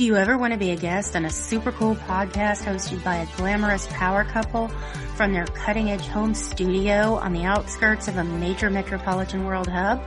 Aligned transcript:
Do 0.00 0.06
you 0.06 0.16
ever 0.16 0.38
want 0.38 0.54
to 0.54 0.58
be 0.58 0.70
a 0.70 0.76
guest 0.76 1.14
on 1.14 1.26
a 1.26 1.30
super 1.30 1.72
cool 1.72 1.94
podcast 1.94 2.64
hosted 2.64 3.04
by 3.04 3.16
a 3.16 3.26
glamorous 3.36 3.86
power 3.88 4.24
couple 4.24 4.68
from 5.14 5.34
their 5.34 5.44
cutting 5.44 5.90
edge 5.90 6.06
home 6.06 6.32
studio 6.32 7.16
on 7.16 7.34
the 7.34 7.44
outskirts 7.44 8.08
of 8.08 8.16
a 8.16 8.24
major 8.24 8.70
metropolitan 8.70 9.44
world 9.44 9.68
hub? 9.68 10.00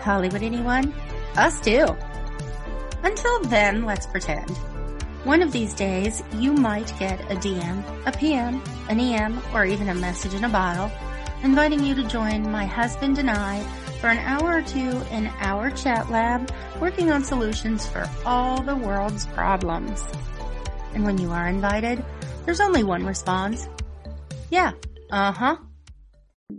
Hollywood 0.00 0.44
anyone? 0.44 0.94
Us 1.34 1.58
too. 1.60 1.88
Until 3.02 3.40
then, 3.46 3.84
let's 3.84 4.06
pretend. 4.06 4.48
One 5.24 5.42
of 5.42 5.50
these 5.50 5.74
days, 5.74 6.22
you 6.36 6.52
might 6.52 6.96
get 7.00 7.20
a 7.32 7.34
DM, 7.34 7.82
a 8.06 8.12
PM, 8.12 8.62
an 8.88 9.00
EM, 9.00 9.42
or 9.52 9.64
even 9.64 9.88
a 9.88 9.94
message 9.96 10.34
in 10.34 10.44
a 10.44 10.48
bottle 10.48 10.88
inviting 11.42 11.84
you 11.84 11.96
to 11.96 12.04
join 12.04 12.48
my 12.48 12.64
husband 12.64 13.18
and 13.18 13.28
I 13.28 13.58
for 14.00 14.08
an 14.08 14.18
hour 14.18 14.56
or 14.56 14.62
two 14.62 15.02
in 15.10 15.26
our 15.40 15.70
chat 15.70 16.10
lab 16.10 16.50
working 16.80 17.10
on 17.10 17.22
solutions 17.22 17.86
for 17.86 18.08
all 18.24 18.62
the 18.62 18.74
world's 18.74 19.26
problems. 19.26 20.02
And 20.94 21.04
when 21.04 21.18
you 21.18 21.30
are 21.30 21.48
invited, 21.48 22.02
there's 22.46 22.60
only 22.60 22.82
one 22.82 23.04
response. 23.04 23.68
Yeah, 24.50 24.72
uh-huh. 25.10 25.58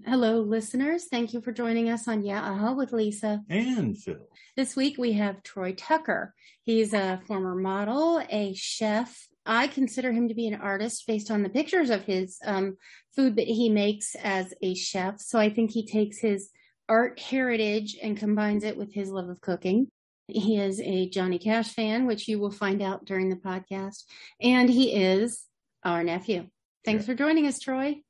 Hello, 0.05 0.41
listeners. 0.41 1.07
Thank 1.09 1.33
you 1.33 1.41
for 1.41 1.51
joining 1.51 1.89
us 1.89 2.07
on 2.07 2.23
Yeah, 2.23 2.43
uh-huh 2.43 2.75
with 2.77 2.93
Lisa. 2.93 3.41
And 3.49 3.97
Phil. 3.97 4.17
This 4.55 4.75
week 4.75 4.97
we 4.99 5.13
have 5.13 5.41
Troy 5.41 5.73
Tucker. 5.73 6.35
He's 6.61 6.93
a 6.93 7.21
former 7.27 7.55
model, 7.55 8.21
a 8.29 8.53
chef. 8.53 9.27
I 9.47 9.67
consider 9.67 10.11
him 10.11 10.27
to 10.27 10.35
be 10.35 10.47
an 10.47 10.61
artist 10.61 11.05
based 11.07 11.31
on 11.31 11.41
the 11.41 11.49
pictures 11.49 11.89
of 11.89 12.03
his 12.03 12.37
um, 12.45 12.77
food 13.15 13.37
that 13.37 13.47
he 13.47 13.69
makes 13.69 14.15
as 14.15 14.53
a 14.61 14.75
chef. 14.75 15.19
So 15.19 15.39
I 15.39 15.49
think 15.49 15.71
he 15.71 15.87
takes 15.87 16.19
his 16.19 16.51
art 16.91 17.17
heritage 17.21 17.97
and 18.03 18.17
combines 18.17 18.65
it 18.65 18.75
with 18.75 18.93
his 18.93 19.09
love 19.09 19.29
of 19.29 19.39
cooking. 19.39 19.87
He 20.27 20.57
is 20.57 20.81
a 20.81 21.07
Johnny 21.07 21.39
Cash 21.39 21.69
fan, 21.69 22.05
which 22.05 22.27
you 22.27 22.37
will 22.37 22.51
find 22.51 22.81
out 22.81 23.05
during 23.05 23.29
the 23.29 23.37
podcast. 23.37 24.03
And 24.41 24.69
he 24.69 24.93
is 24.93 25.45
our 25.85 26.03
nephew. 26.03 26.47
Thanks 26.83 27.03
yeah. 27.03 27.13
for 27.13 27.17
joining 27.17 27.47
us, 27.47 27.59
Troy. 27.59 28.01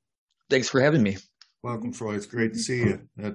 Thanks 0.49 0.67
for 0.67 0.81
having 0.81 1.03
me. 1.03 1.17
Welcome, 1.61 1.93
Troy. 1.93 2.15
It's 2.15 2.25
great 2.25 2.53
to 2.53 2.59
see 2.59 2.77
you. 2.77 3.01
Uh, 3.23 3.33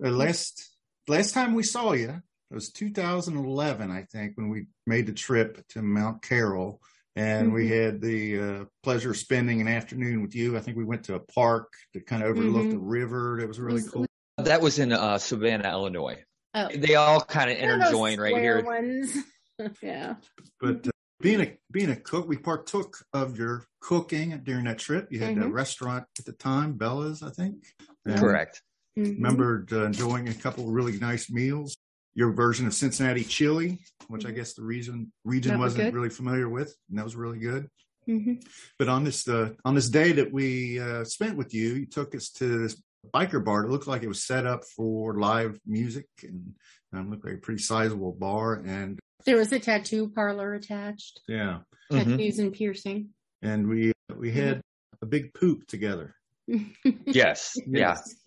last 0.00 0.74
last 1.06 1.34
time 1.34 1.54
we 1.54 1.62
saw 1.62 1.92
you, 1.92 2.08
it 2.50 2.54
was 2.54 2.72
2011, 2.72 3.92
I 3.92 4.06
think, 4.10 4.36
when 4.36 4.48
we 4.48 4.66
made 4.88 5.06
the 5.06 5.12
trip 5.12 5.64
to 5.68 5.82
Mount 5.82 6.20
Carroll 6.20 6.80
and 7.14 7.46
mm-hmm. 7.46 7.54
we 7.54 7.68
had 7.68 8.00
the 8.00 8.40
uh, 8.40 8.64
pleasure 8.82 9.10
of 9.10 9.16
spending 9.16 9.60
an 9.60 9.68
afternoon 9.68 10.22
with 10.22 10.34
you. 10.34 10.56
I 10.56 10.60
think 10.60 10.76
we 10.76 10.84
went 10.84 11.04
to 11.04 11.14
a 11.14 11.20
park 11.20 11.72
that 11.94 12.06
kind 12.06 12.24
of 12.24 12.30
overlooked 12.30 12.70
mm-hmm. 12.70 12.78
the 12.78 12.78
river. 12.78 13.36
That 13.38 13.46
was 13.46 13.60
really 13.60 13.82
was, 13.82 13.90
cool. 13.90 14.06
That 14.44 14.60
was 14.60 14.78
in 14.78 14.92
uh, 14.92 15.18
Savanna, 15.18 15.70
Illinois. 15.70 16.24
Oh. 16.54 16.68
They 16.74 16.96
all 16.96 17.20
kind 17.20 17.50
of 17.50 17.56
interjoin 17.56 18.18
right 18.18 18.36
here. 18.36 18.62
Ones. 18.64 19.16
yeah. 19.82 20.14
But 20.60 20.86
uh, 20.86 20.90
being 21.20 21.40
a 21.40 21.56
being 21.70 21.90
a 21.90 21.96
cook, 21.96 22.28
we 22.28 22.36
partook 22.36 22.98
of 23.12 23.38
your 23.38 23.66
cooking 23.80 24.40
during 24.42 24.64
that 24.64 24.78
trip. 24.78 25.08
You 25.10 25.20
had 25.20 25.36
mm-hmm. 25.36 25.44
a 25.44 25.48
restaurant 25.48 26.06
at 26.18 26.24
the 26.24 26.32
time, 26.32 26.74
Bella's, 26.74 27.22
I 27.22 27.30
think. 27.30 27.64
And 28.04 28.18
Correct. 28.18 28.62
Mm-hmm. 28.98 29.22
Remembered 29.22 29.72
uh, 29.72 29.84
enjoying 29.84 30.28
a 30.28 30.34
couple 30.34 30.64
of 30.64 30.70
really 30.70 30.98
nice 30.98 31.30
meals. 31.30 31.76
Your 32.14 32.32
version 32.32 32.66
of 32.66 32.74
Cincinnati 32.74 33.22
chili, 33.22 33.78
which 34.08 34.24
I 34.24 34.28
mm-hmm. 34.28 34.38
guess 34.38 34.54
the 34.54 34.64
region 34.64 35.12
region 35.24 35.58
was 35.58 35.74
wasn't 35.74 35.94
really 35.94 36.10
familiar 36.10 36.48
with, 36.48 36.74
and 36.88 36.98
that 36.98 37.04
was 37.04 37.14
really 37.14 37.38
good. 37.38 37.68
Mm-hmm. 38.08 38.34
But 38.78 38.88
on 38.88 39.04
this 39.04 39.28
uh, 39.28 39.50
on 39.64 39.74
this 39.74 39.88
day 39.88 40.12
that 40.12 40.32
we 40.32 40.80
uh, 40.80 41.04
spent 41.04 41.36
with 41.36 41.54
you, 41.54 41.74
you 41.74 41.86
took 41.86 42.14
us 42.14 42.30
to 42.32 42.62
this 42.62 42.82
biker 43.14 43.44
bar. 43.44 43.64
It 43.64 43.70
looked 43.70 43.86
like 43.86 44.02
it 44.02 44.08
was 44.08 44.24
set 44.24 44.46
up 44.46 44.64
for 44.76 45.18
live 45.18 45.58
music 45.66 46.06
and 46.22 46.54
um, 46.92 47.10
looked 47.10 47.24
like 47.24 47.34
a 47.34 47.38
pretty 47.38 47.62
sizable 47.62 48.12
bar. 48.12 48.54
And 48.54 48.98
there 49.24 49.36
was 49.36 49.52
a 49.52 49.58
tattoo 49.58 50.10
parlor 50.14 50.54
attached. 50.54 51.20
Yeah, 51.28 51.60
tattoos 51.90 52.36
mm-hmm. 52.36 52.42
and 52.42 52.52
piercing. 52.52 53.08
And 53.42 53.68
we 53.68 53.92
we 54.16 54.32
had 54.32 54.58
mm-hmm. 54.58 55.02
a 55.02 55.06
big 55.06 55.34
poop 55.34 55.66
together. 55.66 56.14
yes. 57.06 57.56
Yeah. 57.66 57.96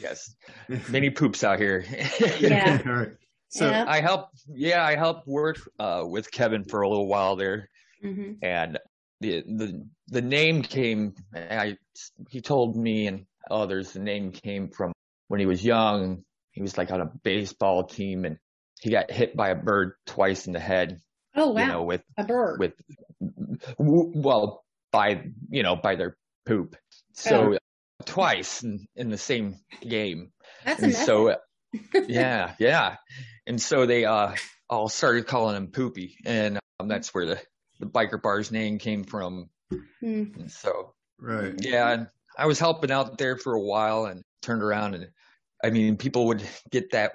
yes. 0.00 0.34
Many 0.88 1.10
poops 1.10 1.44
out 1.44 1.58
here. 1.58 1.84
yeah. 2.40 2.80
All 2.86 2.92
right. 2.92 3.12
So 3.48 3.68
yep. 3.70 3.86
I 3.88 4.00
helped. 4.00 4.42
Yeah, 4.48 4.84
I 4.84 4.96
helped 4.96 5.26
work 5.26 5.58
uh, 5.78 6.02
with 6.04 6.30
Kevin 6.30 6.64
for 6.64 6.82
a 6.82 6.88
little 6.88 7.06
while 7.06 7.36
there, 7.36 7.68
mm-hmm. 8.04 8.32
and 8.42 8.78
the 9.20 9.42
the 9.46 9.86
the 10.08 10.20
name 10.20 10.62
came. 10.62 11.14
I 11.34 11.76
he 12.28 12.40
told 12.40 12.76
me 12.76 13.06
and 13.06 13.24
others 13.50 13.92
the 13.92 14.00
name 14.00 14.32
came 14.32 14.68
from 14.68 14.92
when 15.28 15.40
he 15.40 15.46
was 15.46 15.64
young. 15.64 16.22
He 16.52 16.62
was 16.62 16.78
like 16.78 16.90
on 16.90 17.00
a 17.00 17.10
baseball 17.22 17.84
team 17.84 18.24
and 18.24 18.38
he 18.80 18.90
got 18.90 19.10
hit 19.10 19.36
by 19.36 19.50
a 19.50 19.54
bird 19.54 19.92
twice 20.06 20.46
in 20.46 20.52
the 20.52 20.60
head. 20.60 21.00
Oh 21.34 21.50
wow! 21.50 21.60
You 21.60 21.66
know, 21.66 21.82
with 21.82 22.02
a 22.16 22.24
bird. 22.24 22.58
With 22.58 22.72
well, 23.78 24.64
by 24.92 25.22
you 25.50 25.62
know 25.62 25.76
by 25.76 25.96
their 25.96 26.16
poop. 26.46 26.76
So 27.12 27.54
oh. 27.54 27.58
twice 28.04 28.62
in, 28.62 28.86
in 28.96 29.10
the 29.10 29.18
same 29.18 29.56
game. 29.82 30.32
That's 30.64 30.82
and 30.82 30.94
so 30.94 31.36
yeah, 32.08 32.54
yeah. 32.58 32.96
And 33.46 33.60
so 33.60 33.86
they 33.86 34.04
uh 34.04 34.34
all 34.68 34.88
started 34.88 35.26
calling 35.26 35.56
him 35.56 35.68
Poopy, 35.68 36.16
and 36.24 36.58
um, 36.80 36.88
that's 36.88 37.14
where 37.14 37.26
the 37.26 37.40
the 37.80 37.86
biker 37.86 38.20
bar's 38.20 38.50
name 38.50 38.78
came 38.78 39.04
from. 39.04 39.50
Mm. 40.02 40.50
So 40.50 40.94
right, 41.18 41.54
yeah. 41.60 42.06
I 42.36 42.46
was 42.46 42.58
helping 42.58 42.90
out 42.90 43.18
there 43.18 43.36
for 43.36 43.54
a 43.54 43.60
while 43.60 44.06
and 44.06 44.22
turned 44.42 44.62
around 44.62 44.94
and 44.94 45.08
I 45.64 45.70
mean, 45.70 45.96
people 45.96 46.26
would 46.26 46.42
get 46.70 46.90
that, 46.92 47.12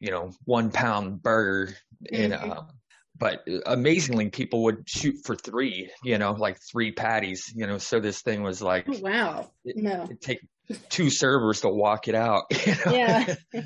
you 0.00 0.10
know, 0.10 0.32
one 0.44 0.70
pound 0.70 1.22
burger 1.22 1.74
and, 2.12 2.32
mm-hmm. 2.32 2.50
um, 2.50 2.66
but 3.18 3.46
amazingly, 3.66 4.30
people 4.30 4.62
would 4.64 4.88
shoot 4.88 5.16
for 5.24 5.34
three, 5.34 5.90
you 6.04 6.18
know, 6.18 6.32
like 6.32 6.58
three 6.60 6.92
patties, 6.92 7.52
you 7.54 7.66
know. 7.66 7.78
So 7.78 7.98
this 7.98 8.22
thing 8.22 8.42
was 8.42 8.62
like, 8.62 8.86
oh, 8.88 8.98
wow, 9.00 9.50
it, 9.64 9.76
no, 9.76 10.04
it'd 10.04 10.20
take 10.20 10.40
two 10.88 11.10
servers 11.10 11.62
to 11.62 11.68
walk 11.68 12.08
it 12.08 12.14
out. 12.14 12.44
You 12.66 12.74
know? 12.86 12.92
Yeah. 12.92 13.34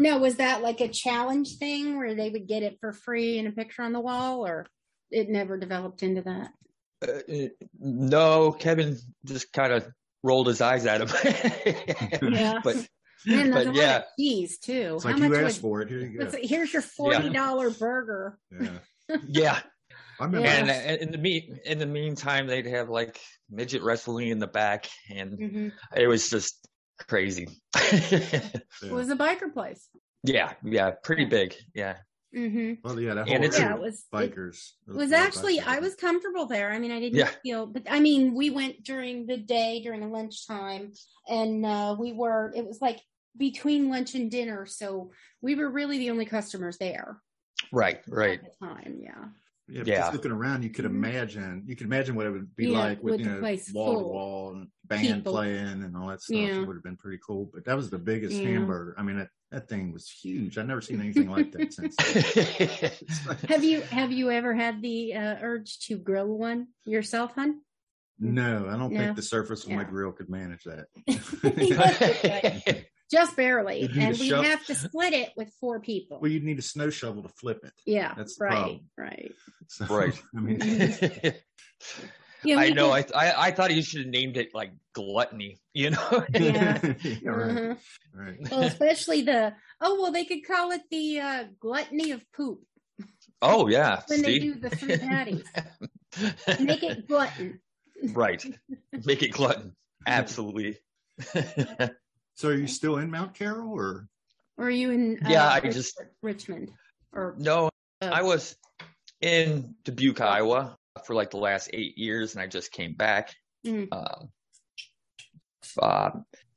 no, 0.00 0.18
was 0.18 0.36
that 0.36 0.62
like 0.62 0.80
a 0.80 0.88
challenge 0.88 1.58
thing 1.58 1.96
where 1.96 2.14
they 2.14 2.30
would 2.30 2.48
get 2.48 2.62
it 2.62 2.78
for 2.80 2.92
free 2.92 3.38
and 3.38 3.46
a 3.46 3.52
picture 3.52 3.82
on 3.82 3.92
the 3.92 4.00
wall, 4.00 4.44
or 4.44 4.66
it 5.10 5.28
never 5.28 5.56
developed 5.56 6.02
into 6.02 6.22
that? 6.22 6.52
Uh, 7.00 7.48
no, 7.78 8.50
Kevin 8.50 8.96
just 9.24 9.52
kind 9.52 9.72
of 9.72 9.86
rolled 10.22 10.46
his 10.46 10.60
eyes 10.60 10.86
at 10.86 11.00
him. 11.00 11.08
yeah. 12.32 12.60
But 12.62 12.88
Man, 13.26 13.50
but 13.50 13.74
yeah, 13.74 14.02
cheese 14.18 14.58
too. 14.58 14.94
It's 14.94 15.04
How 15.04 15.10
like 15.10 15.18
you 15.18 15.36
asked 15.36 15.62
would, 15.62 15.62
for 15.62 15.82
it. 15.82 15.88
Here 15.88 16.00
you 16.00 16.18
go. 16.18 16.30
Here's 16.40 16.72
your 16.72 16.82
forty 16.82 17.28
dollar 17.30 17.68
yeah. 17.68 17.74
burger. 17.78 18.38
Yeah. 18.60 19.18
yeah. 19.26 19.60
And 20.20 20.68
in 21.00 21.12
the 21.12 21.18
meet, 21.18 21.60
in 21.64 21.78
the 21.78 21.86
meantime, 21.86 22.48
they'd 22.48 22.66
have 22.66 22.88
like 22.88 23.20
midget 23.48 23.84
wrestling 23.84 24.30
in 24.30 24.40
the 24.40 24.48
back, 24.48 24.88
and 25.08 25.38
mm-hmm. 25.38 25.68
it 25.96 26.08
was 26.08 26.28
just 26.28 26.66
crazy. 27.08 27.46
It 27.76 28.64
was 28.90 29.10
a 29.10 29.16
biker 29.16 29.52
place. 29.52 29.88
Yeah, 30.24 30.54
yeah, 30.64 30.90
pretty 31.04 31.22
yeah. 31.22 31.28
big. 31.28 31.54
Yeah. 31.72 31.96
Mm-hmm. 32.36 32.74
Well, 32.84 33.00
yeah, 33.00 33.14
that 33.14 33.26
whole 33.26 33.36
and 33.36 33.44
it's 33.44 33.58
yeah, 33.58 33.74
it 33.74 33.80
was 33.80 34.04
bikers. 34.12 34.72
It 34.86 34.94
was 34.94 35.12
actually 35.12 35.58
bikers. 35.58 35.66
I 35.66 35.78
was 35.80 35.94
comfortable 35.94 36.46
there. 36.46 36.70
I 36.70 36.78
mean, 36.78 36.90
I 36.90 37.00
didn't 37.00 37.18
yeah. 37.18 37.30
feel, 37.42 37.66
but 37.66 37.84
I 37.88 38.00
mean, 38.00 38.34
we 38.34 38.50
went 38.50 38.82
during 38.82 39.26
the 39.26 39.38
day 39.38 39.80
during 39.82 40.10
lunchtime, 40.10 40.92
and 41.26 41.64
uh, 41.64 41.96
we 41.98 42.12
were. 42.12 42.52
It 42.54 42.66
was 42.66 42.82
like 42.82 43.00
between 43.36 43.88
lunch 43.88 44.14
and 44.14 44.30
dinner, 44.30 44.66
so 44.66 45.10
we 45.40 45.54
were 45.54 45.70
really 45.70 45.98
the 45.98 46.10
only 46.10 46.26
customers 46.26 46.76
there. 46.76 47.18
Right, 47.72 48.00
right. 48.08 48.40
At 48.44 48.52
the 48.60 48.66
time, 48.66 48.98
yeah. 49.00 49.24
Yeah, 49.70 49.82
yeah. 49.84 49.98
just 50.00 50.14
looking 50.14 50.32
around, 50.32 50.62
you 50.62 50.70
could 50.70 50.86
mm-hmm. 50.86 51.04
imagine 51.04 51.62
you 51.66 51.76
could 51.76 51.86
imagine 51.86 52.14
what 52.14 52.26
it 52.26 52.30
would 52.30 52.56
be 52.56 52.68
yeah, 52.68 52.78
like 52.78 53.02
with, 53.02 53.12
with 53.12 53.20
you 53.20 53.26
know 53.26 53.56
wall 53.74 53.98
to 53.98 54.04
wall 54.04 54.50
and 54.54 54.68
band 54.88 55.06
people. 55.06 55.32
playing 55.32 55.82
and 55.82 55.96
all 55.96 56.08
that 56.08 56.22
stuff. 56.22 56.36
Yeah. 56.36 56.60
It 56.60 56.66
would 56.66 56.76
have 56.76 56.82
been 56.82 56.96
pretty 56.96 57.18
cool. 57.26 57.50
But 57.52 57.64
that 57.66 57.76
was 57.76 57.90
the 57.90 57.98
biggest 57.98 58.36
yeah. 58.36 58.48
hamburger. 58.50 58.94
I 58.98 59.02
mean, 59.02 59.18
that, 59.18 59.28
that 59.50 59.68
thing 59.68 59.92
was 59.92 60.10
huge. 60.10 60.58
I've 60.58 60.66
never 60.66 60.80
seen 60.80 61.00
anything 61.00 61.30
like 61.30 61.52
that 61.52 61.72
since. 61.72 61.96
have 63.48 63.64
you 63.64 63.80
have 63.82 64.12
you 64.12 64.30
ever 64.30 64.54
had 64.54 64.82
the 64.82 65.14
uh, 65.14 65.36
urge 65.40 65.78
to 65.86 65.96
grill 65.96 66.36
one 66.36 66.68
yourself, 66.84 67.34
hun? 67.34 67.60
No, 68.20 68.66
I 68.68 68.76
don't 68.76 68.92
no. 68.92 68.98
think 68.98 69.16
the 69.16 69.22
surface 69.22 69.64
of 69.64 69.70
my 69.70 69.84
grill 69.84 70.10
could 70.10 70.28
manage 70.28 70.64
that 70.64 70.86
just 73.10 73.36
barely. 73.36 73.82
And 73.82 74.18
we 74.18 74.28
sho- 74.28 74.42
have 74.42 74.64
to 74.66 74.74
split 74.74 75.12
it 75.12 75.30
with 75.36 75.52
four 75.60 75.78
people. 75.80 76.18
Well, 76.20 76.30
you'd 76.30 76.42
need 76.42 76.58
a 76.58 76.62
snow 76.62 76.90
shovel 76.90 77.22
to 77.22 77.28
flip 77.28 77.60
it. 77.62 77.72
Yeah. 77.86 78.14
That's 78.16 78.38
right. 78.40 78.50
Problem. 78.50 78.80
Right. 78.96 79.32
So, 79.68 79.84
right. 79.86 80.20
I 80.36 80.40
mean, 80.40 80.58
I 82.46 82.70
know. 82.70 82.92
I, 82.92 83.04
I, 83.14 83.32
I 83.46 83.50
thought 83.50 83.74
you 83.74 83.82
should 83.82 84.00
have 84.00 84.08
named 84.08 84.36
it 84.36 84.54
like 84.54 84.72
gluttony. 84.94 85.58
You 85.74 85.90
know. 85.90 86.24
yeah. 86.34 86.94
yeah 87.02 87.18
right. 87.24 87.76
Right. 88.14 88.50
Well, 88.50 88.62
especially 88.62 89.22
the 89.22 89.54
oh 89.80 90.00
well, 90.00 90.12
they 90.12 90.24
could 90.24 90.46
call 90.46 90.72
it 90.72 90.82
the 90.90 91.20
uh, 91.20 91.44
gluttony 91.60 92.12
of 92.12 92.22
poop. 92.32 92.60
Oh 93.42 93.68
yeah. 93.68 94.02
when 94.08 94.20
See? 94.20 94.24
they 94.24 94.38
do 94.38 94.54
the 94.54 94.70
fruit 94.70 95.00
patties, 95.00 95.44
make 96.60 96.82
it 96.82 97.06
glutton. 97.06 97.60
Right. 98.12 98.44
Make 99.04 99.22
it 99.22 99.32
glutton. 99.32 99.74
Absolutely. 100.06 100.78
So 102.38 102.50
are 102.50 102.54
you 102.54 102.68
still 102.68 102.98
in 102.98 103.10
Mount 103.10 103.34
Carroll 103.34 103.72
or? 103.72 104.06
Or 104.56 104.66
are 104.66 104.70
you 104.70 104.92
in? 104.92 105.18
Uh, 105.24 105.28
yeah, 105.28 105.48
I 105.48 105.58
just 105.58 106.00
Richmond 106.22 106.70
or 107.12 107.34
no. 107.36 107.68
Uh, 108.00 108.10
I 108.12 108.22
was, 108.22 108.54
in 109.20 109.74
Dubuque, 109.82 110.20
Iowa 110.20 110.77
for 111.06 111.14
like 111.14 111.30
the 111.30 111.38
last 111.38 111.70
eight 111.72 111.96
years 111.98 112.34
and 112.34 112.42
I 112.42 112.46
just 112.46 112.72
came 112.72 112.94
back. 112.94 113.34
Mm. 113.66 113.88
Uh, 113.90 114.26
uh, 115.82 116.10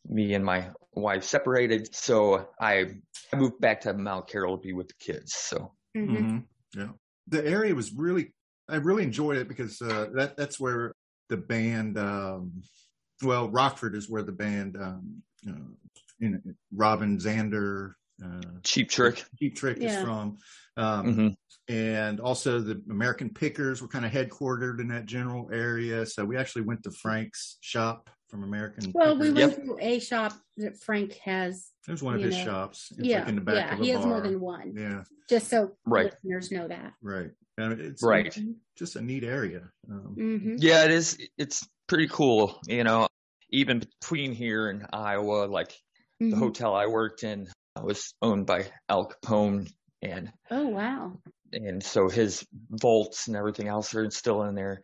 me 0.07 0.33
and 0.33 0.43
my 0.43 0.69
wife 0.93 1.23
separated. 1.23 1.93
So 1.93 2.49
I, 2.59 2.91
I 3.31 3.35
moved 3.35 3.59
back 3.59 3.81
to 3.81 3.93
Mount 3.93 4.27
Carroll 4.27 4.57
to 4.57 4.61
be 4.61 4.73
with 4.73 4.87
the 4.87 4.93
kids. 4.99 5.33
So, 5.33 5.73
mm-hmm. 5.95 6.15
Mm-hmm. 6.15 6.79
yeah, 6.79 6.89
the 7.27 7.45
area 7.45 7.73
was 7.75 7.93
really, 7.93 8.33
I 8.69 8.77
really 8.77 9.03
enjoyed 9.03 9.37
it 9.37 9.47
because 9.47 9.81
uh, 9.81 10.07
that 10.13 10.37
that's 10.37 10.59
where 10.59 10.93
the 11.29 11.37
band, 11.37 11.97
um, 11.97 12.61
well, 13.23 13.49
Rockford 13.49 13.95
is 13.95 14.09
where 14.09 14.23
the 14.23 14.31
band, 14.31 14.77
um, 14.77 15.21
uh, 15.47 15.73
you 16.19 16.29
know, 16.29 16.39
Robin 16.73 17.17
Zander, 17.17 17.93
uh, 18.23 18.41
Cheap 18.63 18.89
Trick, 18.89 19.23
Cheap 19.39 19.55
Trick 19.55 19.77
yeah. 19.79 19.97
is 19.97 20.03
from, 20.03 20.37
um, 20.77 21.05
mm-hmm. 21.05 21.73
and 21.73 22.19
also 22.19 22.59
the 22.59 22.81
American 22.89 23.29
Pickers 23.29 23.81
were 23.81 23.87
kind 23.87 24.05
of 24.05 24.11
headquartered 24.11 24.79
in 24.79 24.87
that 24.89 25.05
general 25.05 25.49
area. 25.51 26.05
So 26.05 26.25
we 26.25 26.37
actually 26.37 26.63
went 26.63 26.83
to 26.83 26.91
Frank's 26.91 27.57
shop 27.61 28.09
from 28.29 28.43
American. 28.43 28.91
Well, 28.93 29.15
Pickers. 29.15 29.33
we 29.33 29.41
went 29.41 29.57
yep. 29.57 29.65
to 29.65 29.77
a 29.79 29.99
shop 29.99 30.33
that 30.57 30.79
Frank 30.81 31.13
has. 31.23 31.69
There's 31.85 32.03
one 32.03 32.15
of 32.15 32.21
his 32.21 32.37
know. 32.37 32.45
shops. 32.45 32.91
It's 32.97 33.07
yeah, 33.07 33.25
like 33.25 33.45
yeah, 33.47 33.75
he 33.75 33.89
has 33.89 34.05
more 34.05 34.21
than 34.21 34.39
one. 34.39 34.73
Yeah, 34.75 35.03
just 35.29 35.49
so 35.49 35.71
right. 35.85 36.13
listeners 36.23 36.51
know 36.51 36.67
that. 36.67 36.93
Right, 37.01 37.31
and 37.57 37.79
it's 37.79 38.03
right. 38.03 38.35
Just 38.77 38.95
a 38.95 39.01
neat 39.01 39.23
area. 39.23 39.63
Um, 39.89 40.15
mm-hmm. 40.17 40.55
Yeah, 40.59 40.85
it 40.85 40.91
is. 40.91 41.17
It's 41.37 41.67
pretty 41.87 42.07
cool. 42.07 42.59
You 42.67 42.83
know, 42.83 43.07
even 43.49 43.79
between 43.79 44.33
here 44.33 44.69
and 44.69 44.85
Iowa, 44.93 45.45
like 45.45 45.71
mm-hmm. 46.21 46.29
the 46.29 46.37
hotel 46.37 46.75
I 46.75 46.85
worked 46.85 47.23
in 47.23 47.47
was 47.79 48.13
owned 48.21 48.45
by 48.45 48.67
Al 48.89 49.09
Capone, 49.09 49.71
and 50.01 50.31
oh 50.49 50.67
wow. 50.67 51.19
And 51.53 51.83
so 51.83 52.09
his 52.09 52.45
vaults 52.69 53.27
and 53.27 53.35
everything 53.35 53.67
else 53.67 53.93
are 53.93 54.09
still 54.09 54.43
in 54.43 54.55
there. 54.55 54.81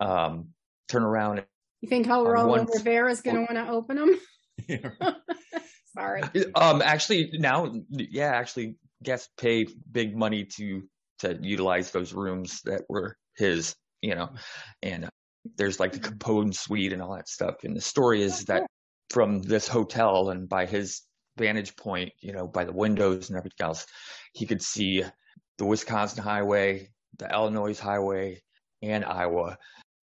Um, 0.00 0.48
turn 0.88 1.02
around 1.02 1.44
you 1.80 1.88
think 1.88 2.06
Geraldo 2.06 2.68
Rivera 2.74 3.10
is 3.10 3.22
going 3.22 3.36
to 3.36 3.52
want 3.52 3.66
to 3.66 3.72
open 3.72 3.96
them? 3.96 4.20
Yeah. 4.68 4.90
Sorry. 5.94 6.22
Um, 6.54 6.82
actually, 6.82 7.30
now, 7.32 7.72
yeah, 7.88 8.26
actually, 8.26 8.76
guests 9.02 9.30
pay 9.38 9.66
big 9.90 10.14
money 10.14 10.44
to 10.56 10.82
to 11.20 11.38
utilize 11.40 11.90
those 11.90 12.12
rooms 12.12 12.60
that 12.64 12.82
were 12.88 13.16
his, 13.36 13.74
you 14.02 14.14
know, 14.14 14.28
and 14.82 15.06
uh, 15.06 15.10
there's 15.56 15.80
like 15.80 15.92
the 15.92 15.98
Capone 15.98 16.54
suite 16.54 16.92
and 16.92 17.00
all 17.00 17.16
that 17.16 17.28
stuff. 17.28 17.64
And 17.64 17.74
the 17.74 17.80
story 17.80 18.22
is 18.22 18.44
that 18.44 18.66
from 19.08 19.40
this 19.40 19.66
hotel 19.66 20.28
and 20.28 20.46
by 20.46 20.66
his 20.66 21.00
vantage 21.40 21.76
point, 21.76 22.12
you 22.20 22.32
know, 22.32 22.46
by 22.46 22.64
the 22.64 22.72
windows 22.72 23.28
and 23.28 23.38
everything 23.38 23.66
else, 23.66 23.86
he 24.32 24.46
could 24.46 24.62
see 24.62 25.04
the 25.58 25.64
Wisconsin 25.64 26.22
highway, 26.22 26.88
the 27.18 27.28
Illinois 27.28 27.78
highway, 27.78 28.42
and 28.82 29.04
Iowa 29.04 29.58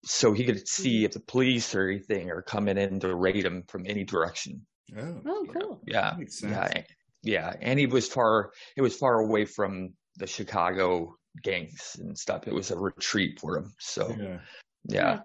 so 0.07 0.33
he 0.33 0.45
could 0.45 0.67
see 0.69 0.99
mm-hmm. 0.99 1.05
if 1.07 1.13
the 1.13 1.21
police 1.21 1.75
or 1.75 1.89
anything 1.89 2.31
are 2.31 2.43
coming 2.43 2.79
in 2.79 3.01
to 3.01 3.15
raid 3.15 3.45
him 3.45 3.65
from 3.69 3.85
any 3.87 4.05
direction. 4.05 4.65
Oh, 4.97 5.21
oh 5.27 5.47
cool. 5.53 5.83
Yeah, 5.85 6.17
yeah, 6.43 6.83
yeah. 7.23 7.53
And 7.61 7.79
he 7.79 7.87
was 7.87 8.09
far. 8.09 8.53
It 8.77 8.83
was 8.83 8.97
far 8.97 9.19
away 9.19 9.45
from 9.45 9.95
the 10.17 10.29
Chicago 10.29 11.17
gangs 11.43 11.97
and 11.99 12.17
stuff. 12.17 12.47
It 12.47 12.55
was 12.55 12.71
a 12.71 12.79
retreat 12.79 13.41
for 13.41 13.59
him. 13.59 13.73
So, 13.81 14.15
yeah. 14.19 14.39
yeah. 14.89 15.21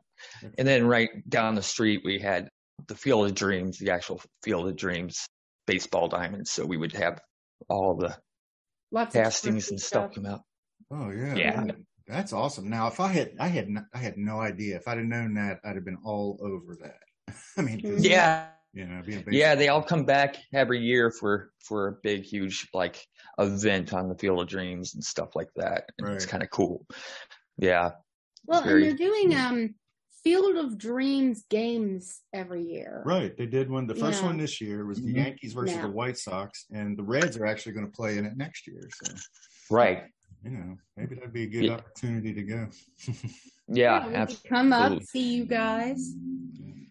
And 0.57 0.67
then 0.67 0.87
right 0.87 1.09
down 1.29 1.55
the 1.55 1.61
street, 1.61 2.01
we 2.03 2.19
had 2.19 2.49
the 2.87 2.95
Field 2.95 3.27
of 3.27 3.35
Dreams, 3.35 3.77
the 3.77 3.91
actual 3.91 4.19
Field 4.43 4.67
of 4.67 4.75
Dreams 4.75 5.27
baseball 5.67 6.07
diamonds. 6.07 6.51
So 6.51 6.65
we 6.65 6.77
would 6.77 6.93
have 6.93 7.19
all 7.69 7.95
the 7.95 8.17
Lots 8.91 9.13
castings 9.13 9.69
and 9.69 9.79
stuff, 9.79 10.13
stuff 10.13 10.15
come 10.15 10.25
out. 10.25 10.41
Oh 10.91 11.11
yeah. 11.11 11.35
Yeah. 11.35 11.65
That's 12.07 12.33
awesome. 12.33 12.69
Now, 12.69 12.87
if 12.87 12.99
I 12.99 13.07
had, 13.07 13.31
I 13.39 13.47
had, 13.47 13.69
I 13.93 13.97
had 13.97 14.17
no 14.17 14.41
idea. 14.41 14.75
If 14.75 14.87
I'd 14.87 14.97
have 14.97 15.07
known 15.07 15.35
that, 15.35 15.59
I'd 15.63 15.75
have 15.75 15.85
been 15.85 15.99
all 16.03 16.37
over 16.41 16.75
that. 16.81 16.99
I 17.57 17.61
mean, 17.61 17.79
yeah, 17.99 18.47
you 18.73 18.85
know, 18.85 19.01
yeah, 19.29 19.55
they 19.55 19.67
all 19.67 19.83
come 19.83 20.05
back 20.05 20.37
every 20.53 20.79
year 20.79 21.11
for 21.11 21.51
for 21.59 21.87
a 21.89 21.95
big, 22.03 22.23
huge 22.23 22.67
like 22.73 23.05
event 23.37 23.93
on 23.93 24.07
the 24.07 24.15
Field 24.15 24.41
of 24.41 24.47
Dreams 24.47 24.95
and 24.95 25.03
stuff 25.03 25.35
like 25.35 25.49
that. 25.57 25.89
And 25.97 26.07
right. 26.07 26.15
It's 26.15 26.25
kind 26.25 26.41
of 26.41 26.49
cool. 26.49 26.85
Yeah. 27.57 27.91
Well, 28.45 28.61
very, 28.61 28.87
and 28.87 28.97
they're 28.97 29.07
doing 29.07 29.35
um 29.35 29.75
Field 30.23 30.57
of 30.57 30.77
Dreams 30.77 31.43
games 31.49 32.21
every 32.33 32.63
year. 32.63 33.01
Right. 33.05 33.35
They 33.35 33.47
did 33.47 33.69
one. 33.69 33.87
The 33.87 33.95
first 33.95 34.21
yeah. 34.21 34.27
one 34.27 34.37
this 34.37 34.61
year 34.61 34.85
was 34.85 35.01
the 35.01 35.07
mm-hmm. 35.07 35.17
Yankees 35.17 35.53
versus 35.53 35.75
yeah. 35.75 35.81
the 35.81 35.89
White 35.89 36.17
Sox, 36.17 36.65
and 36.71 36.97
the 36.97 37.03
Reds 37.03 37.37
are 37.37 37.45
actually 37.45 37.73
going 37.73 37.85
to 37.85 37.91
play 37.91 38.17
in 38.17 38.25
it 38.25 38.37
next 38.37 38.67
year. 38.67 38.87
So. 39.03 39.13
Right 39.69 40.03
you 40.43 40.51
know, 40.51 40.77
maybe 40.97 41.15
that'd 41.15 41.33
be 41.33 41.43
a 41.43 41.47
good 41.47 41.65
yeah. 41.65 41.73
opportunity 41.73 42.33
to 42.33 42.43
go. 42.43 42.67
yeah, 43.67 44.07
yeah 44.09 44.21
absolutely. 44.21 44.49
Come 44.49 44.73
up, 44.73 45.03
see 45.03 45.33
you 45.33 45.45
guys. 45.45 46.15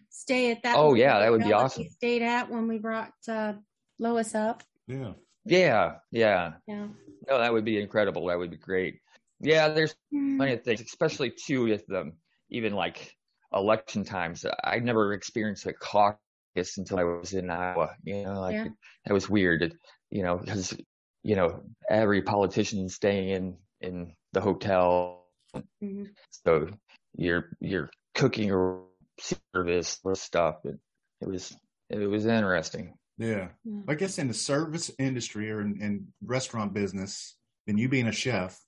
Stay 0.09 0.51
at 0.51 0.63
that. 0.63 0.75
Oh 0.77 0.93
yeah, 0.93 1.19
that 1.19 1.31
would 1.31 1.43
be 1.43 1.53
awesome. 1.53 1.87
stayed 1.89 2.21
at 2.21 2.49
when 2.49 2.67
we 2.67 2.77
brought 2.77 3.13
uh, 3.27 3.53
Lois 3.99 4.35
up. 4.35 4.63
Yeah. 4.87 5.13
Yeah, 5.45 5.95
yeah. 6.11 6.53
Yeah. 6.67 6.87
No, 7.27 7.39
that 7.39 7.51
would 7.51 7.65
be 7.65 7.81
incredible. 7.81 8.27
That 8.27 8.37
would 8.37 8.51
be 8.51 8.57
great. 8.57 8.99
Yeah, 9.39 9.69
there's 9.69 9.95
mm. 10.13 10.37
plenty 10.37 10.53
of 10.53 10.63
things, 10.63 10.81
especially 10.81 11.31
too 11.31 11.63
with 11.63 11.85
them, 11.87 12.13
even 12.49 12.73
like 12.73 13.15
election 13.53 14.03
times. 14.03 14.45
I 14.63 14.79
never 14.79 15.13
experienced 15.13 15.65
a 15.65 15.73
caucus 15.73 16.77
until 16.77 16.99
I 16.99 17.03
was 17.03 17.33
in 17.33 17.49
Iowa. 17.49 17.95
You 18.03 18.23
know, 18.23 18.41
like 18.41 18.53
yeah. 18.53 18.65
it, 18.65 18.71
that 19.05 19.13
was 19.13 19.29
weird. 19.29 19.63
It, 19.63 19.73
you 20.09 20.23
know, 20.23 20.37
because 20.37 20.75
you 21.23 21.35
know, 21.35 21.61
every 21.89 22.21
politician 22.23 22.89
staying 22.89 23.29
in, 23.29 23.57
in 23.79 24.15
the 24.33 24.41
hotel. 24.41 25.25
Mm-hmm. 25.55 26.05
So 26.31 26.67
you're, 27.15 27.49
you're 27.59 27.91
cooking 28.15 28.51
or 28.51 28.85
service 29.19 29.99
or 30.03 30.15
stuff. 30.15 30.55
It, 30.63 30.79
it 31.21 31.27
was, 31.27 31.55
it 31.91 31.97
was 31.97 32.25
interesting. 32.25 32.95
Yeah. 33.17 33.49
yeah. 33.63 33.81
I 33.87 33.93
guess 33.93 34.17
in 34.17 34.29
the 34.29 34.33
service 34.33 34.89
industry 34.97 35.51
or 35.51 35.61
in, 35.61 35.79
in 35.79 36.07
restaurant 36.25 36.73
business, 36.73 37.35
and 37.67 37.79
you 37.79 37.87
being 37.87 38.07
a 38.07 38.11
chef, 38.11 38.59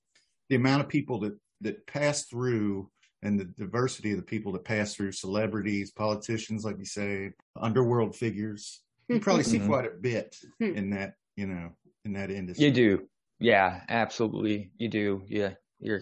the 0.50 0.56
amount 0.56 0.82
of 0.82 0.90
people 0.90 1.22
that, 1.22 1.36
that 1.62 1.88
pass 1.88 2.26
through 2.26 2.92
and 3.24 3.40
the 3.40 3.46
diversity 3.46 4.12
of 4.12 4.18
the 4.18 4.24
people 4.24 4.52
that 4.52 4.66
pass 4.66 4.94
through 4.94 5.14
celebrities, 5.14 5.92
politicians, 5.92 6.66
like 6.66 6.78
you 6.78 6.86
say, 6.86 7.31
underworld 7.56 8.16
figures, 8.16 8.81
you 9.08 9.20
probably 9.22 9.44
see 9.44 9.58
mm-hmm. 9.58 9.68
quite 9.68 9.86
a 9.86 9.96
bit 10.00 10.36
hmm. 10.60 10.75
in 10.75 10.90
that, 10.92 11.16
you 11.36 11.48
know, 11.48 11.72
in 12.06 12.14
that 12.14 12.30
industry. 12.30 12.66
You 12.66 12.72
do. 12.72 13.08
Yeah, 13.40 13.81
absolutely. 13.90 14.72
You 14.78 14.90
do. 14.90 15.24
Yeah. 15.28 15.54
You're 15.80 16.02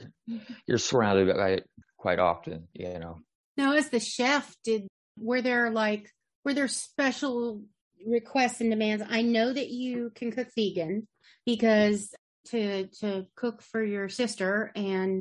you're 0.68 0.77
surrounded 0.77 1.35
by 1.35 1.50
it 1.53 1.69
quite 1.97 2.19
often, 2.19 2.68
you 2.73 2.99
know. 2.99 3.19
Now 3.57 3.73
as 3.73 3.90
the 3.90 3.99
chef, 3.99 4.56
did 4.63 4.87
were 5.19 5.42
there 5.42 5.71
like 5.71 6.07
were 6.45 6.54
there 6.54 6.68
special 6.68 7.63
requests 8.06 8.61
and 8.61 8.69
demands? 8.69 9.04
I 9.09 9.23
know 9.23 9.51
that 9.51 9.69
you 9.69 10.11
can 10.13 10.31
cook 10.31 10.49
vegan 10.56 11.07
because 11.47 12.13
to 12.49 12.87
to 12.99 13.25
cook 13.35 13.63
for 13.63 13.83
your 13.83 14.07
sister 14.07 14.71
and 14.75 15.19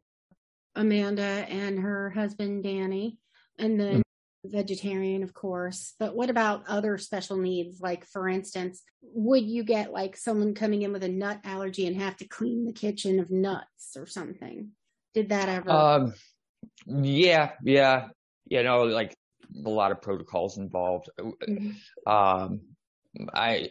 Amanda 0.75 1.23
and 1.23 1.79
her 1.79 2.11
husband 2.11 2.65
Danny 2.65 3.19
and 3.59 3.79
then 3.79 4.03
vegetarian, 4.45 5.23
of 5.23 5.35
course, 5.35 5.95
but 5.99 6.15
what 6.15 6.31
about 6.31 6.65
other 6.69 6.97
special 6.99 7.37
needs? 7.37 7.81
Like, 7.81 8.07
for 8.07 8.29
instance, 8.29 8.83
would 9.03 9.45
you 9.45 9.65
get 9.65 9.93
like 9.93 10.17
someone 10.17 10.55
coming 10.55 10.83
in 10.83 10.93
with 10.93 11.05
a 11.05 11.09
nut 11.09 11.41
allergy 11.45 11.87
and 11.87 12.01
have 12.01 12.17
to 12.19 12.29
clean 12.29 12.65
the 12.65 12.73
kitchen 12.73 13.21
of 13.21 13.31
nuts 13.31 13.97
or 13.97 14.07
something? 14.07 14.71
Did 15.15 15.31
that 15.31 15.49
ever? 15.49 15.71
Um, 15.71 16.15
yeah, 16.87 17.53
yeah, 17.63 18.09
you 18.47 18.63
know, 18.63 18.85
like 18.85 19.15
a 19.65 19.69
lot 19.69 19.91
of 19.91 20.01
protocols 20.01 20.59
involved. 20.59 21.11
Mm-hmm. 21.19 22.11
Um, 22.11 22.61
I 23.35 23.71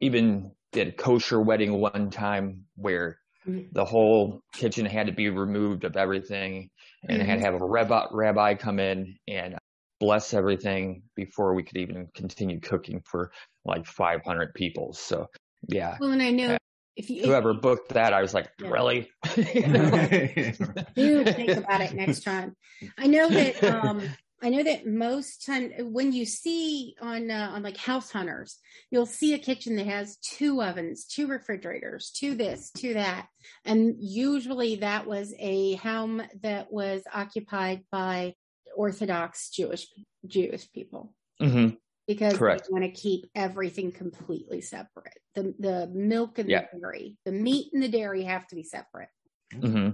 even 0.00 0.52
did 0.72 0.88
a 0.88 0.92
kosher 0.92 1.40
wedding 1.40 1.80
one 1.80 2.10
time 2.10 2.64
where 2.76 3.08
mm-hmm. 3.08 3.23
The 3.46 3.84
whole 3.84 4.40
kitchen 4.52 4.86
had 4.86 5.06
to 5.06 5.12
be 5.12 5.28
removed 5.28 5.84
of 5.84 5.96
everything 5.96 6.70
and 7.08 7.18
mm-hmm. 7.18 7.28
had 7.28 7.38
to 7.40 7.44
have 7.44 7.54
a 7.54 7.64
rabbi, 7.64 8.06
rabbi 8.10 8.54
come 8.54 8.78
in 8.78 9.16
and 9.28 9.56
bless 10.00 10.34
everything 10.34 11.02
before 11.14 11.54
we 11.54 11.62
could 11.62 11.76
even 11.76 12.08
continue 12.14 12.60
cooking 12.60 13.02
for 13.04 13.30
like 13.64 13.86
500 13.86 14.54
people. 14.54 14.92
So 14.92 15.28
yeah. 15.68 15.96
Well, 16.00 16.10
and 16.10 16.22
I 16.22 16.30
know 16.30 16.54
uh, 16.54 16.58
if 16.96 17.10
you, 17.10 17.24
whoever 17.24 17.50
if, 17.50 17.60
booked 17.60 17.94
that, 17.94 18.12
I 18.12 18.22
was 18.22 18.34
like, 18.34 18.50
yeah. 18.60 18.68
really? 18.68 19.10
Do 19.34 21.24
think 21.24 21.50
about 21.50 21.80
it 21.80 21.94
next 21.94 22.22
time. 22.22 22.54
I 22.98 23.06
know 23.06 23.28
that, 23.28 23.64
um, 23.64 24.02
I 24.42 24.50
know 24.50 24.62
that 24.62 24.86
most 24.86 25.46
time 25.46 25.72
when 25.78 26.12
you 26.12 26.26
see 26.26 26.94
on 27.00 27.30
uh, 27.30 27.52
on 27.54 27.62
like 27.62 27.76
house 27.76 28.10
hunters, 28.10 28.58
you'll 28.90 29.06
see 29.06 29.32
a 29.34 29.38
kitchen 29.38 29.76
that 29.76 29.86
has 29.86 30.16
two 30.18 30.62
ovens, 30.62 31.06
two 31.06 31.26
refrigerators, 31.26 32.10
two 32.14 32.34
this, 32.34 32.70
two 32.70 32.94
that, 32.94 33.28
and 33.64 33.94
usually 33.98 34.76
that 34.76 35.06
was 35.06 35.32
a 35.38 35.76
home 35.76 36.22
that 36.42 36.72
was 36.72 37.02
occupied 37.12 37.84
by 37.90 38.34
Orthodox 38.76 39.50
Jewish 39.50 39.86
Jewish 40.26 40.70
people. 40.72 41.14
Mm-hmm. 41.40 41.76
Because 42.06 42.36
Correct. 42.36 42.66
they 42.68 42.72
want 42.72 42.84
to 42.84 42.90
keep 42.90 43.30
everything 43.34 43.92
completely 43.92 44.60
separate. 44.60 45.18
The 45.34 45.54
the 45.58 45.90
milk 45.90 46.38
and 46.38 46.50
yeah. 46.50 46.66
the 46.70 46.80
dairy, 46.80 47.16
the 47.24 47.32
meat 47.32 47.70
and 47.72 47.82
the 47.82 47.88
dairy 47.88 48.24
have 48.24 48.46
to 48.48 48.56
be 48.56 48.62
separate. 48.62 49.08
Mm-hmm. 49.54 49.90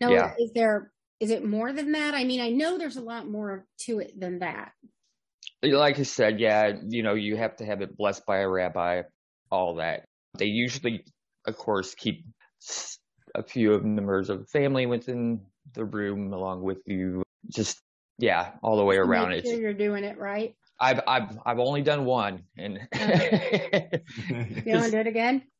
Now, 0.00 0.10
yeah. 0.10 0.34
is 0.38 0.52
there 0.52 0.92
is 1.20 1.30
it 1.30 1.44
more 1.44 1.72
than 1.72 1.92
that? 1.92 2.14
I 2.14 2.24
mean, 2.24 2.40
I 2.40 2.50
know 2.50 2.78
there's 2.78 2.96
a 2.96 3.02
lot 3.02 3.28
more 3.28 3.66
to 3.80 4.00
it 4.00 4.18
than 4.18 4.40
that. 4.40 4.72
Like 5.62 5.98
I 5.98 6.02
said, 6.02 6.40
yeah, 6.40 6.72
you 6.88 7.02
know, 7.02 7.14
you 7.14 7.36
have 7.36 7.56
to 7.56 7.64
have 7.64 7.80
it 7.80 7.96
blessed 7.96 8.26
by 8.26 8.38
a 8.38 8.48
rabbi, 8.48 9.02
all 9.50 9.76
that. 9.76 10.04
They 10.36 10.46
usually, 10.46 11.04
of 11.46 11.56
course, 11.56 11.94
keep 11.94 12.24
a 13.34 13.42
few 13.42 13.72
of 13.72 13.82
the 13.82 13.88
members 13.88 14.30
of 14.30 14.40
the 14.40 14.46
family 14.46 14.86
within 14.86 15.40
the 15.72 15.84
room 15.84 16.32
along 16.32 16.62
with 16.62 16.78
you. 16.86 17.22
Just 17.54 17.80
yeah, 18.18 18.52
all 18.62 18.76
the 18.76 18.84
way 18.84 18.96
around 18.96 19.32
it. 19.32 19.44
Sure 19.44 19.58
you're 19.58 19.74
doing 19.74 20.04
it 20.04 20.18
right. 20.18 20.54
I've 20.80 21.00
I've 21.06 21.38
I've 21.46 21.58
only 21.58 21.82
done 21.82 22.04
one, 22.04 22.42
and 22.58 22.74
you 22.94 24.72
want 24.72 24.84
to 24.86 24.90
do 24.90 24.98
it 24.98 25.06
again? 25.06 25.42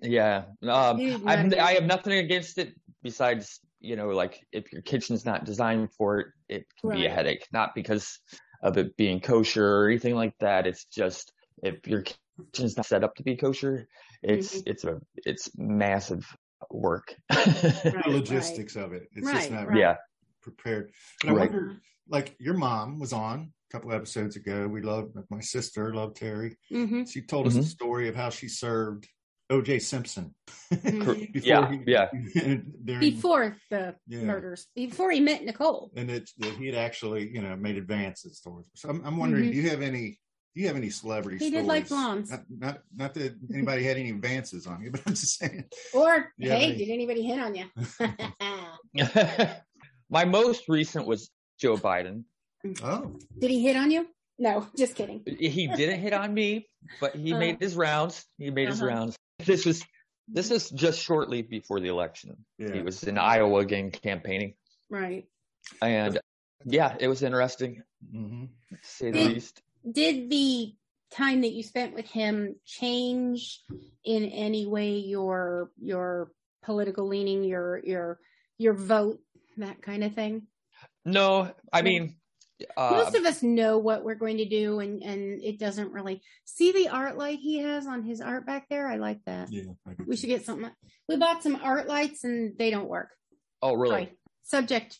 Yeah, 0.00 0.44
um, 0.62 1.20
I 1.28 1.74
have 1.74 1.84
nothing 1.84 2.14
against 2.14 2.56
it 2.56 2.72
besides 3.02 3.60
you 3.80 3.96
know 3.96 4.08
like 4.08 4.44
if 4.52 4.72
your 4.72 4.82
kitchen's 4.82 5.24
not 5.24 5.44
designed 5.44 5.92
for 5.92 6.20
it, 6.20 6.26
it 6.48 6.66
can 6.80 6.90
right. 6.90 6.98
be 6.98 7.06
a 7.06 7.10
headache. 7.10 7.46
Not 7.52 7.74
because 7.74 8.18
of 8.62 8.76
it 8.76 8.96
being 8.96 9.20
kosher 9.20 9.66
or 9.66 9.88
anything 9.88 10.14
like 10.14 10.34
that. 10.40 10.66
It's 10.66 10.84
just 10.86 11.32
if 11.62 11.86
your 11.86 12.04
kitchen's 12.52 12.76
not 12.76 12.86
set 12.86 13.04
up 13.04 13.14
to 13.16 13.22
be 13.22 13.36
kosher, 13.36 13.88
it's 14.22 14.56
mm-hmm. 14.56 14.70
it's 14.70 14.84
a 14.84 15.00
it's 15.16 15.50
massive 15.56 16.26
work. 16.70 17.14
right, 17.32 17.44
the 17.44 18.02
logistics 18.06 18.76
right. 18.76 18.84
of 18.84 18.92
it. 18.92 19.04
It's 19.14 19.30
just 19.30 19.50
not 19.50 19.74
yeah. 19.76 19.96
prepared. 20.42 20.90
But 21.22 21.30
I 21.30 21.32
wonder, 21.34 21.76
like 22.08 22.34
your 22.38 22.54
mom 22.54 22.98
was 22.98 23.12
on 23.12 23.52
a 23.70 23.72
couple 23.72 23.92
episodes 23.92 24.36
ago. 24.36 24.66
We 24.66 24.82
love 24.82 25.10
my 25.30 25.40
sister, 25.40 25.94
loved 25.94 26.16
Terry. 26.16 26.56
Mm-hmm. 26.72 27.04
She 27.04 27.22
told 27.22 27.46
us 27.46 27.52
mm-hmm. 27.52 27.62
the 27.62 27.68
story 27.68 28.08
of 28.08 28.16
how 28.16 28.30
she 28.30 28.48
served 28.48 29.08
O.J. 29.50 29.78
Simpson. 29.78 30.34
before 30.70 31.16
yeah, 31.34 31.70
he, 31.70 31.80
yeah. 31.86 32.08
During, 32.84 33.00
before 33.00 33.56
the 33.70 33.94
yeah. 34.06 34.22
murders, 34.22 34.66
before 34.74 35.10
he 35.10 35.20
met 35.20 35.44
Nicole, 35.44 35.90
and 35.96 36.10
it, 36.10 36.30
that 36.38 36.52
he 36.54 36.66
had 36.66 36.74
actually, 36.74 37.30
you 37.30 37.40
know, 37.40 37.56
made 37.56 37.76
advances 37.76 38.40
towards. 38.40 38.66
Her. 38.66 38.76
So 38.76 38.88
I'm, 38.90 39.02
I'm 39.04 39.16
wondering, 39.16 39.44
mm-hmm. 39.44 39.52
do 39.52 39.56
you 39.58 39.70
have 39.70 39.80
any? 39.80 40.18
Do 40.54 40.62
you 40.62 40.66
have 40.66 40.76
any 40.76 40.90
celebrity? 40.90 41.38
He 41.38 41.50
stories? 41.50 41.62
did 41.62 41.68
like 41.68 41.88
blondes. 41.88 42.30
Not, 42.30 42.42
not, 42.50 42.78
not 42.94 43.14
that 43.14 43.34
anybody 43.52 43.84
had 43.84 43.96
any 43.96 44.10
advances 44.10 44.66
on 44.66 44.82
you, 44.82 44.90
but 44.92 45.00
I'm 45.06 45.14
just 45.14 45.38
saying. 45.38 45.64
Or 45.94 46.32
hey, 46.38 46.50
any... 46.50 46.76
did 46.76 46.90
anybody 46.90 47.22
hit 47.22 47.38
on 47.38 47.54
you? 47.54 47.66
My 50.10 50.24
most 50.24 50.64
recent 50.68 51.06
was 51.06 51.30
Joe 51.58 51.76
Biden. 51.76 52.24
Oh. 52.82 53.16
Did 53.38 53.50
he 53.50 53.62
hit 53.62 53.76
on 53.76 53.90
you? 53.90 54.08
No, 54.38 54.66
just 54.76 54.94
kidding. 54.94 55.22
He 55.26 55.66
didn't 55.66 56.00
hit 56.00 56.12
on 56.12 56.32
me, 56.32 56.68
but 57.00 57.16
he 57.16 57.32
uh, 57.32 57.38
made 57.38 57.60
his 57.60 57.74
rounds. 57.74 58.24
He 58.38 58.50
made 58.50 58.68
uh-huh. 58.68 58.72
his 58.72 58.82
rounds. 58.82 59.18
This 59.44 59.64
was 59.64 59.84
this 60.26 60.50
is 60.50 60.70
just 60.70 61.00
shortly 61.00 61.42
before 61.42 61.80
the 61.80 61.88
election. 61.88 62.36
Yeah. 62.58 62.74
He 62.74 62.82
was 62.82 63.02
in 63.04 63.18
Iowa 63.18 63.60
again 63.60 63.90
campaigning. 63.90 64.54
Right. 64.90 65.26
And 65.80 66.18
yeah, 66.64 66.96
it 66.98 67.08
was 67.08 67.22
interesting. 67.22 67.82
Mm-hmm. 68.14 68.44
say 68.82 69.10
the 69.10 69.24
least. 69.24 69.62
Did 69.90 70.30
the 70.30 70.74
time 71.10 71.40
that 71.40 71.52
you 71.52 71.62
spent 71.62 71.94
with 71.94 72.06
him 72.06 72.56
change 72.66 73.62
in 74.04 74.24
any 74.26 74.66
way 74.66 74.98
your 74.98 75.70
your 75.80 76.30
political 76.62 77.06
leaning, 77.06 77.44
your 77.44 77.80
your 77.84 78.18
your 78.58 78.74
vote, 78.74 79.20
that 79.56 79.80
kind 79.82 80.04
of 80.04 80.14
thing? 80.14 80.46
No, 81.04 81.54
I 81.72 81.82
mean, 81.82 82.16
uh, 82.76 82.90
most 82.90 83.14
of 83.14 83.24
us 83.24 83.42
know 83.42 83.78
what 83.78 84.04
we're 84.04 84.14
going 84.14 84.38
to 84.38 84.48
do, 84.48 84.80
and 84.80 85.02
and 85.02 85.42
it 85.42 85.58
doesn't 85.58 85.92
really 85.92 86.22
see 86.44 86.72
the 86.72 86.88
art 86.88 87.16
light 87.16 87.38
he 87.40 87.58
has 87.60 87.86
on 87.86 88.02
his 88.02 88.20
art 88.20 88.46
back 88.46 88.66
there. 88.68 88.88
I 88.88 88.96
like 88.96 89.20
that. 89.26 89.50
Yeah, 89.50 89.72
we 90.06 90.16
should 90.16 90.28
get 90.28 90.44
something. 90.44 90.70
We 91.08 91.16
bought 91.16 91.42
some 91.42 91.56
art 91.56 91.88
lights, 91.88 92.24
and 92.24 92.56
they 92.58 92.70
don't 92.70 92.88
work. 92.88 93.10
Oh, 93.62 93.74
really? 93.74 93.90
Sorry. 93.90 94.12
Subject. 94.44 94.98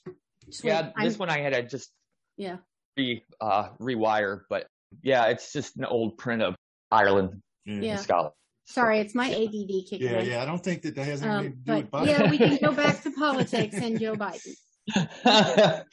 Yeah, 0.63 0.91
this 1.01 1.15
I'm, 1.15 1.19
one 1.19 1.31
I 1.31 1.41
had 1.41 1.53
to 1.53 1.63
just 1.63 1.91
yeah 2.37 2.57
re 2.97 3.25
uh 3.41 3.71
rewire, 3.81 4.43
but 4.49 4.67
yeah, 5.03 5.27
it's 5.27 5.53
just 5.53 5.77
an 5.77 5.85
old 5.85 6.19
print 6.19 6.43
of 6.43 6.55
Ireland 6.91 7.43
yeah. 7.65 7.97
Scotland. 7.97 8.35
Sorry, 8.67 9.01
it's 9.01 9.15
my 9.15 9.31
ADD 9.31 9.89
kicking 9.89 10.03
Yeah, 10.03 10.21
in. 10.21 10.27
yeah, 10.27 10.43
I 10.43 10.45
don't 10.45 10.63
think 10.63 10.83
that 10.83 10.95
that 10.95 11.05
has 11.07 11.23
anything 11.23 11.47
um, 11.47 11.53
to 11.53 11.59
do 11.59 11.75
with 11.77 11.91
Biden. 11.91 12.07
Yeah, 12.07 12.31
we 12.31 12.39
can 12.39 12.59
go 12.61 12.73
back 12.77 13.03
to 13.03 13.11
politics 13.13 13.77
and 13.77 13.99
Joe 13.99 14.15
Biden. 14.15 14.55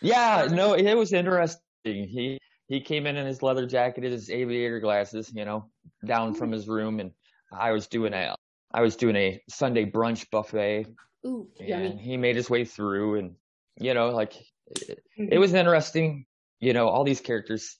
yeah, 0.00 0.48
no, 0.50 0.74
it 0.74 0.94
was 0.94 1.12
interesting. 1.12 1.60
He 1.84 2.38
he 2.68 2.80
came 2.80 3.06
in 3.06 3.16
in 3.16 3.26
his 3.26 3.42
leather 3.42 3.66
jacket, 3.66 4.04
his 4.04 4.30
aviator 4.30 4.80
glasses, 4.80 5.30
you 5.34 5.44
know, 5.44 5.70
down 6.04 6.34
from 6.34 6.50
his 6.50 6.66
room, 6.66 7.00
and 7.00 7.12
I 7.52 7.72
was 7.72 7.86
doing 7.86 8.12
a 8.12 8.34
I 8.72 8.80
was 8.82 8.96
doing 8.96 9.16
a 9.16 9.40
Sunday 9.48 9.90
brunch 9.90 10.28
buffet, 10.30 10.86
Ooh, 11.26 11.48
and 11.60 11.68
yummy. 11.68 11.96
he 11.96 12.16
made 12.16 12.36
his 12.36 12.50
way 12.50 12.64
through, 12.64 13.18
and 13.18 13.34
you 13.78 13.94
know, 13.94 14.10
like 14.10 14.34
it, 14.66 15.02
mm-hmm. 15.18 15.32
it 15.32 15.38
was 15.38 15.54
interesting. 15.54 16.26
You 16.60 16.72
know, 16.72 16.88
all 16.88 17.04
these 17.04 17.20
characters 17.20 17.78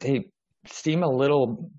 they 0.00 0.30
seem 0.66 1.02
a 1.02 1.08
little 1.08 1.70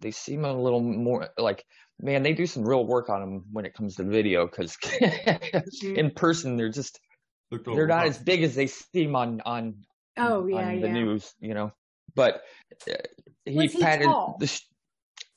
they 0.00 0.10
seem 0.10 0.44
a 0.44 0.52
little 0.52 0.80
more 0.80 1.28
like 1.38 1.64
man 2.00 2.22
they 2.22 2.32
do 2.32 2.46
some 2.46 2.64
real 2.64 2.86
work 2.86 3.08
on 3.08 3.20
them 3.20 3.44
when 3.52 3.66
it 3.66 3.74
comes 3.74 3.96
to 3.96 4.04
video 4.04 4.46
because 4.46 4.76
mm-hmm. 4.84 5.96
in 5.96 6.10
person 6.10 6.56
they're 6.56 6.70
just 6.70 7.00
they're 7.50 7.86
not 7.86 8.06
as 8.06 8.18
big 8.18 8.42
as 8.42 8.54
they 8.54 8.66
seem 8.66 9.16
on 9.16 9.40
on 9.42 9.84
oh 10.16 10.46
yeah, 10.46 10.56
on 10.56 10.80
the 10.80 10.86
yeah. 10.86 10.92
news, 10.92 11.34
you 11.40 11.54
know. 11.54 11.72
But 12.14 12.42
uh, 12.90 12.94
he 13.44 13.56
Was 13.56 13.74
patted 13.74 14.04
tall? 14.04 14.36
the. 14.38 14.46
Sh- 14.46 14.66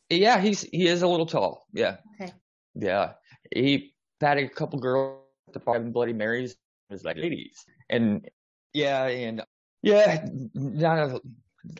yeah, 0.09 0.41
he's 0.41 0.61
he 0.61 0.87
is 0.87 1.01
a 1.01 1.07
little 1.07 1.25
tall. 1.25 1.65
Yeah. 1.73 1.97
Okay. 2.19 2.33
Yeah, 2.75 3.13
he 3.53 3.93
patted 4.19 4.45
a 4.45 4.49
couple 4.49 4.79
girls 4.79 5.21
at 5.47 5.53
the 5.53 5.59
five 5.59 5.91
Bloody 5.93 6.13
Marys. 6.13 6.51
It 6.51 6.93
was 6.93 7.03
like 7.05 7.17
ladies, 7.17 7.63
and 7.89 8.27
yeah, 8.73 9.07
and 9.07 9.43
yeah, 9.81 10.25
not 10.53 10.97
a, 10.97 11.21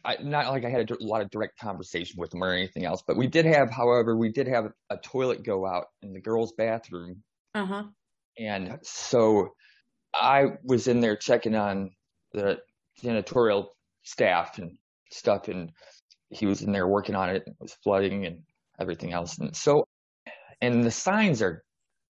I, 0.06 0.18
not 0.22 0.48
like 0.48 0.66
I 0.66 0.70
had 0.70 0.90
a, 0.90 0.94
a 0.94 1.04
lot 1.04 1.22
of 1.22 1.30
direct 1.30 1.60
conversation 1.60 2.20
with 2.20 2.34
him 2.34 2.44
or 2.44 2.54
anything 2.54 2.86
else, 2.86 3.04
but 3.06 3.18
we 3.18 3.28
did 3.28 3.46
have, 3.46 3.70
however, 3.70 4.16
we 4.16 4.32
did 4.32 4.48
have 4.48 4.72
a 4.90 4.98
toilet 4.98 5.44
go 5.44 5.66
out 5.66 5.88
in 6.02 6.14
the 6.14 6.22
girls' 6.22 6.54
bathroom. 6.54 7.24
Uh 7.54 7.66
huh. 7.66 7.84
And 8.38 8.80
so 8.84 9.54
I 10.14 10.58
was 10.64 10.88
in 10.88 11.00
there 11.00 11.16
checking 11.16 11.56
on 11.56 11.92
the 12.34 12.60
janitorial 13.02 13.68
staff 14.04 14.58
and 14.58 14.78
stuff, 15.10 15.48
and 15.48 15.72
he 16.30 16.46
was 16.46 16.62
in 16.62 16.72
there 16.72 16.88
working 16.88 17.16
on 17.16 17.30
it. 17.30 17.44
It 17.48 17.56
was 17.60 17.74
flooding 17.84 18.26
and 18.26 18.42
everything 18.80 19.14
else, 19.14 19.38
and 19.38 19.56
so 19.56 19.88
and 20.62 20.84
the 20.84 20.92
signs 20.92 21.42
are 21.42 21.64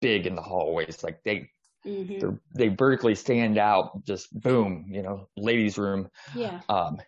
big 0.00 0.26
in 0.26 0.34
the 0.34 0.42
hallways, 0.42 1.02
like 1.02 1.22
they 1.24 1.50
mm-hmm. 1.86 2.36
they 2.54 2.68
vertically 2.68 3.14
stand 3.14 3.58
out, 3.58 4.04
just 4.04 4.32
boom, 4.40 4.86
you 4.88 5.02
know, 5.02 5.28
ladies' 5.36 5.78
room. 5.78 6.08
Yeah. 6.34 6.60
Um, 6.68 7.00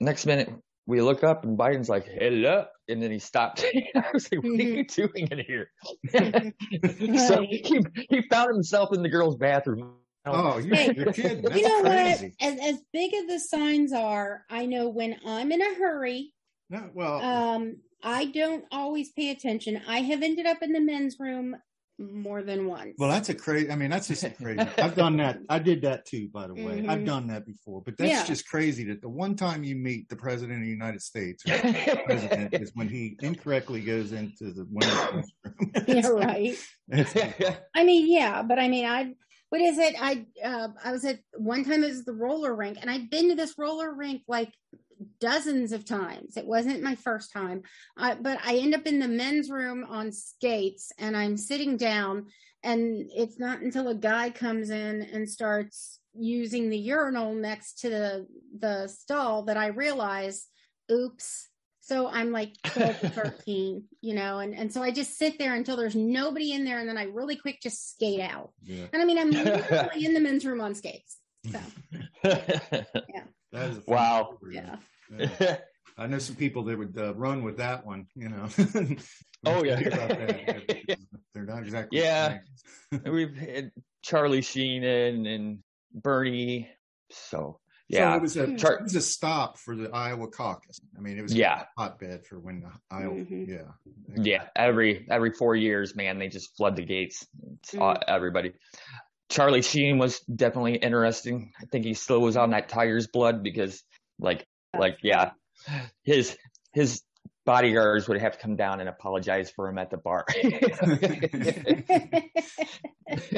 next 0.00 0.26
minute 0.26 0.52
we 0.86 1.00
look 1.00 1.22
up 1.22 1.44
and 1.44 1.56
Biden's 1.56 1.88
like, 1.88 2.06
hello. 2.06 2.66
And 2.88 3.02
then 3.02 3.10
he 3.10 3.18
stopped. 3.18 3.64
I 3.94 4.04
was 4.12 4.30
like, 4.30 4.42
what 4.42 4.52
are 4.52 4.62
you 4.62 4.84
mm-hmm. 4.84 5.02
doing 5.02 5.28
in 5.30 5.38
here? 5.38 5.70
so 7.28 7.42
he, 7.42 7.84
he 8.10 8.22
found 8.28 8.52
himself 8.52 8.92
in 8.92 9.02
the 9.02 9.08
girl's 9.08 9.36
bathroom 9.36 9.94
Oh, 10.24 10.58
you're, 10.58 10.74
hey, 10.74 10.94
you're 10.96 11.12
kidding. 11.12 11.42
That's 11.42 11.56
you 11.56 11.68
know 11.68 11.82
crazy. 11.82 12.34
what? 12.38 12.52
As, 12.52 12.60
as 12.60 12.82
big 12.92 13.12
as 13.14 13.26
the 13.26 13.40
signs 13.40 13.92
are, 13.92 14.44
I 14.48 14.66
know 14.66 14.88
when 14.88 15.16
I'm 15.26 15.50
in 15.50 15.60
a 15.60 15.74
hurry. 15.74 16.32
No, 16.70 16.90
well, 16.94 17.20
um, 17.20 17.76
I 18.02 18.26
don't 18.26 18.64
always 18.70 19.10
pay 19.12 19.30
attention. 19.30 19.80
I 19.86 20.00
have 20.00 20.22
ended 20.22 20.46
up 20.46 20.62
in 20.62 20.72
the 20.72 20.80
men's 20.80 21.16
room 21.18 21.56
more 21.98 22.42
than 22.42 22.66
once. 22.66 22.94
Well, 22.98 23.10
that's 23.10 23.28
a 23.28 23.34
crazy. 23.34 23.70
I 23.70 23.76
mean, 23.76 23.90
that's 23.90 24.08
just 24.08 24.24
crazy. 24.36 24.58
I've 24.78 24.94
done 24.94 25.16
that. 25.18 25.38
I 25.48 25.58
did 25.58 25.82
that 25.82 26.06
too, 26.06 26.28
by 26.32 26.46
the 26.46 26.54
way. 26.54 26.78
Mm-hmm. 26.78 26.90
I've 26.90 27.04
done 27.04 27.26
that 27.28 27.46
before, 27.46 27.82
but 27.82 27.96
that's 27.96 28.10
yeah. 28.10 28.24
just 28.24 28.48
crazy 28.48 28.84
that 28.84 29.02
the 29.02 29.08
one 29.08 29.34
time 29.34 29.64
you 29.64 29.76
meet 29.76 30.08
the 30.08 30.16
president 30.16 30.58
of 30.58 30.64
the 30.64 30.70
United 30.70 31.02
States, 31.02 31.42
president, 31.42 32.54
is 32.60 32.72
when 32.74 32.88
he 32.88 33.16
incorrectly 33.22 33.80
goes 33.80 34.12
into 34.12 34.52
the 34.52 34.66
women's 34.70 35.32
room. 35.44 35.72
yeah, 35.86 36.08
right. 36.08 37.58
I 37.74 37.84
mean, 37.84 38.12
yeah, 38.12 38.42
but 38.42 38.58
I 38.58 38.68
mean, 38.68 38.86
I 38.86 39.14
what 39.52 39.60
is 39.60 39.76
it? 39.76 39.94
I 40.00 40.24
uh, 40.42 40.68
I 40.82 40.92
was 40.92 41.04
at 41.04 41.18
one 41.36 41.62
time 41.62 41.84
it 41.84 41.88
was 41.88 42.06
the 42.06 42.14
roller 42.14 42.56
rink, 42.56 42.78
and 42.80 42.90
I'd 42.90 43.10
been 43.10 43.28
to 43.28 43.34
this 43.34 43.58
roller 43.58 43.92
rink 43.92 44.22
like 44.26 44.50
dozens 45.20 45.72
of 45.72 45.84
times. 45.84 46.38
It 46.38 46.46
wasn't 46.46 46.82
my 46.82 46.94
first 46.94 47.34
time, 47.34 47.60
uh, 47.98 48.14
but 48.18 48.38
I 48.42 48.56
end 48.56 48.74
up 48.74 48.86
in 48.86 48.98
the 48.98 49.08
men's 49.08 49.50
room 49.50 49.84
on 49.86 50.10
skates, 50.10 50.90
and 50.98 51.14
I'm 51.14 51.36
sitting 51.36 51.76
down, 51.76 52.28
and 52.62 53.10
it's 53.14 53.38
not 53.38 53.60
until 53.60 53.88
a 53.88 53.94
guy 53.94 54.30
comes 54.30 54.70
in 54.70 55.02
and 55.02 55.28
starts 55.28 55.98
using 56.14 56.70
the 56.70 56.78
urinal 56.78 57.34
next 57.34 57.80
to 57.80 57.90
the 57.90 58.26
the 58.58 58.88
stall 58.88 59.42
that 59.42 59.58
I 59.58 59.66
realize, 59.66 60.46
oops, 60.90 61.50
so 61.82 62.06
I'm 62.06 62.30
like 62.30 62.54
12 62.64 63.00
to 63.00 63.08
13, 63.10 63.84
you 64.00 64.14
know, 64.14 64.38
and, 64.38 64.54
and 64.54 64.72
so 64.72 64.82
I 64.82 64.92
just 64.92 65.18
sit 65.18 65.36
there 65.38 65.54
until 65.54 65.76
there's 65.76 65.96
nobody 65.96 66.52
in 66.52 66.64
there 66.64 66.78
and 66.78 66.88
then 66.88 66.96
I 66.96 67.04
really 67.04 67.34
quick 67.34 67.60
just 67.60 67.90
skate 67.90 68.20
out. 68.20 68.52
Yeah. 68.62 68.84
And 68.92 69.02
I 69.02 69.04
mean, 69.04 69.18
I'm 69.18 69.30
literally 69.70 70.06
in 70.06 70.14
the 70.14 70.20
men's 70.20 70.46
room 70.46 70.60
on 70.60 70.76
skates. 70.76 71.18
So, 71.50 71.58
yeah. 72.24 73.24
That 73.50 73.70
is 73.70 73.84
wow. 73.84 74.38
Yeah. 74.48 74.76
yeah. 75.18 75.58
I 75.98 76.06
know 76.06 76.20
some 76.20 76.36
people 76.36 76.62
that 76.64 76.78
would 76.78 76.96
uh, 76.96 77.14
run 77.14 77.42
with 77.42 77.56
that 77.58 77.84
one, 77.84 78.06
you 78.14 78.28
know. 78.28 78.48
oh, 79.44 79.64
yeah. 79.64 79.80
They're 81.34 81.44
not 81.44 81.64
exactly. 81.64 81.98
Yeah. 81.98 82.38
We've, 83.04 83.36
had 83.36 83.72
Charlie 84.02 84.42
Sheen 84.42 84.84
and, 84.84 85.26
and 85.26 85.58
Bernie. 85.92 86.70
So 87.10 87.58
yeah, 87.88 88.12
so 88.12 88.16
it 88.16 88.22
was 88.22 88.36
a 88.36 88.56
Char- 88.56 88.74
it 88.74 88.82
was 88.82 88.94
a 88.94 89.00
stop 89.00 89.58
for 89.58 89.76
the 89.76 89.90
Iowa 89.90 90.28
caucus. 90.28 90.80
I 90.96 91.00
mean, 91.00 91.18
it 91.18 91.22
was 91.22 91.34
yeah 91.34 91.64
a 91.76 91.80
hotbed 91.80 92.26
for 92.26 92.38
when 92.38 92.60
the 92.60 92.70
Iowa. 92.90 93.14
Mm-hmm. 93.14 93.50
Yeah, 93.50 93.72
yeah. 94.16 94.44
Every 94.56 95.06
every 95.10 95.32
four 95.32 95.54
years, 95.54 95.94
man, 95.94 96.18
they 96.18 96.28
just 96.28 96.56
flood 96.56 96.76
the 96.76 96.84
gates. 96.84 97.26
Mm-hmm. 97.66 98.02
Everybody. 98.08 98.52
Charlie 99.28 99.62
Sheen 99.62 99.98
was 99.98 100.20
definitely 100.20 100.76
interesting. 100.76 101.52
I 101.60 101.64
think 101.66 101.86
he 101.86 101.94
still 101.94 102.20
was 102.20 102.36
on 102.36 102.50
that 102.50 102.68
Tiger's 102.68 103.06
blood 103.06 103.42
because, 103.42 103.82
like, 104.18 104.46
like 104.78 104.98
yeah, 105.02 105.32
his 106.02 106.36
his 106.72 107.02
bodyguards 107.44 108.08
would 108.08 108.20
have 108.20 108.32
to 108.32 108.38
come 108.38 108.56
down 108.56 108.80
and 108.80 108.88
apologize 108.88 109.50
for 109.50 109.68
him 109.68 109.78
at 109.78 109.90
the 109.90 109.96
bar. 109.96 110.26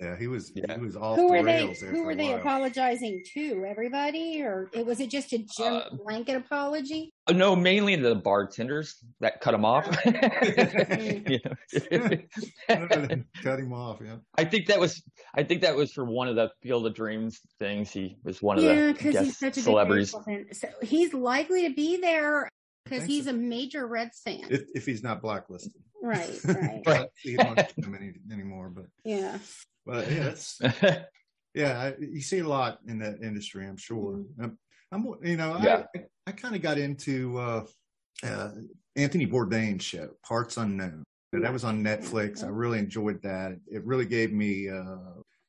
yeah, 0.00 0.16
he 0.18 0.26
was 0.26 0.52
yeah. 0.54 0.74
he 0.74 0.80
was 0.80 0.96
off 0.96 1.16
who 1.16 1.28
the 1.28 1.42
rails 1.42 1.80
they, 1.80 1.86
Who 1.88 2.04
were 2.04 2.14
they 2.14 2.32
apologizing 2.32 3.22
to? 3.34 3.64
Everybody, 3.66 4.42
or 4.42 4.70
it 4.72 4.86
was 4.86 5.00
it 5.00 5.10
just 5.10 5.32
a 5.32 5.38
general 5.56 5.82
uh, 5.82 5.96
blanket 6.04 6.36
apology? 6.36 7.12
Uh, 7.26 7.32
no, 7.32 7.54
mainly 7.54 7.96
the 7.96 8.14
bartenders 8.14 8.96
that 9.20 9.40
cut 9.40 9.54
him 9.54 9.64
off. 9.64 9.84
cut 13.42 13.58
him 13.58 13.72
off. 13.72 13.98
Yeah, 14.04 14.16
I 14.36 14.44
think 14.44 14.66
that 14.66 14.80
was 14.80 15.02
I 15.34 15.42
think 15.42 15.62
that 15.62 15.74
was 15.76 15.92
for 15.92 16.04
one 16.04 16.28
of 16.28 16.36
the 16.36 16.50
Field 16.62 16.86
of 16.86 16.94
Dreams 16.94 17.40
things. 17.58 17.90
He 17.90 18.16
was 18.24 18.40
one 18.40 18.58
of 18.58 18.64
yeah, 18.64 18.92
the 18.92 18.92
guest 18.92 19.24
he's 19.24 19.38
such 19.38 19.56
a 19.58 19.60
celebrities. 19.60 20.14
So 20.52 20.68
he's 20.82 21.12
likely 21.12 21.68
to 21.68 21.74
be 21.74 21.98
there 22.00 22.48
because 22.90 23.06
he's 23.06 23.24
so. 23.24 23.30
a 23.30 23.34
major 23.34 23.86
Reds 23.86 24.20
fan. 24.20 24.46
If, 24.50 24.64
if 24.74 24.86
he's 24.86 25.02
not 25.02 25.22
blacklisted. 25.22 25.82
Right, 26.02 26.38
right. 26.44 26.82
right. 26.86 27.08
he 27.22 27.36
don't 27.36 27.58
him 27.58 27.94
any, 27.94 28.12
anymore, 28.32 28.70
but 28.70 28.86
yeah. 29.04 29.38
But 29.86 30.10
yeah, 30.10 30.28
it's 30.28 30.60
yeah. 31.54 31.78
I, 31.78 31.94
you 32.00 32.20
see 32.20 32.38
a 32.38 32.48
lot 32.48 32.78
in 32.86 32.98
that 33.00 33.22
industry, 33.22 33.66
I'm 33.66 33.76
sure. 33.76 34.18
Mm-hmm. 34.18 34.44
I'm, 34.44 34.58
I'm, 34.92 35.14
you 35.22 35.36
know, 35.36 35.58
yeah. 35.62 35.84
I 35.94 36.00
I 36.26 36.32
kind 36.32 36.54
of 36.54 36.62
got 36.62 36.78
into 36.78 37.38
uh, 37.38 37.64
uh, 38.24 38.50
Anthony 38.96 39.26
Bourdain's 39.26 39.84
show, 39.84 40.10
Parts 40.24 40.56
Unknown. 40.56 41.04
That 41.32 41.52
was 41.52 41.62
on 41.62 41.84
Netflix. 41.84 42.42
I 42.42 42.48
really 42.48 42.80
enjoyed 42.80 43.22
that. 43.22 43.56
It 43.68 43.84
really 43.84 44.04
gave 44.04 44.32
me 44.32 44.68
uh, 44.68 44.96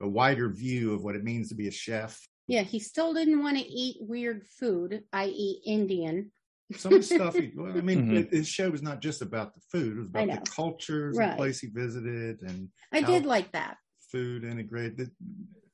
a 0.02 0.08
wider 0.08 0.50
view 0.50 0.94
of 0.94 1.04
what 1.04 1.16
it 1.16 1.24
means 1.24 1.50
to 1.50 1.56
be 1.56 1.68
a 1.68 1.72
chef. 1.72 2.20
Yeah, 2.48 2.62
he 2.62 2.80
still 2.80 3.14
didn't 3.14 3.42
want 3.42 3.58
to 3.58 3.64
eat 3.64 3.98
weird 4.02 4.46
food, 4.60 5.04
i.e., 5.14 5.62
Indian 5.66 6.32
some 6.78 6.94
of 6.94 7.00
the 7.00 7.16
stuff 7.16 7.36
he, 7.36 7.52
well, 7.56 7.72
I 7.72 7.82
mean, 7.82 8.08
mm-hmm. 8.08 8.36
his 8.36 8.48
show 8.48 8.70
was 8.70 8.82
not 8.82 9.02
just 9.02 9.22
about 9.22 9.54
the 9.54 9.62
food; 9.72 9.98
it 9.98 10.00
was 10.00 10.10
about 10.10 10.46
the 10.46 10.52
cultures, 10.52 11.18
right. 11.18 11.32
the 11.32 11.36
place 11.36 11.60
he 11.60 11.68
visited, 11.68 12.42
and 12.42 12.70
I 12.92 13.02
did 13.02 13.26
like 13.26 13.52
that 13.54 13.78
food 14.12 14.44
integrated. 14.44 15.12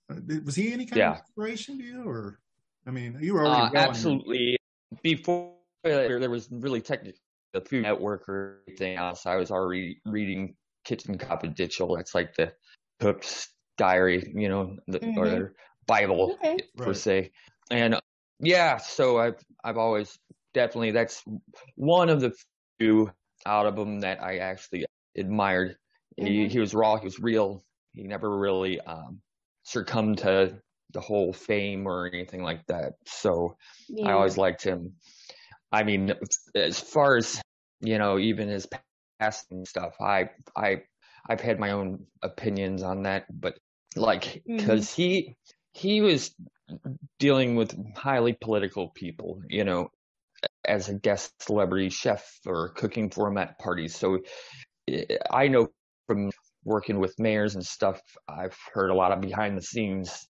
Uh, 0.10 0.16
was 0.46 0.56
he 0.56 0.72
any 0.72 0.86
kind 0.86 0.98
yeah. 0.98 1.12
of 1.12 1.18
inspiration 1.20 1.77
to 1.80 1.84
you, 1.84 2.04
or 2.04 2.39
I 2.86 2.92
mean, 2.92 3.18
you 3.20 3.34
were 3.34 3.46
already 3.46 3.75
uh, 3.75 3.82
absolutely 3.82 4.58
before 5.04 5.54
there 5.84 6.30
was 6.30 6.48
really 6.51 6.82
technically 6.82 7.20
the 7.54 7.62
Food 7.62 7.84
Network 7.84 8.27
or 8.30 8.62
anything 8.68 8.98
else. 8.98 9.25
I 9.25 9.36
was 9.36 9.51
already 9.51 10.01
reading 10.06 10.56
Kitchen 10.86 11.18
Confidential. 11.18 11.96
That's 11.96 12.16
like 12.16 12.36
the 12.36 12.54
cook's 13.00 13.50
diary, 13.77 14.32
you 14.36 14.50
know, 14.50 14.75
the, 14.88 15.00
mm-hmm. 15.00 15.20
or 15.20 15.54
Bible 15.86 16.34
okay. 16.34 16.58
per 16.77 16.88
right. 16.88 16.96
se, 16.96 17.32
and 17.72 18.00
yeah. 18.39 18.77
So 18.77 19.20
I've 19.20 19.39
I've 19.63 19.77
always 19.77 20.18
definitely 20.57 20.91
that's 20.91 21.23
one 21.75 22.09
of 22.09 22.19
the 22.19 22.33
few 22.79 23.11
out 23.45 23.67
of 23.67 23.75
them 23.75 24.01
that 24.01 24.21
I 24.21 24.37
actually 24.37 24.85
admired. 25.15 25.77
Mm-hmm. 26.19 26.25
He 26.25 26.47
he 26.47 26.59
was 26.59 26.73
raw, 26.73 26.97
he 26.97 27.05
was 27.05 27.19
real. 27.19 27.63
He 27.93 28.03
never 28.03 28.29
really 28.37 28.79
um, 28.81 29.21
succumbed 29.63 30.19
to 30.19 30.59
the 30.93 30.99
whole 30.99 31.31
fame 31.31 31.87
or 31.87 32.07
anything 32.07 32.41
like 32.41 32.65
that. 32.67 32.93
So 33.05 33.55
yeah. 33.87 34.09
I 34.09 34.13
always 34.13 34.37
liked 34.37 34.63
him. 34.63 34.93
I 35.72 35.83
mean, 35.83 36.13
as 36.55 36.79
far 36.79 37.17
as 37.17 37.39
you 37.81 38.00
know, 38.00 38.17
even 38.17 38.50
his 38.50 38.67
past 39.20 39.46
and 39.51 39.67
stuff, 39.67 39.93
I 40.01 40.31
I 40.55 40.81
I've 41.29 41.41
had 41.41 41.59
my 41.59 41.72
own 41.72 42.05
opinions 42.24 42.81
on 42.81 43.03
that, 43.03 43.25
but 43.29 43.59
like 43.96 44.41
because 44.48 44.87
mm-hmm. 44.87 45.01
he 45.01 45.35
he 45.74 46.01
was 46.01 46.33
dealing 47.20 47.55
with 47.55 47.77
highly 47.96 48.33
political 48.33 48.89
people, 48.89 49.41
you 49.48 49.63
know, 49.63 49.89
as 50.65 50.89
a 50.89 50.93
guest 50.93 51.31
celebrity 51.41 51.89
chef 51.89 52.39
or 52.45 52.69
cooking 52.69 53.09
for 53.09 53.27
him 53.27 53.37
at 53.37 53.57
parties. 53.59 53.95
So 53.95 54.19
I 55.31 55.47
know 55.47 55.69
from 56.07 56.31
working 56.63 57.00
with 57.00 57.15
mayors 57.17 57.55
and 57.55 57.65
stuff, 57.65 58.01
I've 58.27 58.57
heard 58.73 58.89
a 58.89 58.95
lot 58.95 59.11
of 59.11 59.21
behind 59.21 59.57
the 59.57 59.61
scenes 59.61 60.27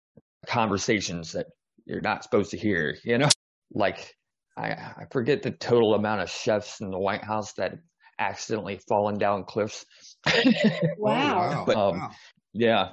conversations 0.47 1.33
that 1.33 1.47
you're 1.85 2.01
not 2.01 2.23
supposed 2.23 2.51
to 2.51 2.57
hear, 2.57 2.97
you 3.03 3.17
know? 3.17 3.29
Like 3.73 4.15
I, 4.57 4.69
I 4.69 5.05
forget 5.11 5.41
the 5.41 5.51
total 5.51 5.93
amount 5.93 6.21
of 6.21 6.29
chefs 6.29 6.81
in 6.81 6.89
the 6.89 6.99
White 6.99 7.23
House 7.23 7.53
that 7.53 7.73
accidentally 8.19 8.79
fallen 8.87 9.17
down 9.17 9.45
cliffs. 9.45 9.85
wow. 10.97 11.63
but 11.65 11.75
um, 11.75 11.99
wow. 11.99 12.11
yeah. 12.53 12.89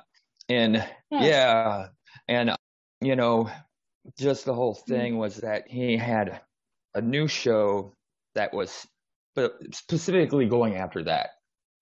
And 0.49 0.77
huh. 0.77 1.21
yeah. 1.21 1.87
And 2.29 2.53
you 3.01 3.17
know, 3.17 3.51
just 4.19 4.45
the 4.45 4.55
whole 4.55 4.75
thing 4.75 5.19
was 5.19 5.37
that 5.37 5.65
he 5.69 5.97
had 5.97 6.41
a 6.95 7.01
new 7.01 7.29
show 7.29 7.95
that 8.35 8.53
was 8.55 8.87
specifically 9.73 10.47
going 10.47 10.77
after 10.77 11.05
that. 11.05 11.31